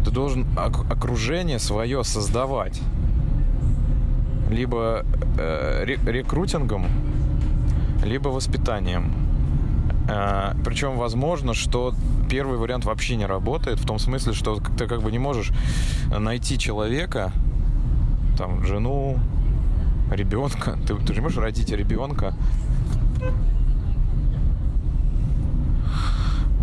ты 0.05 0.11
должен 0.11 0.47
окружение 0.57 1.59
свое 1.59 2.03
создавать. 2.05 2.81
Либо 4.51 5.05
э, 5.39 5.85
рекрутингом, 5.85 6.87
либо 8.05 8.29
воспитанием. 8.29 9.13
Э, 10.09 10.55
Причем 10.65 10.97
возможно, 10.97 11.55
что 11.55 11.95
первый 12.31 12.59
вариант 12.59 12.85
вообще 12.85 13.17
не 13.17 13.27
работает, 13.27 13.79
в 13.79 13.87
том 13.87 13.99
смысле, 13.99 14.33
что 14.33 14.59
ты 14.79 14.87
как 14.87 15.03
бы 15.03 15.13
не 15.13 15.19
можешь 15.19 15.53
найти 16.11 16.59
человека, 16.59 17.33
там, 18.39 18.65
жену, 18.65 19.19
ребенка. 20.11 20.79
Ты, 20.87 20.95
ты 20.95 21.15
же 21.15 21.23
можешь 21.23 21.39
родить 21.39 21.71
ребенка, 21.71 22.35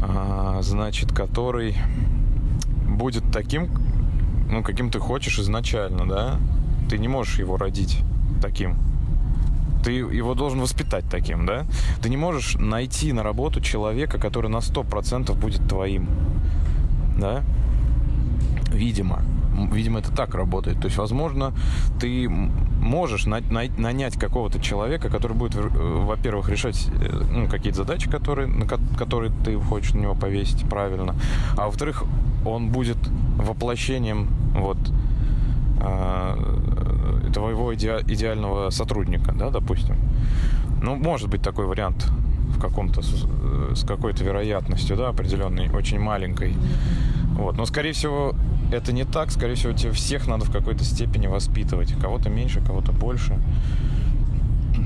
а, 0.01 0.59
значит, 0.61 1.11
который 1.11 1.75
будет 2.87 3.31
таким, 3.31 3.69
ну, 4.49 4.63
каким 4.63 4.89
ты 4.89 4.99
хочешь 4.99 5.39
изначально, 5.39 6.07
да? 6.07 6.39
Ты 6.89 6.97
не 6.97 7.07
можешь 7.07 7.39
его 7.39 7.57
родить 7.57 7.99
таким 8.41 8.77
ты 9.85 9.91
его 9.91 10.33
должен 10.33 10.61
воспитать 10.61 11.05
таким, 11.11 11.45
да? 11.45 11.67
Ты 12.01 12.09
не 12.09 12.17
можешь 12.17 12.55
найти 12.55 13.13
на 13.13 13.21
работу 13.21 13.61
человека, 13.61 14.17
который 14.17 14.49
на 14.49 14.57
100% 14.57 15.39
будет 15.39 15.67
твоим, 15.69 16.09
да? 17.19 17.43
Видимо. 18.73 19.21
Видимо, 19.71 19.99
это 19.99 20.11
так 20.11 20.33
работает. 20.33 20.79
То 20.79 20.85
есть, 20.85 20.97
возможно, 20.97 21.53
ты 21.99 22.27
можешь 22.85 23.25
на, 23.25 23.41
на, 23.41 23.63
нанять 23.77 24.17
какого-то 24.17 24.61
человека, 24.61 25.09
который 25.09 25.35
будет, 25.35 25.55
э, 25.55 25.59
во-первых, 25.59 26.49
решать 26.49 26.87
э, 27.01 27.23
ну, 27.31 27.47
какие-то 27.47 27.79
задачи, 27.79 28.09
которые, 28.09 28.47
на 28.47 28.65
которые 28.67 29.33
ты 29.43 29.57
хочешь 29.59 29.93
на 29.93 29.99
него 30.01 30.15
повесить 30.15 30.69
правильно, 30.69 31.15
а 31.57 31.65
во-вторых, 31.65 32.03
он 32.45 32.69
будет 32.69 32.97
воплощением 33.37 34.27
вот 34.53 34.77
а, 35.81 36.37
твоего 37.33 37.73
иде, 37.73 37.99
идеального 38.07 38.69
сотрудника, 38.69 39.33
да, 39.33 39.49
допустим. 39.49 39.95
Ну, 40.81 40.95
может 40.95 41.27
быть 41.27 41.41
такой 41.41 41.65
вариант 41.65 42.07
в 42.55 42.59
каком-то 42.59 43.01
с 43.01 43.83
какой-то 43.85 44.23
вероятностью, 44.23 44.95
да, 44.95 45.09
определенной, 45.09 45.69
очень 45.69 45.99
маленькой. 45.99 46.55
Вот. 47.37 47.57
Но, 47.57 47.65
скорее 47.65 47.91
всего, 47.91 48.35
это 48.71 48.91
не 48.91 49.05
так. 49.05 49.31
Скорее 49.31 49.55
всего, 49.55 49.73
тебе 49.73 49.91
всех 49.91 50.27
надо 50.27 50.45
в 50.45 50.51
какой-то 50.51 50.83
степени 50.83 51.27
воспитывать. 51.27 51.93
Кого-то 52.01 52.29
меньше, 52.29 52.61
кого-то 52.61 52.91
больше. 52.91 53.39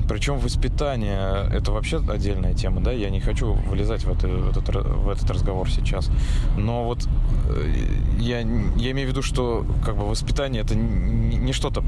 Причем 0.08 0.38
воспитание– 0.38 1.48
это 1.52 1.70
вообще 1.72 1.98
отдельная 1.98 2.52
тема, 2.54 2.80
да, 2.80 2.90
я 2.90 3.10
не 3.10 3.20
хочу 3.20 3.52
вылезать 3.52 4.04
в, 4.04 4.10
это, 4.10 4.26
в, 4.26 4.50
этот, 4.50 4.68
в 4.68 5.08
этот 5.08 5.30
разговор 5.30 5.70
сейчас. 5.70 6.10
Но 6.56 6.84
вот 6.84 7.08
э, 7.48 7.72
я, 8.18 8.40
я 8.40 8.90
имею 8.90 9.06
в 9.06 9.10
виду, 9.10 9.22
что 9.22 9.64
как 9.84 9.96
бы 9.96 10.08
воспитание– 10.08 10.62
это 10.64 10.74
не, 10.74 11.36
не 11.36 11.52
что-то 11.52 11.84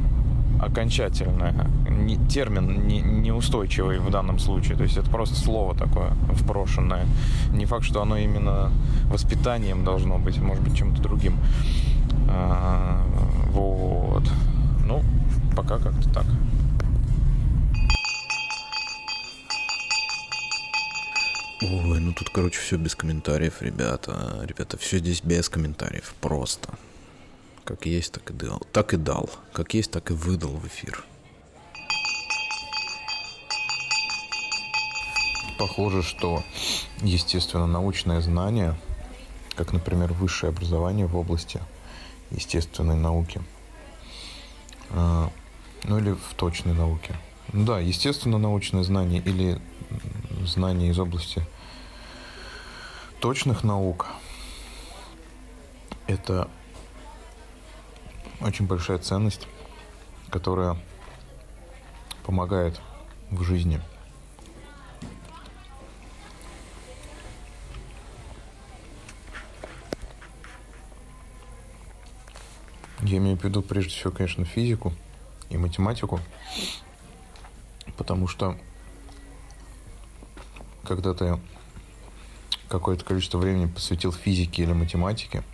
окончательное, 0.63 1.69
не, 1.89 2.17
термин 2.29 2.87
не, 2.87 3.01
неустойчивый 3.01 3.99
в 3.99 4.11
данном 4.11 4.39
случае. 4.39 4.77
То 4.77 4.85
есть 4.85 4.97
это 4.97 5.11
просто 5.11 5.35
слово 5.35 5.75
такое 5.75 6.11
вброшенное. 6.29 7.07
Не 7.53 7.67
факт, 7.67 7.85
что 7.85 8.01
оно 8.01 8.17
именно 8.17 8.71
воспитанием 9.07 9.85
должно 9.85 10.19
быть, 10.19 10.39
может 10.39 10.63
быть, 10.63 10.77
чем-то 10.77 11.03
другим. 11.03 11.37
А, 12.29 13.03
вот. 13.49 14.25
Ну, 14.87 15.03
пока 15.57 15.79
как-то 15.79 16.09
так. 16.11 16.27
Ой, 21.61 22.01
ну 22.01 22.13
тут, 22.13 22.31
короче, 22.31 22.61
все 22.61 22.77
без 22.77 22.95
комментариев, 22.95 23.63
ребята. 23.63 24.41
Ребята, 24.45 24.77
все 24.79 24.99
здесь 24.99 25.23
без 25.23 25.49
комментариев. 25.49 26.15
Просто. 26.21 26.69
Как 27.73 27.87
есть, 27.87 28.13
так 28.13 28.31
и 28.31 28.35
дал. 28.35 28.61
Так 28.71 28.93
и 28.93 28.99
дал. 28.99 29.31
Как 29.55 29.73
есть, 29.73 29.91
так 29.91 30.11
и 30.11 30.13
выдал 30.13 30.51
в 30.51 30.67
эфир. 30.67 31.03
Похоже, 35.59 36.03
что 36.03 36.45
естественно 37.01 37.67
научное 37.67 38.21
знание, 38.21 38.79
как, 39.57 39.73
например, 39.73 40.13
высшее 40.13 40.51
образование 40.51 41.07
в 41.07 41.17
области 41.17 41.63
естественной 42.31 42.97
науки, 42.97 43.41
а, 44.91 45.31
ну 45.85 45.99
или 45.99 46.13
в 46.13 46.35
точной 46.37 46.75
науке. 46.75 47.17
Да, 47.55 47.81
естественно, 47.81 48.37
научное 48.37 48.83
знание 48.83 49.23
или 49.23 49.59
знание 50.45 50.91
из 50.91 50.99
области 50.99 51.43
точных 53.19 53.65
наук– 53.65 54.09
это 56.07 56.51
очень 58.43 58.67
большая 58.67 58.99
ценность, 58.99 59.47
которая 60.31 60.77
помогает 62.25 62.81
в 63.31 63.43
жизни. 63.43 63.81
Я 73.03 73.19
имею 73.19 73.37
в 73.37 73.45
виду 73.45 73.63
прежде 73.63 73.91
всего, 73.91 74.13
конечно, 74.13 74.45
физику 74.45 74.93
и 75.51 75.57
математику, 75.57 76.21
потому 77.97 78.29
что 78.29 78.57
когда 80.85 81.13
ты 81.13 81.39
какое-то 82.69 83.05
количество 83.05 83.39
времени 83.39 83.67
посвятил 83.67 84.13
физике 84.13 84.63
или 84.63 84.73
математике– 84.73 85.43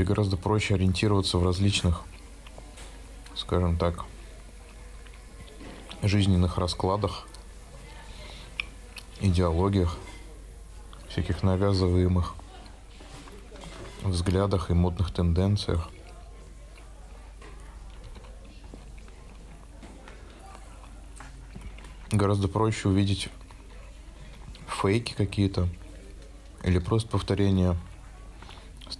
тебе 0.00 0.06
гораздо 0.06 0.38
проще 0.38 0.76
ориентироваться 0.76 1.36
в 1.36 1.44
различных, 1.44 2.04
скажем 3.36 3.76
так, 3.76 4.06
жизненных 6.02 6.56
раскладах, 6.56 7.28
идеологиях, 9.20 9.98
всяких 11.10 11.42
навязываемых 11.42 12.34
взглядах 14.02 14.70
и 14.70 14.72
модных 14.72 15.12
тенденциях. 15.12 15.90
Гораздо 22.10 22.48
проще 22.48 22.88
увидеть 22.88 23.28
фейки 24.66 25.12
какие-то 25.12 25.68
или 26.64 26.78
просто 26.78 27.06
повторение 27.10 27.76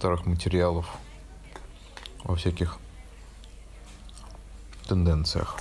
старых 0.01 0.25
материалов 0.25 0.87
во 2.23 2.35
всяких 2.35 2.79
тенденциях. 4.87 5.59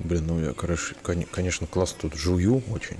Блин, 0.00 0.26
ну 0.26 0.40
я, 0.40 0.52
конечно, 0.52 1.68
классно 1.68 2.00
тут 2.00 2.14
жую 2.14 2.60
очень 2.72 2.96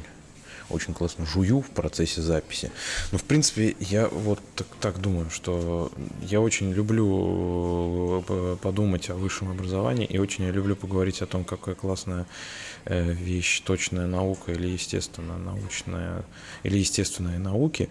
очень 0.69 0.95
классно 0.95 1.27
жую 1.27 1.63
в 1.63 1.71
процессе 1.71 2.23
записи. 2.23 2.71
Но, 3.11 3.19
в 3.19 3.25
принципе, 3.25 3.75
я 3.81 4.07
вот 4.07 4.39
так, 4.55 4.69
так 4.81 5.01
думаю, 5.01 5.29
что 5.31 5.91
я 6.23 6.41
очень 6.41 6.73
люблю 6.73 8.23
э, 8.29 8.57
подумать 8.63 9.11
о 9.11 9.17
высшем 9.17 9.51
образовании 9.51 10.07
и 10.07 10.19
очень 10.19 10.49
люблю 10.49 10.77
поговорить 10.77 11.23
о 11.23 11.27
том, 11.27 11.43
какая 11.43 11.75
классная 11.75 12.25
э, 12.85 13.13
вещь 13.13 13.63
точная 13.63 14.07
наука 14.07 14.53
или 14.53 14.69
естественная 14.69 15.39
научная 15.39 16.25
или 16.63 16.79
естественные 16.79 17.41
науки. 17.41 17.91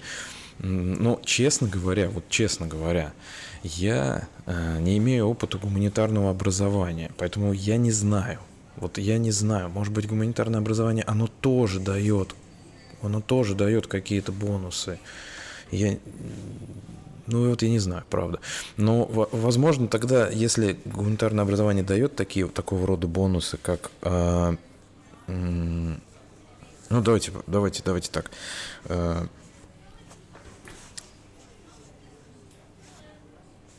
Но, 0.60 1.20
честно 1.24 1.68
говоря, 1.68 2.10
вот 2.10 2.26
честно 2.30 2.68
говоря, 2.68 3.14
я 3.64 4.28
э, 4.45 4.80
не 4.80 4.97
имею 4.97 5.28
опыта 5.28 5.57
гуманитарного 5.57 6.32
образования, 6.32 7.12
поэтому 7.18 7.53
я 7.53 7.78
не 7.78 7.91
знаю, 7.91 8.39
вот 8.76 8.97
я 8.97 9.18
не 9.18 9.32
знаю, 9.32 9.70
может 9.70 9.93
быть, 9.93 10.07
гуманитарное 10.07 10.60
образование, 10.60 11.03
оно 11.07 11.28
тоже 11.28 11.80
дает 11.80 12.36
оно 13.01 13.22
тоже 13.22 13.55
дает 13.55 13.88
какие-то 13.88 14.32
бонусы. 14.32 14.99
Я, 15.72 15.97
ну 17.28 17.49
вот 17.49 17.62
я 17.62 17.70
не 17.70 17.80
знаю, 17.80 18.03
правда. 18.10 18.39
Но, 18.78 19.05
возможно, 19.05 19.88
тогда, 19.88 20.30
если 20.30 20.78
гуманитарное 20.86 21.43
образование 21.43 21.84
дает 21.84 22.16
такие, 22.16 22.47
такого 22.47 22.88
рода 22.88 23.07
бонусы, 23.07 23.57
как... 23.57 23.91
Э, 24.01 24.55
э, 25.28 25.95
ну, 26.91 27.01
давайте, 27.01 27.32
давайте, 27.45 27.84
давайте 27.86 28.12
так. 28.12 28.32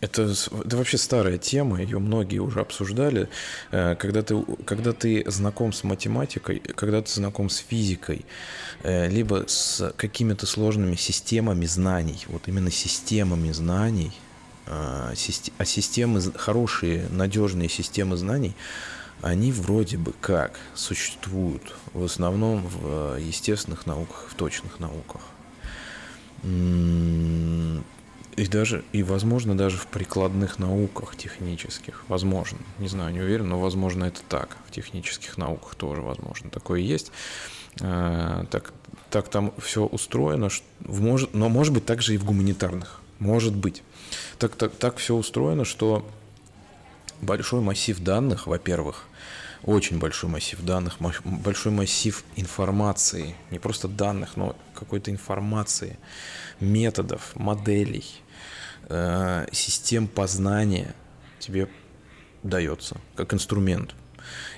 Это, 0.00 0.22
это 0.22 0.76
вообще 0.78 0.96
старая 0.96 1.36
тема, 1.36 1.82
ее 1.82 1.98
многие 1.98 2.38
уже 2.38 2.60
обсуждали. 2.60 3.28
Э, 3.70 3.94
когда 3.96 4.22
ты, 4.22 4.42
когда 4.64 4.92
ты 4.94 5.24
знаком 5.30 5.74
с 5.74 5.84
математикой, 5.84 6.60
когда 6.60 7.02
ты 7.02 7.10
знаком 7.10 7.50
с 7.50 7.58
физикой, 7.58 8.24
э, 8.82 9.08
либо 9.08 9.44
с 9.46 9.92
какими-то 9.98 10.46
сложными 10.46 10.96
системами 10.96 11.66
знаний, 11.66 12.24
вот 12.28 12.48
именно 12.48 12.70
системами 12.70 13.52
знаний, 13.52 14.12
э, 14.66 15.12
а 15.58 15.64
системы, 15.66 16.22
хорошие, 16.34 17.06
надежные 17.10 17.68
системы 17.68 18.16
знаний, 18.16 18.56
они 19.20 19.52
вроде 19.52 19.98
бы 19.98 20.14
как 20.18 20.58
существуют 20.74 21.74
в 21.92 22.04
основном 22.04 22.66
в 22.66 23.18
естественных 23.18 23.84
науках, 23.84 24.28
в 24.30 24.34
точных 24.34 24.80
науках. 24.80 25.20
И 28.36 28.46
даже, 28.46 28.84
и 28.92 29.02
возможно, 29.02 29.56
даже 29.56 29.76
в 29.76 29.86
прикладных 29.86 30.58
науках 30.58 31.16
технических. 31.16 32.04
Возможно. 32.08 32.58
Не 32.78 32.88
знаю, 32.88 33.12
не 33.12 33.20
уверен, 33.20 33.48
но 33.48 33.58
возможно 33.58 34.04
это 34.04 34.20
так. 34.28 34.56
В 34.66 34.70
технических 34.70 35.36
науках 35.36 35.74
тоже 35.74 36.00
возможно. 36.00 36.50
Такое 36.50 36.80
есть. 36.80 37.12
А, 37.80 38.44
так, 38.50 38.72
так 39.10 39.28
там 39.28 39.52
все 39.58 39.84
устроено, 39.84 40.48
может, 40.80 41.34
но 41.34 41.48
может 41.48 41.74
быть 41.74 41.84
также 41.84 42.14
и 42.14 42.18
в 42.18 42.24
гуманитарных. 42.24 43.00
Может 43.18 43.54
быть. 43.54 43.82
Так, 44.38 44.56
так, 44.56 44.72
так 44.74 44.96
все 44.96 45.14
устроено, 45.14 45.64
что 45.64 46.08
большой 47.20 47.60
массив 47.60 47.98
данных, 48.00 48.46
во-первых, 48.46 49.06
очень 49.64 49.98
большой 49.98 50.30
массив 50.30 50.60
данных, 50.62 50.96
большой 51.24 51.72
массив 51.72 52.24
информации, 52.36 53.34
не 53.50 53.58
просто 53.58 53.88
данных, 53.88 54.36
но 54.36 54.56
какой-то 54.74 55.10
информации, 55.10 55.98
методов, 56.60 57.34
моделей, 57.36 58.06
э, 58.88 59.46
систем 59.52 60.08
познания 60.08 60.94
тебе 61.38 61.68
дается 62.42 62.96
как 63.14 63.34
инструмент. 63.34 63.94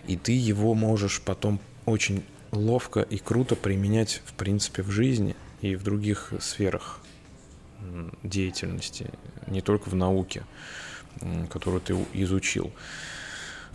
И 0.07 0.17
ты 0.17 0.33
его 0.33 0.75
можешь 0.75 1.21
потом 1.21 1.61
очень 1.85 2.25
ловко 2.53 3.01
и 3.01 3.19
круто 3.19 3.57
применять, 3.57 4.23
в 4.25 4.35
принципе, 4.35 4.83
в 4.83 4.91
жизни 4.91 5.35
и 5.61 5.75
в 5.75 5.83
других 5.83 6.33
сферах 6.41 7.01
деятельности, 8.23 9.11
не 9.47 9.61
только 9.61 9.89
в 9.89 9.95
науке, 9.95 10.45
которую 11.51 11.81
ты 11.81 11.97
изучил. 12.13 12.73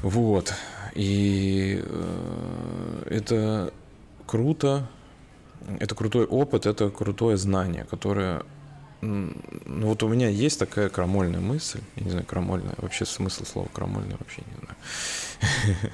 Вот. 0.02 0.54
И 0.94 1.82
э, 1.84 3.04
это 3.10 3.74
круто, 4.26 4.88
это 5.80 5.96
крутой 5.96 6.26
опыт, 6.26 6.66
это 6.66 6.90
крутое 6.90 7.38
знание, 7.38 7.86
которое 7.90 8.44
ну 9.02 9.88
вот 9.88 10.02
у 10.02 10.08
меня 10.08 10.28
есть 10.28 10.58
такая 10.58 10.90
крамольная 10.90 11.40
мысль, 11.40 11.82
я 11.98 12.04
не 12.04 12.10
знаю, 12.10 12.26
крамольная, 12.26 12.74
вообще 12.78 13.06
смысл 13.06 13.46
слова 13.46 13.68
крамольная 13.72 14.18
вообще 14.18 14.42
не 14.48 14.58
знаю. 14.60 15.94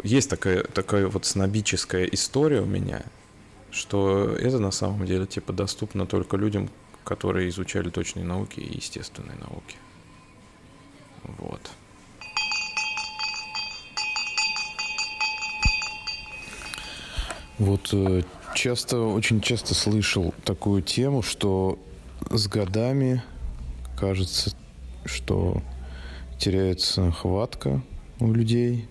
Есть 0.04 0.28
такая, 0.28 0.62
такая 0.62 1.06
вот 1.06 1.24
снобическая 1.24 2.04
история 2.04 2.60
у 2.60 2.66
меня, 2.66 3.02
что 3.70 4.36
это 4.38 4.58
на 4.58 4.72
самом 4.72 5.06
деле 5.06 5.26
типа 5.26 5.54
доступно 5.54 6.06
только 6.06 6.36
людям, 6.36 6.68
которые 7.02 7.48
изучали 7.48 7.88
точные 7.88 8.26
науки 8.26 8.60
и 8.60 8.76
естественные 8.76 9.38
науки. 9.38 9.76
Вот. 11.38 11.70
Вот 17.58 17.90
э, 17.92 18.22
часто, 18.54 18.98
очень 19.00 19.40
часто 19.40 19.74
слышал 19.74 20.34
такую 20.44 20.82
тему, 20.82 21.22
что 21.22 21.78
с 22.30 22.48
годами 22.48 23.22
кажется, 23.96 24.54
что 25.04 25.62
теряется 26.38 27.12
хватка 27.12 27.80
у 28.18 28.32
людей, 28.32 28.88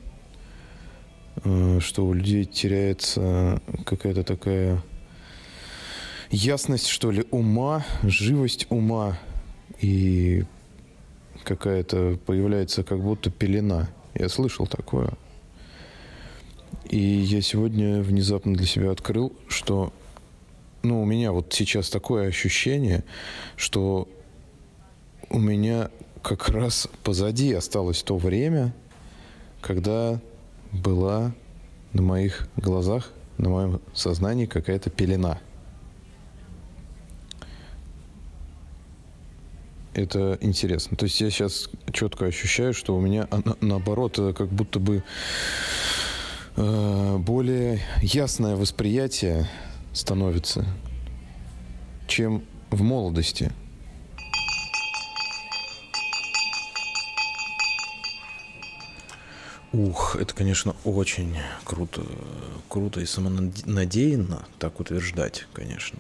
э, 1.43 1.79
что 1.81 2.05
у 2.05 2.13
людей 2.13 2.45
теряется 2.45 3.61
какая-то 3.85 4.23
такая 4.23 4.81
ясность, 6.31 6.87
что 6.87 7.11
ли, 7.11 7.25
ума, 7.31 7.85
живость 8.03 8.67
ума 8.69 9.19
и 9.81 10.45
какая-то 11.43 12.17
появляется 12.25 12.83
как 12.83 13.01
будто 13.01 13.29
пелена. 13.29 13.89
Я 14.15 14.29
слышал 14.29 14.67
такое. 14.67 15.09
И 16.89 16.97
я 16.97 17.41
сегодня 17.41 18.01
внезапно 18.01 18.53
для 18.53 18.65
себя 18.65 18.91
открыл, 18.91 19.33
что 19.47 19.93
ну, 20.83 21.01
у 21.01 21.05
меня 21.05 21.31
вот 21.31 21.53
сейчас 21.53 21.89
такое 21.89 22.27
ощущение, 22.27 23.03
что 23.55 24.07
у 25.29 25.39
меня 25.39 25.89
как 26.21 26.49
раз 26.49 26.87
позади 27.03 27.53
осталось 27.53 28.03
то 28.03 28.17
время, 28.17 28.73
когда 29.61 30.19
была 30.71 31.33
на 31.93 32.01
моих 32.01 32.47
глазах, 32.57 33.11
на 33.37 33.49
моем 33.49 33.81
сознании 33.93 34.45
какая-то 34.45 34.89
пелена. 34.89 35.39
Это 39.93 40.37
интересно. 40.41 40.97
То 40.97 41.05
есть 41.05 41.21
я 41.21 41.29
сейчас 41.29 41.69
четко 41.91 42.25
ощущаю, 42.25 42.73
что 42.73 42.95
у 42.95 42.99
меня 42.99 43.27
наоборот 43.61 44.19
как 44.35 44.49
будто 44.49 44.79
бы 44.79 44.97
э, 44.97 45.01
более 46.55 47.81
ясное 48.01 48.55
восприятие 48.55 49.49
становится, 49.93 50.65
чем 52.07 52.43
в 52.69 52.81
молодости. 52.81 53.51
Ух, 59.73 60.15
это, 60.15 60.35
конечно, 60.35 60.75
очень 60.83 61.35
круто, 61.63 62.03
круто 62.69 63.01
и 63.01 63.07
самонадеянно 63.07 64.45
так 64.59 64.79
утверждать, 64.79 65.47
конечно. 65.51 65.97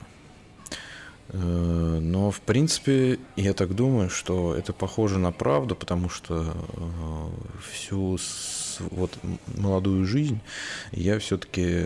Э, 1.29 1.99
но 1.99 2.29
в 2.29 2.39
принципе, 2.41 3.17
я 3.35 3.53
так 3.53 3.73
думаю, 3.73 4.11
что 4.11 4.53
это 4.53 4.73
похоже 4.73 5.17
на 5.17 5.31
правду, 5.31 5.75
потому 5.75 6.07
что 6.07 6.53
э, 6.53 7.29
всю 7.71 8.19
вот 8.79 9.17
молодую 9.57 10.05
жизнь 10.05 10.39
я 10.91 11.19
все-таки 11.19 11.85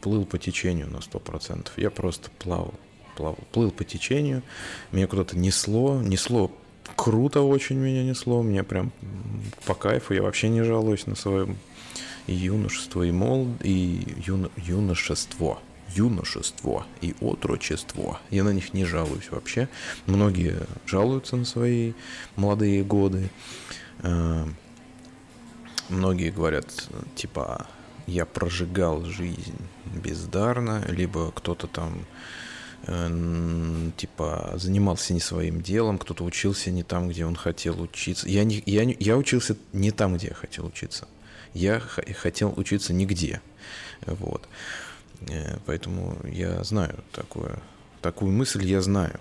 плыл 0.00 0.24
по 0.24 0.38
течению 0.38 0.88
на 0.90 0.96
100%. 0.96 1.68
Я 1.76 1.90
просто 1.90 2.30
плавал, 2.38 2.74
плавал, 3.16 3.38
плыл 3.52 3.70
по 3.70 3.84
течению, 3.84 4.42
меня 4.90 5.06
куда-то 5.06 5.38
несло, 5.38 6.00
несло 6.00 6.50
круто 6.96 7.42
очень 7.42 7.76
меня 7.76 8.04
несло, 8.04 8.42
мне 8.42 8.62
прям 8.62 8.92
по 9.66 9.74
кайфу, 9.74 10.14
я 10.14 10.22
вообще 10.22 10.48
не 10.48 10.62
жалуюсь 10.62 11.06
на 11.06 11.14
свое 11.14 11.54
юношество 12.26 13.02
и 13.02 13.10
молод... 13.10 13.64
и 13.64 14.06
юно... 14.24 14.50
юношество 14.56 15.58
юношество 15.94 16.86
и 17.00 17.14
отрочество. 17.20 18.18
Я 18.30 18.44
на 18.44 18.50
них 18.50 18.72
не 18.72 18.84
жалуюсь 18.84 19.30
вообще. 19.30 19.68
Многие 20.06 20.56
жалуются 20.86 21.36
на 21.36 21.44
свои 21.44 21.92
молодые 22.36 22.82
годы. 22.82 23.30
Многие 25.92 26.30
говорят, 26.30 26.88
типа, 27.14 27.66
я 28.06 28.24
прожигал 28.24 29.04
жизнь 29.04 29.58
бездарно, 29.84 30.84
либо 30.88 31.30
кто-то 31.32 31.66
там 31.66 32.06
э, 32.86 33.90
типа 33.96 34.54
занимался 34.56 35.12
не 35.12 35.20
своим 35.20 35.60
делом, 35.60 35.98
кто-то 35.98 36.24
учился 36.24 36.70
не 36.70 36.82
там, 36.82 37.08
где 37.08 37.26
он 37.26 37.36
хотел 37.36 37.80
учиться. 37.80 38.28
Я, 38.28 38.44
не, 38.44 38.62
я, 38.66 38.86
не, 38.86 38.96
я 38.98 39.16
учился 39.16 39.56
не 39.72 39.90
там, 39.90 40.16
где 40.16 40.28
я 40.28 40.34
хотел 40.34 40.66
учиться. 40.66 41.06
Я 41.52 41.78
хотел 41.78 42.54
учиться 42.56 42.94
нигде. 42.94 43.42
Вот. 44.06 44.48
Э, 45.28 45.58
поэтому 45.66 46.18
я 46.24 46.64
знаю 46.64 47.04
такое, 47.12 47.60
такую 48.00 48.32
мысль 48.32 48.64
я 48.64 48.80
знаю, 48.80 49.20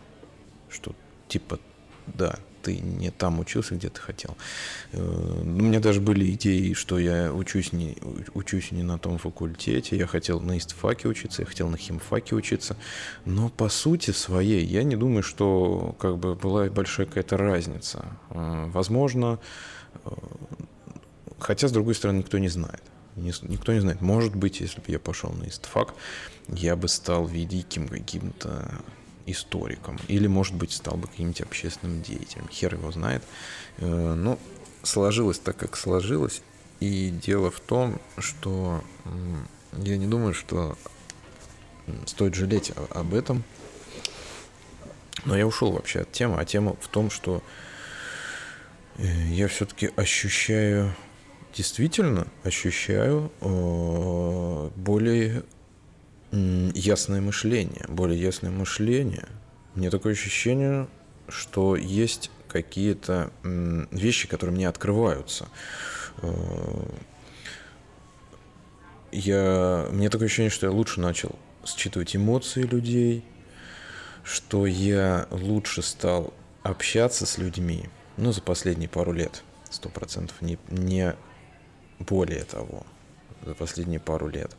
что 0.69 0.95
типа, 1.27 1.59
да, 2.07 2.39
ты 2.61 2.79
не 2.79 3.11
там 3.11 3.39
учился, 3.39 3.75
где 3.75 3.89
ты 3.89 3.99
хотел. 3.99 4.37
Э, 4.91 5.41
у 5.41 5.45
меня 5.45 5.79
даже 5.79 6.01
были 6.01 6.29
идеи, 6.31 6.73
что 6.73 6.99
я 6.99 7.33
учусь 7.33 7.73
не, 7.73 7.97
учусь 8.33 8.71
не 8.71 8.83
на 8.83 8.97
том 8.97 9.17
факультете, 9.17 9.97
я 9.97 10.07
хотел 10.07 10.39
на 10.39 10.57
истфаке 10.57 11.07
учиться, 11.07 11.41
я 11.41 11.45
хотел 11.45 11.69
на 11.69 11.77
химфаке 11.77 12.35
учиться, 12.35 12.75
но 13.25 13.49
по 13.49 13.69
сути 13.69 14.11
своей 14.11 14.65
я 14.65 14.83
не 14.83 14.95
думаю, 14.95 15.23
что 15.23 15.95
как 15.99 16.17
бы 16.17 16.35
была 16.35 16.65
большая 16.69 17.07
какая-то 17.07 17.37
разница. 17.37 18.05
Э, 18.29 18.65
возможно, 18.67 19.39
хотя 21.39 21.67
с 21.67 21.71
другой 21.71 21.95
стороны 21.95 22.19
никто 22.19 22.37
не 22.37 22.49
знает 22.49 22.81
никто 23.15 23.73
не 23.73 23.79
знает. 23.79 24.01
Может 24.01 24.35
быть, 24.35 24.61
если 24.61 24.79
бы 24.79 24.85
я 24.87 24.99
пошел 24.99 25.31
на 25.31 25.47
истфак, 25.47 25.93
я 26.47 26.75
бы 26.75 26.87
стал 26.87 27.25
великим 27.25 27.87
каким-то 27.87 28.71
историком. 29.25 29.97
Или, 30.07 30.27
может 30.27 30.55
быть, 30.55 30.71
стал 30.71 30.97
бы 30.97 31.07
каким-нибудь 31.07 31.41
общественным 31.41 32.01
деятелем. 32.01 32.47
Хер 32.49 32.75
его 32.75 32.91
знает. 32.91 33.23
Э, 33.77 34.13
Но 34.13 34.31
ну, 34.31 34.39
сложилось 34.83 35.39
так, 35.39 35.57
как 35.57 35.77
сложилось. 35.77 36.41
И 36.79 37.09
дело 37.09 37.51
в 37.51 37.59
том, 37.59 37.99
что 38.17 38.83
я 39.73 39.97
не 39.97 40.07
думаю, 40.07 40.33
что 40.33 40.77
стоит 42.05 42.35
жалеть 42.35 42.71
об 42.89 43.13
этом. 43.13 43.43
Но 45.25 45.37
я 45.37 45.45
ушел 45.45 45.71
вообще 45.71 46.01
от 46.01 46.11
темы. 46.11 46.37
А 46.39 46.45
тема 46.45 46.75
в 46.79 46.87
том, 46.87 47.11
что 47.11 47.43
э, 48.97 49.03
я 49.29 49.47
все-таки 49.47 49.91
ощущаю 49.95 50.95
действительно 51.55 52.27
ощущаю 52.43 53.31
э, 53.41 54.69
более 54.75 55.43
ясное 56.31 57.21
мышление, 57.21 57.85
более 57.87 58.21
ясное 58.21 58.51
мышление. 58.51 59.27
Мне 59.75 59.89
такое 59.89 60.13
ощущение, 60.13 60.87
что 61.27 61.75
есть 61.75 62.31
какие-то 62.47 63.31
вещи, 63.43 64.27
которые 64.27 64.55
мне 64.55 64.67
открываются. 64.67 65.47
Э, 66.21 66.83
я, 69.11 69.87
мне 69.91 70.09
такое 70.09 70.27
ощущение, 70.27 70.49
что 70.49 70.67
я 70.67 70.71
лучше 70.71 70.99
начал 70.99 71.37
считывать 71.65 72.15
эмоции 72.15 72.63
людей, 72.63 73.23
что 74.23 74.65
я 74.65 75.27
лучше 75.31 75.81
стал 75.81 76.33
общаться 76.63 77.25
с 77.25 77.37
людьми, 77.37 77.89
ну, 78.17 78.31
за 78.31 78.41
последние 78.41 78.89
пару 78.89 79.11
лет, 79.11 79.43
сто 79.69 79.89
процентов, 79.89 80.41
не, 80.41 80.57
не 80.69 81.15
более 81.99 82.43
того, 82.43 82.85
за 83.45 83.53
последние 83.53 83.99
пару 83.99 84.27
лет. 84.27 84.55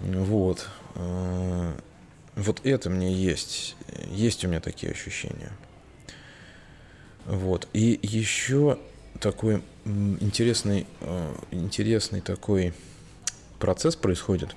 Вот. 0.00 0.68
Э, 0.94 1.72
вот 2.36 2.60
это 2.64 2.90
мне 2.90 3.12
есть. 3.12 3.76
Есть 4.10 4.44
у 4.44 4.48
меня 4.48 4.60
такие 4.60 4.92
ощущения. 4.92 5.52
Вот. 7.26 7.68
И 7.72 7.98
еще 8.02 8.78
такой 9.20 9.62
интересный, 9.84 10.86
э, 11.00 11.34
интересный 11.50 12.20
такой 12.20 12.74
процесс 13.58 13.96
происходит. 13.96 14.54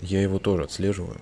Я 0.00 0.20
его 0.20 0.38
тоже 0.38 0.64
отслеживаю. 0.64 1.20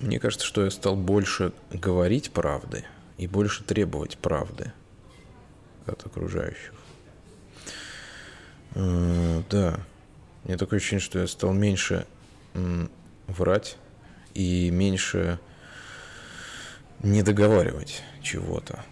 Мне 0.00 0.18
кажется, 0.18 0.46
что 0.46 0.64
я 0.64 0.70
стал 0.70 0.96
больше 0.96 1.52
говорить 1.70 2.32
правды 2.32 2.84
и 3.18 3.26
больше 3.26 3.64
требовать 3.64 4.18
правды 4.18 4.72
от 5.86 6.04
окружающих. 6.04 6.74
Э, 8.74 9.42
да. 9.50 9.80
Мне 10.44 10.56
такое 10.56 10.78
ощущение, 10.78 11.00
что 11.00 11.20
я 11.20 11.26
стал 11.26 11.52
меньше 11.52 12.06
врать 13.28 13.76
и 14.34 14.70
меньше 14.70 15.38
не 17.02 17.22
договаривать 17.22 18.02
чего-то. 18.22 18.84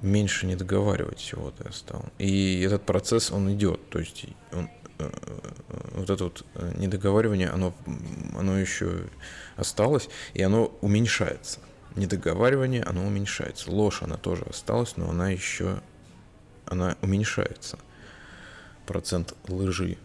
Меньше 0.00 0.46
не 0.46 0.56
договаривать 0.56 1.18
чего-то 1.18 1.64
я 1.64 1.72
стал. 1.72 2.04
И 2.18 2.62
этот 2.62 2.86
процесс, 2.86 3.30
он 3.30 3.52
идет. 3.52 3.90
То 3.90 3.98
есть 3.98 4.24
он, 4.52 4.70
э, 4.98 5.10
вот 5.92 6.08
это 6.08 6.24
вот 6.24 6.44
э, 6.54 6.72
недоговаривание, 6.78 7.50
оно, 7.50 7.74
оно 8.36 8.58
еще 8.58 9.02
осталось, 9.56 10.08
и 10.32 10.42
оно 10.42 10.72
уменьшается. 10.80 11.60
Недоговаривание, 11.96 12.82
оно 12.82 13.06
уменьшается. 13.06 13.70
Ложь, 13.70 14.02
она 14.02 14.16
тоже 14.16 14.44
осталась, 14.44 14.96
но 14.96 15.10
она 15.10 15.30
еще, 15.30 15.80
она 16.64 16.96
уменьшается 17.02 17.78
процент 18.86 19.34
лжи. 19.48 19.98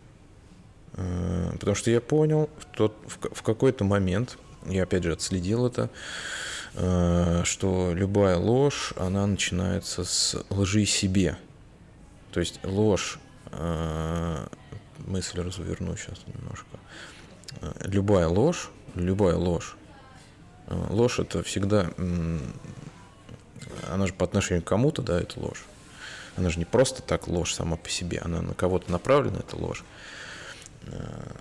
Э, 0.93 1.51
потому 1.53 1.76
что 1.76 1.91
я 1.91 2.01
понял, 2.01 2.49
что 2.73 2.95
в 3.07 3.41
какой-то 3.43 3.84
момент, 3.84 4.38
я 4.65 4.84
опять 4.84 5.03
же 5.03 5.13
отследил 5.13 5.65
это, 5.67 5.89
э, 6.73 7.41
что 7.43 7.93
любая 7.93 8.38
ложь, 8.38 8.93
она 8.97 9.26
начинается 9.28 10.03
с 10.03 10.43
лжи 10.49 10.86
себе. 10.86 11.38
То 12.32 12.39
есть 12.39 12.59
ложь, 12.63 13.19
э, 13.51 14.47
мысль 14.99 15.41
разверну 15.41 15.95
сейчас 15.95 16.19
немножко. 16.28 16.78
Любая 17.82 18.28
ложь, 18.28 18.69
любая 18.95 19.36
ложь, 19.36 19.78
ложь 20.67 21.19
это 21.19 21.41
всегда, 21.41 21.89
она 23.89 24.07
же 24.07 24.13
по 24.13 24.26
отношению 24.26 24.61
к 24.61 24.67
кому-то, 24.67 25.01
да, 25.01 25.19
это 25.19 25.39
ложь. 25.39 25.63
Она 26.36 26.50
же 26.50 26.60
не 26.60 26.66
просто 26.66 27.02
так 27.02 27.28
ложь 27.28 27.54
сама 27.54 27.78
по 27.78 27.90
себе, 27.90 28.20
она 28.24 28.42
на 28.42 28.54
кого-то 28.54 28.92
направлена, 28.92 29.40
эта 29.40 29.56
ложь. 29.56 29.84
Э, 30.88 31.32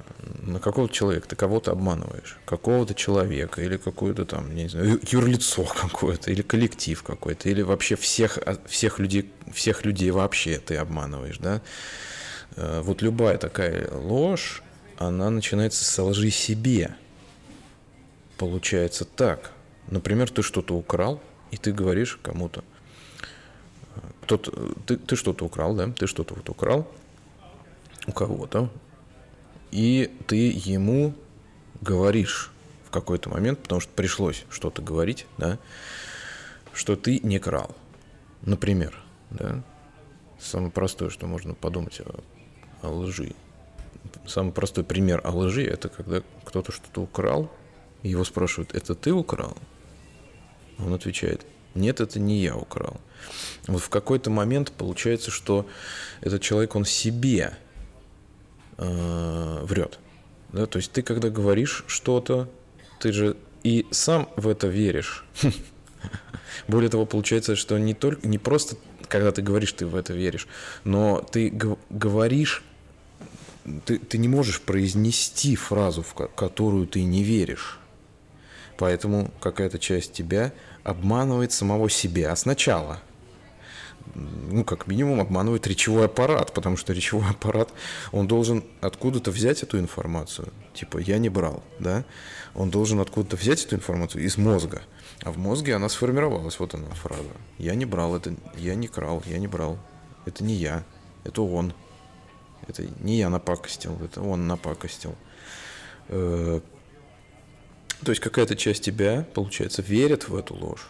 на 0.43 0.61
какого-то 0.61 0.93
человека 0.93 1.29
ты 1.29 1.37
кого-то 1.37 1.73
обманываешь, 1.73 2.39
какого-то 2.45 2.95
человека 2.95 3.63
или 3.63 3.77
какое-то 3.77 4.25
там, 4.25 4.55
не 4.55 4.69
знаю, 4.69 5.01
юрлицо 5.03 5.65
какое-то, 5.81 6.31
или 6.31 6.43
коллектив 6.43 7.03
какой-то, 7.03 7.49
или 7.49 7.63
вообще 7.63 7.97
всех, 7.97 8.39
а, 8.39 8.57
всех, 8.67 8.99
людей, 8.99 9.31
всех 9.53 9.85
людей 9.85 10.11
вообще 10.11 10.59
ты 10.59 10.77
обманываешь, 10.77 11.39
да. 11.39 11.61
Э, 12.57 12.81
вот 12.83 13.03
любая 13.03 13.39
такая 13.39 13.91
ложь, 13.91 14.63
она 14.97 15.31
начинается 15.31 15.85
с 15.85 16.03
лжи 16.03 16.31
себе. 16.31 16.95
Получается 18.39 19.05
так. 19.05 19.53
Например, 19.89 20.31
ты 20.31 20.43
что-то 20.43 20.75
украл, 20.75 21.21
и 21.51 21.57
ты 21.57 21.73
говоришь 21.73 22.19
кому-то, 22.23 22.65
кто-то, 24.23 24.75
ты, 24.87 24.97
ты 24.97 25.17
что-то 25.17 25.45
украл, 25.45 25.75
да, 25.75 25.91
ты 25.91 26.07
что-то 26.07 26.35
вот 26.35 26.49
украл 26.49 26.89
у 28.07 28.13
кого-то, 28.13 28.71
и 29.71 30.11
ты 30.27 30.51
ему 30.51 31.15
говоришь 31.81 32.51
в 32.87 32.91
какой-то 32.91 33.29
момент, 33.29 33.61
потому 33.61 33.81
что 33.81 33.93
пришлось 33.93 34.45
что-то 34.51 34.83
говорить, 34.83 35.27
да, 35.39 35.59
что 36.73 36.97
ты 36.97 37.21
не 37.23 37.39
крал. 37.39 37.75
Например, 38.43 38.97
да, 39.31 39.63
самое 40.39 40.71
простое, 40.71 41.11
что 41.11 41.27
можно 41.27 41.55
подумать 41.55 42.01
о, 42.01 42.21
о 42.83 42.91
лжи. 42.91 43.35
Самый 44.27 44.53
простой 44.53 44.85
пример 44.85 45.21
о 45.25 45.31
лжи– 45.31 45.65
это 45.67 45.89
когда 45.89 46.23
кто-то 46.45 46.73
что-то 46.73 47.03
украл, 47.03 47.51
его 48.03 48.25
спрашивают, 48.25 48.75
это 48.75 48.95
ты 48.95 49.13
украл? 49.13 49.57
Он 50.79 50.93
отвечает, 50.93 51.47
нет, 51.75 52.01
это 52.01 52.19
не 52.21 52.39
я 52.39 52.57
украл. 52.57 53.01
Вот 53.67 53.83
в 53.83 53.89
какой-то 53.89 54.31
момент 54.31 54.73
получается, 54.73 55.31
что 55.31 55.67
этот 56.21 56.43
человек, 56.43 56.77
он 56.77 56.85
себе 56.85 57.57
э, 58.79 59.61
врет. 59.63 59.99
Да? 60.53 60.67
То 60.67 60.79
есть 60.79 60.93
ты, 60.93 61.03
когда 61.03 61.31
говоришь 61.31 61.85
что-то, 61.87 62.49
ты 63.01 63.13
же 63.13 63.37
и 63.63 63.87
сам 63.91 64.29
в 64.37 64.49
это 64.49 64.67
веришь. 64.67 65.25
Более 66.69 66.91
того, 66.91 67.07
получается, 67.07 67.57
что 67.57 67.79
не 67.79 67.95
только 67.95 68.29
не 68.29 68.39
просто 68.39 68.77
когда 69.09 69.33
ты 69.33 69.43
говоришь, 69.43 69.73
ты 69.73 69.87
в 69.87 69.95
это 69.95 70.13
веришь, 70.13 70.49
но 70.85 71.21
ты 71.21 71.49
говоришь, 71.91 72.63
ты, 73.85 73.99
ты 73.99 74.19
не 74.19 74.29
можешь 74.29 74.61
произнести 74.61 75.57
фразу, 75.57 76.03
в 76.03 76.15
которую 76.15 76.87
ты 76.87 77.05
не 77.05 77.23
веришь. 77.23 77.79
Поэтому 78.77 79.31
какая-то 79.41 79.79
часть 79.79 80.13
тебя 80.13 80.53
обманывает 80.83 81.53
самого 81.53 81.89
себя 81.89 82.35
сначала. 82.37 83.01
Ну, 84.15 84.65
как 84.65 84.87
минимум, 84.87 85.21
обманывает 85.21 85.67
речевой 85.67 86.07
аппарат, 86.07 86.53
потому 86.53 86.77
что 86.77 86.93
речевой 86.93 87.29
аппарат, 87.31 87.71
он 88.13 88.29
должен 88.29 88.65
откуда-то 88.81 89.31
взять 89.31 89.63
эту 89.63 89.79
информацию. 89.79 90.53
Типа, 90.75 90.99
я 90.99 91.19
не 91.19 91.29
брал, 91.29 91.63
да? 91.79 92.05
Он 92.55 92.71
должен 92.71 93.01
откуда-то 93.01 93.37
взять 93.37 93.65
эту 93.65 93.77
информацию 93.77 94.25
из 94.25 94.37
мозга. 94.37 94.83
А 95.23 95.33
в 95.33 95.39
мозге 95.39 95.75
она 95.75 95.89
сформировалась, 95.89 96.59
вот 96.61 96.75
она 96.75 96.89
фраза. 96.91 97.23
Я 97.59 97.75
не 97.75 97.87
брал, 97.87 98.15
это 98.15 98.35
я 98.57 98.75
не 98.75 98.89
крал, 98.89 99.23
я 99.27 99.39
не 99.39 99.49
брал. 99.49 99.79
Это 100.27 100.45
не 100.45 100.55
я, 100.55 100.85
это 101.25 101.43
он. 101.43 101.73
Это 102.67 102.85
не 103.01 103.17
я 103.17 103.31
напакостил, 103.31 103.99
это 104.03 104.21
он 104.21 104.47
напакостил. 104.47 105.15
То 108.05 108.13
есть 108.13 108.21
какая-то 108.21 108.55
часть 108.57 108.85
тебя, 108.85 109.27
получается, 109.35 109.83
верит 109.83 110.29
в 110.29 110.37
эту 110.37 110.55
ложь. 110.55 110.87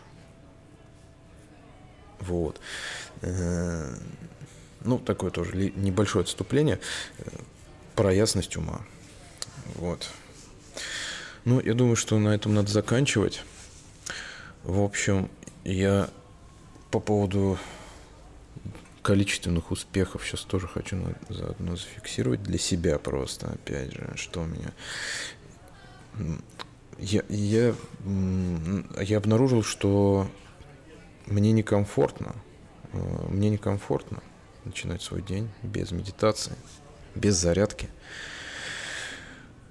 Вот. 2.20 2.60
Э, 3.22 3.94
ну, 4.82 4.98
такое 4.98 5.30
тоже 5.30 5.54
небольшое 5.76 6.24
отступление 6.24 6.80
э, 7.18 7.24
про 7.94 8.12
ясность 8.12 8.56
ума. 8.56 8.80
Вот. 9.76 10.10
Ну, 11.44 11.60
я 11.60 11.74
думаю, 11.74 11.96
что 11.96 12.18
на 12.18 12.34
этом 12.34 12.54
надо 12.54 12.70
заканчивать. 12.70 13.42
В 14.62 14.80
общем, 14.80 15.30
я 15.64 16.08
по 16.90 17.00
поводу 17.00 17.58
количественных 19.02 19.70
успехов 19.70 20.26
сейчас 20.26 20.40
тоже 20.40 20.66
хочу 20.66 20.96
заодно 21.28 21.76
зафиксировать 21.76 22.42
для 22.42 22.58
себя 22.58 22.98
просто, 22.98 23.52
опять 23.52 23.92
же, 23.92 24.12
что 24.16 24.42
у 24.42 24.46
меня... 24.46 24.72
Я, 26.98 27.22
я, 27.28 27.74
я 29.00 29.16
обнаружил, 29.18 29.62
что 29.62 30.28
мне 31.26 31.52
некомфортно, 31.52 32.34
э, 32.92 33.26
мне 33.28 33.50
некомфортно 33.50 34.22
начинать 34.64 35.02
свой 35.02 35.22
день 35.22 35.50
без 35.62 35.90
медитации, 35.90 36.54
без 37.14 37.36
зарядки. 37.36 37.88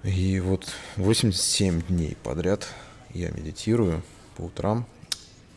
И 0.03 0.39
вот 0.39 0.69
87 0.97 1.82
дней 1.84 2.17
подряд 2.24 2.67
я 3.11 3.30
медитирую 3.32 4.03
по 4.36 4.43
утрам. 4.43 4.86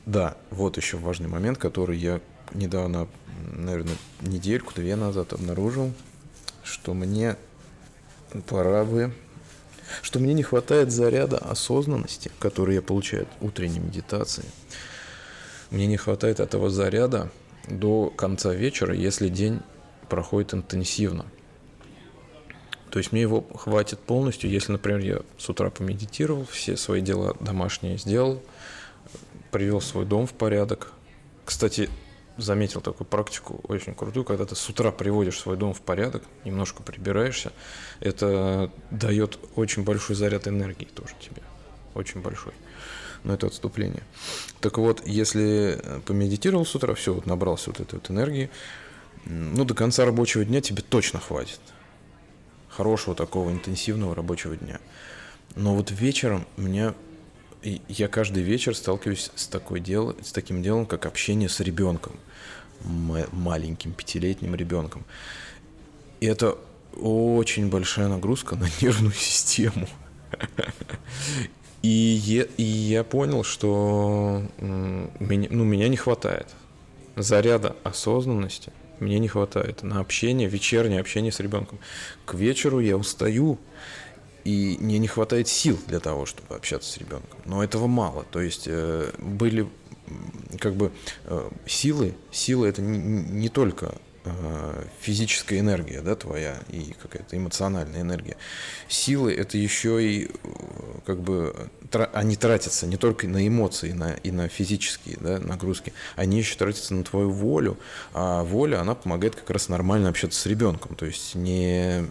Да, 0.04 0.36
вот 0.50 0.76
еще 0.76 0.98
важный 0.98 1.28
момент, 1.28 1.58
который 1.58 1.98
я 1.98 2.20
недавно, 2.54 3.08
наверное, 3.52 3.96
недельку-две 4.20 4.94
назад 4.94 5.32
обнаружил, 5.32 5.92
что 6.62 6.94
мне 6.94 7.36
пора 8.46 8.84
бы, 8.84 9.12
что 10.03 10.18
мне 10.18 10.34
не 10.34 10.43
хватает 10.43 10.91
заряда 10.91 11.39
осознанности, 11.39 12.30
который 12.39 12.76
я 12.76 12.82
получаю 12.82 13.22
от 13.22 13.28
утренней 13.41 13.80
медитации. 13.80 14.45
Мне 15.70 15.87
не 15.87 15.97
хватает 15.97 16.41
этого 16.41 16.70
заряда 16.70 17.30
до 17.68 18.11
конца 18.11 18.55
вечера, 18.55 18.95
если 18.95 19.28
день 19.28 19.61
проходит 20.09 20.55
интенсивно. 20.55 21.26
То 22.91 22.99
есть 22.99 23.12
мне 23.12 23.22
его 23.22 23.43
хватит 23.55 23.99
полностью, 23.99 24.49
если, 24.49 24.72
например, 24.72 25.01
я 25.01 25.20
с 25.39 25.49
утра 25.49 25.70
помедитировал, 25.70 26.47
все 26.47 26.76
свои 26.76 27.01
дела 27.01 27.37
домашние 27.41 27.99
сделал, 27.99 28.43
привел 29.51 29.80
свой 29.80 30.07
дом 30.07 30.26
в 30.26 30.32
порядок. 30.32 30.93
Кстати, 31.45 31.91
заметил 32.37 32.80
такую 32.80 33.07
практику 33.07 33.61
очень 33.68 33.95
крутую, 33.95 34.24
когда 34.24 34.45
ты 34.45 34.55
с 34.55 34.68
утра 34.68 34.93
приводишь 34.93 35.39
свой 35.39 35.57
дом 35.57 35.72
в 35.72 35.80
порядок, 35.80 36.22
немножко 36.45 36.82
прибираешься, 36.82 37.53
это 38.01 38.70
дает 38.91 39.39
очень 39.55 39.84
большой 39.84 40.16
заряд 40.16 40.47
энергии 40.49 40.84
тоже 40.84 41.14
тебе, 41.20 41.43
очень 41.95 42.20
большой. 42.20 42.53
Но 43.24 43.34
это 43.34 43.47
отступление. 43.47 44.03
Так 44.61 44.78
вот, 44.78 45.07
если 45.07 45.80
помедитировал 46.07 46.64
с 46.64 46.74
утра, 46.74 46.95
все, 46.95 47.12
вот 47.12 47.26
набрался 47.26 47.70
вот 47.70 47.80
этой 47.80 47.95
вот 47.95 48.11
энергии, 48.11 48.51
ну, 49.24 49.64
до 49.64 49.74
конца 49.74 50.05
рабочего 50.05 50.45
дня 50.45 50.61
тебе 50.61 50.82
точно 50.82 51.18
хватит 51.18 51.61
хорошего 52.68 53.16
такого 53.16 53.51
интенсивного 53.51 54.14
рабочего 54.14 54.57
дня. 54.57 54.78
Но 55.55 55.74
вот 55.74 55.91
вечером 55.91 56.47
меня 56.57 56.95
я 57.62 58.09
каждый 58.09 58.42
вечер 58.42 58.74
сталкиваюсь 58.74 59.30
с, 59.34 59.46
такой 59.46 59.80
дел, 59.80 60.16
с 60.22 60.32
таким 60.32 60.62
делом, 60.62 60.86
как 60.86 61.07
общение 61.07 61.48
с 61.48 61.61
ребенком, 61.61 62.16
маленьким 63.32 63.92
пятилетним 63.92 64.54
ребенком. 64.54 65.04
И 66.20 66.26
это 66.26 66.57
очень 67.00 67.68
большая 67.68 68.09
нагрузка 68.09 68.57
на 68.57 68.68
нервную 68.80 69.14
систему. 69.14 69.88
И 71.82 72.46
я, 72.57 73.04
понял, 73.04 73.44
что 73.44 74.44
ну, 74.59 75.11
меня 75.18 75.88
не 75.88 75.96
хватает 75.96 76.48
заряда 77.16 77.76
осознанности– 77.84 78.72
мне 79.00 79.18
не 79.18 79.28
хватает 79.28 79.82
на 79.82 80.00
общение, 80.00 80.48
вечернее 80.48 81.00
общение 81.00 81.32
с 81.32 81.40
ребенком. 81.40 81.78
К 82.24 82.34
вечеру 82.34 82.80
я 82.80 82.96
устаю, 82.96 83.59
и 84.47 84.76
мне 84.78 84.99
не 84.99 85.09
хватает 85.09 85.49
сил 85.49 85.76
для 85.88 85.99
того, 85.99 86.24
чтобы 86.24 86.55
общаться 86.55 86.92
с 86.92 86.99
ребенком. 86.99 87.40
Но 87.44 87.64
этого 87.64 87.88
мало. 87.88 88.24
То 88.30 88.40
есть 88.40 88.68
э, 88.68 89.11
были 89.18 89.68
как 90.61 90.76
бы 90.76 90.92
э, 91.24 91.51
силы, 91.66 92.14
силы 92.30 92.68
это 92.68 92.80
не, 92.80 92.99
не 92.99 93.49
только 93.49 93.97
э, 94.24 94.84
физическая 95.01 95.59
энергия, 95.59 96.01
да, 96.01 96.14
твоя, 96.14 96.61
и 96.68 96.94
какая-то 97.03 97.36
эмоциональная 97.36 98.03
энергия. 98.03 98.36
Силы 98.86 99.34
это 99.34 99.59
еще 99.59 100.01
и 100.01 100.30
как 101.05 101.20
бы 101.20 101.68
они 102.12 102.36
тратятся 102.36 102.86
не 102.86 102.97
только 102.97 103.26
на 103.26 103.49
эмоции 103.49 103.90
на, 103.90 104.12
и 104.12 104.30
на 104.30 104.49
физические 104.49 105.16
да, 105.18 105.40
нагрузки, 105.40 105.92
они 106.14 106.38
еще 106.38 106.55
тратятся 106.55 106.94
на 106.94 107.03
твою 107.03 107.30
волю, 107.30 107.78
а 108.14 108.44
воля, 108.44 108.80
она 108.80 108.94
помогает 108.94 109.34
как 109.34 109.51
раз 109.51 109.68
нормально 109.68 110.09
общаться 110.09 110.40
с 110.40 110.47
ребенком, 110.47 110.94
то 110.94 111.05
есть 111.05 111.34
не, 111.34 112.09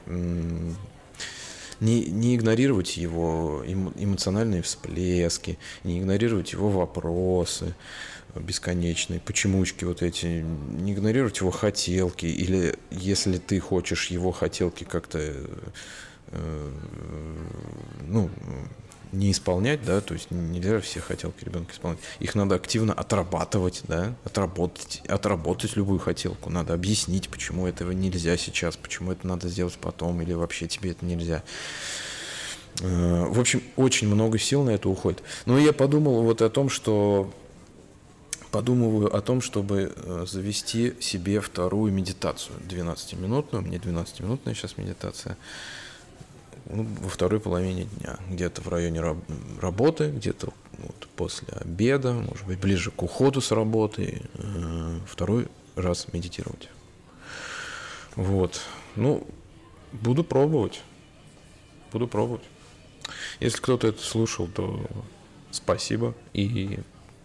не, 1.79 2.05
не 2.05 2.35
игнорировать 2.35 2.97
его 2.97 3.63
эмоциональные 3.65 4.61
всплески, 4.61 5.57
не 5.83 5.99
игнорировать 5.99 6.53
его 6.53 6.69
вопросы 6.69 7.75
бесконечные, 8.35 9.19
почемучки 9.19 9.85
вот 9.85 10.01
эти, 10.01 10.25
не 10.25 10.93
игнорировать 10.93 11.39
его 11.39 11.51
хотелки, 11.51 12.25
или 12.25 12.75
если 12.91 13.37
ты 13.37 13.59
хочешь 13.59 14.07
его 14.07 14.31
хотелки 14.31 14.83
как-то 14.83 15.19
э, 16.27 16.71
ну, 18.07 18.29
не 19.11 19.31
исполнять, 19.31 19.83
да, 19.83 20.01
то 20.01 20.13
есть 20.13 20.31
нельзя 20.31 20.79
все 20.81 20.99
хотелки 20.99 21.43
ребенка 21.43 21.73
исполнять. 21.73 21.99
Их 22.19 22.35
надо 22.35 22.55
активно 22.55 22.93
отрабатывать, 22.93 23.81
да, 23.87 24.15
отработать, 24.23 25.01
отработать 25.07 25.75
любую 25.75 25.99
хотелку. 25.99 26.49
Надо 26.49 26.73
объяснить, 26.73 27.29
почему 27.29 27.67
этого 27.67 27.91
нельзя 27.91 28.37
сейчас, 28.37 28.77
почему 28.77 29.11
это 29.11 29.27
надо 29.27 29.49
сделать 29.49 29.77
потом, 29.79 30.21
или 30.21 30.33
вообще 30.33 30.67
тебе 30.67 30.91
это 30.91 31.05
нельзя. 31.05 31.43
Э, 32.81 33.25
в 33.25 33.39
общем, 33.39 33.61
очень 33.75 34.07
много 34.07 34.37
сил 34.37 34.63
на 34.63 34.71
это 34.71 34.89
уходит. 34.89 35.23
Но 35.45 35.57
я 35.57 35.73
подумал 35.73 36.23
вот 36.23 36.41
о 36.41 36.49
том, 36.49 36.69
что 36.69 37.31
подумываю 38.51 39.13
о 39.13 39.21
том, 39.21 39.41
чтобы 39.41 39.91
э, 39.93 40.25
завести 40.25 40.93
себе 41.01 41.41
вторую 41.41 41.91
медитацию, 41.91 42.55
12-минутную, 42.69 43.61
мне 43.61 43.77
12-минутная 43.77 44.53
сейчас 44.53 44.77
медитация, 44.77 45.37
ну, 46.65 46.87
во 47.01 47.09
второй 47.09 47.39
половине 47.39 47.85
дня, 47.85 48.17
где-то 48.29 48.61
в 48.61 48.67
районе 48.69 49.01
раб- 49.01 49.23
работы, 49.61 50.09
где-то 50.09 50.53
вот 50.77 51.07
после 51.15 51.47
обеда, 51.49 52.13
может 52.13 52.45
быть, 52.45 52.59
ближе 52.59 52.91
к 52.91 53.03
уходу 53.03 53.41
с 53.41 53.51
работы, 53.51 54.21
э, 54.33 54.99
второй 55.07 55.47
раз 55.75 56.07
медитировать. 56.13 56.69
Вот. 58.15 58.61
Ну, 58.95 59.27
буду 59.91 60.23
пробовать. 60.23 60.81
Буду 61.91 62.07
пробовать. 62.07 62.43
Если 63.39 63.59
кто-то 63.59 63.87
это 63.87 64.01
слушал, 64.01 64.47
то 64.47 64.85
спасибо 65.51 66.15
и 66.33 66.79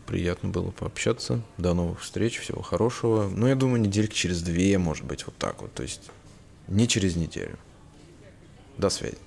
приятно 0.06 0.48
было 0.48 0.70
пообщаться. 0.70 1.40
До 1.56 1.72
новых 1.72 2.00
встреч, 2.00 2.38
всего 2.38 2.62
хорошего. 2.62 3.28
Ну, 3.28 3.46
я 3.46 3.54
думаю, 3.54 3.80
недельки 3.80 4.14
через 4.14 4.42
две, 4.42 4.76
может 4.78 5.04
быть, 5.04 5.24
вот 5.24 5.36
так 5.36 5.62
вот. 5.62 5.72
То 5.72 5.82
есть 5.82 6.10
не 6.68 6.86
через 6.88 7.16
неделю. 7.16 7.58
До 8.76 8.90
связи. 8.90 9.18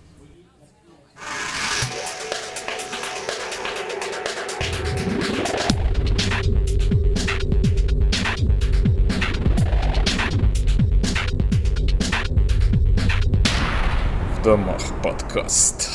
Домах 14.43 15.01
подкаст. 15.01 15.92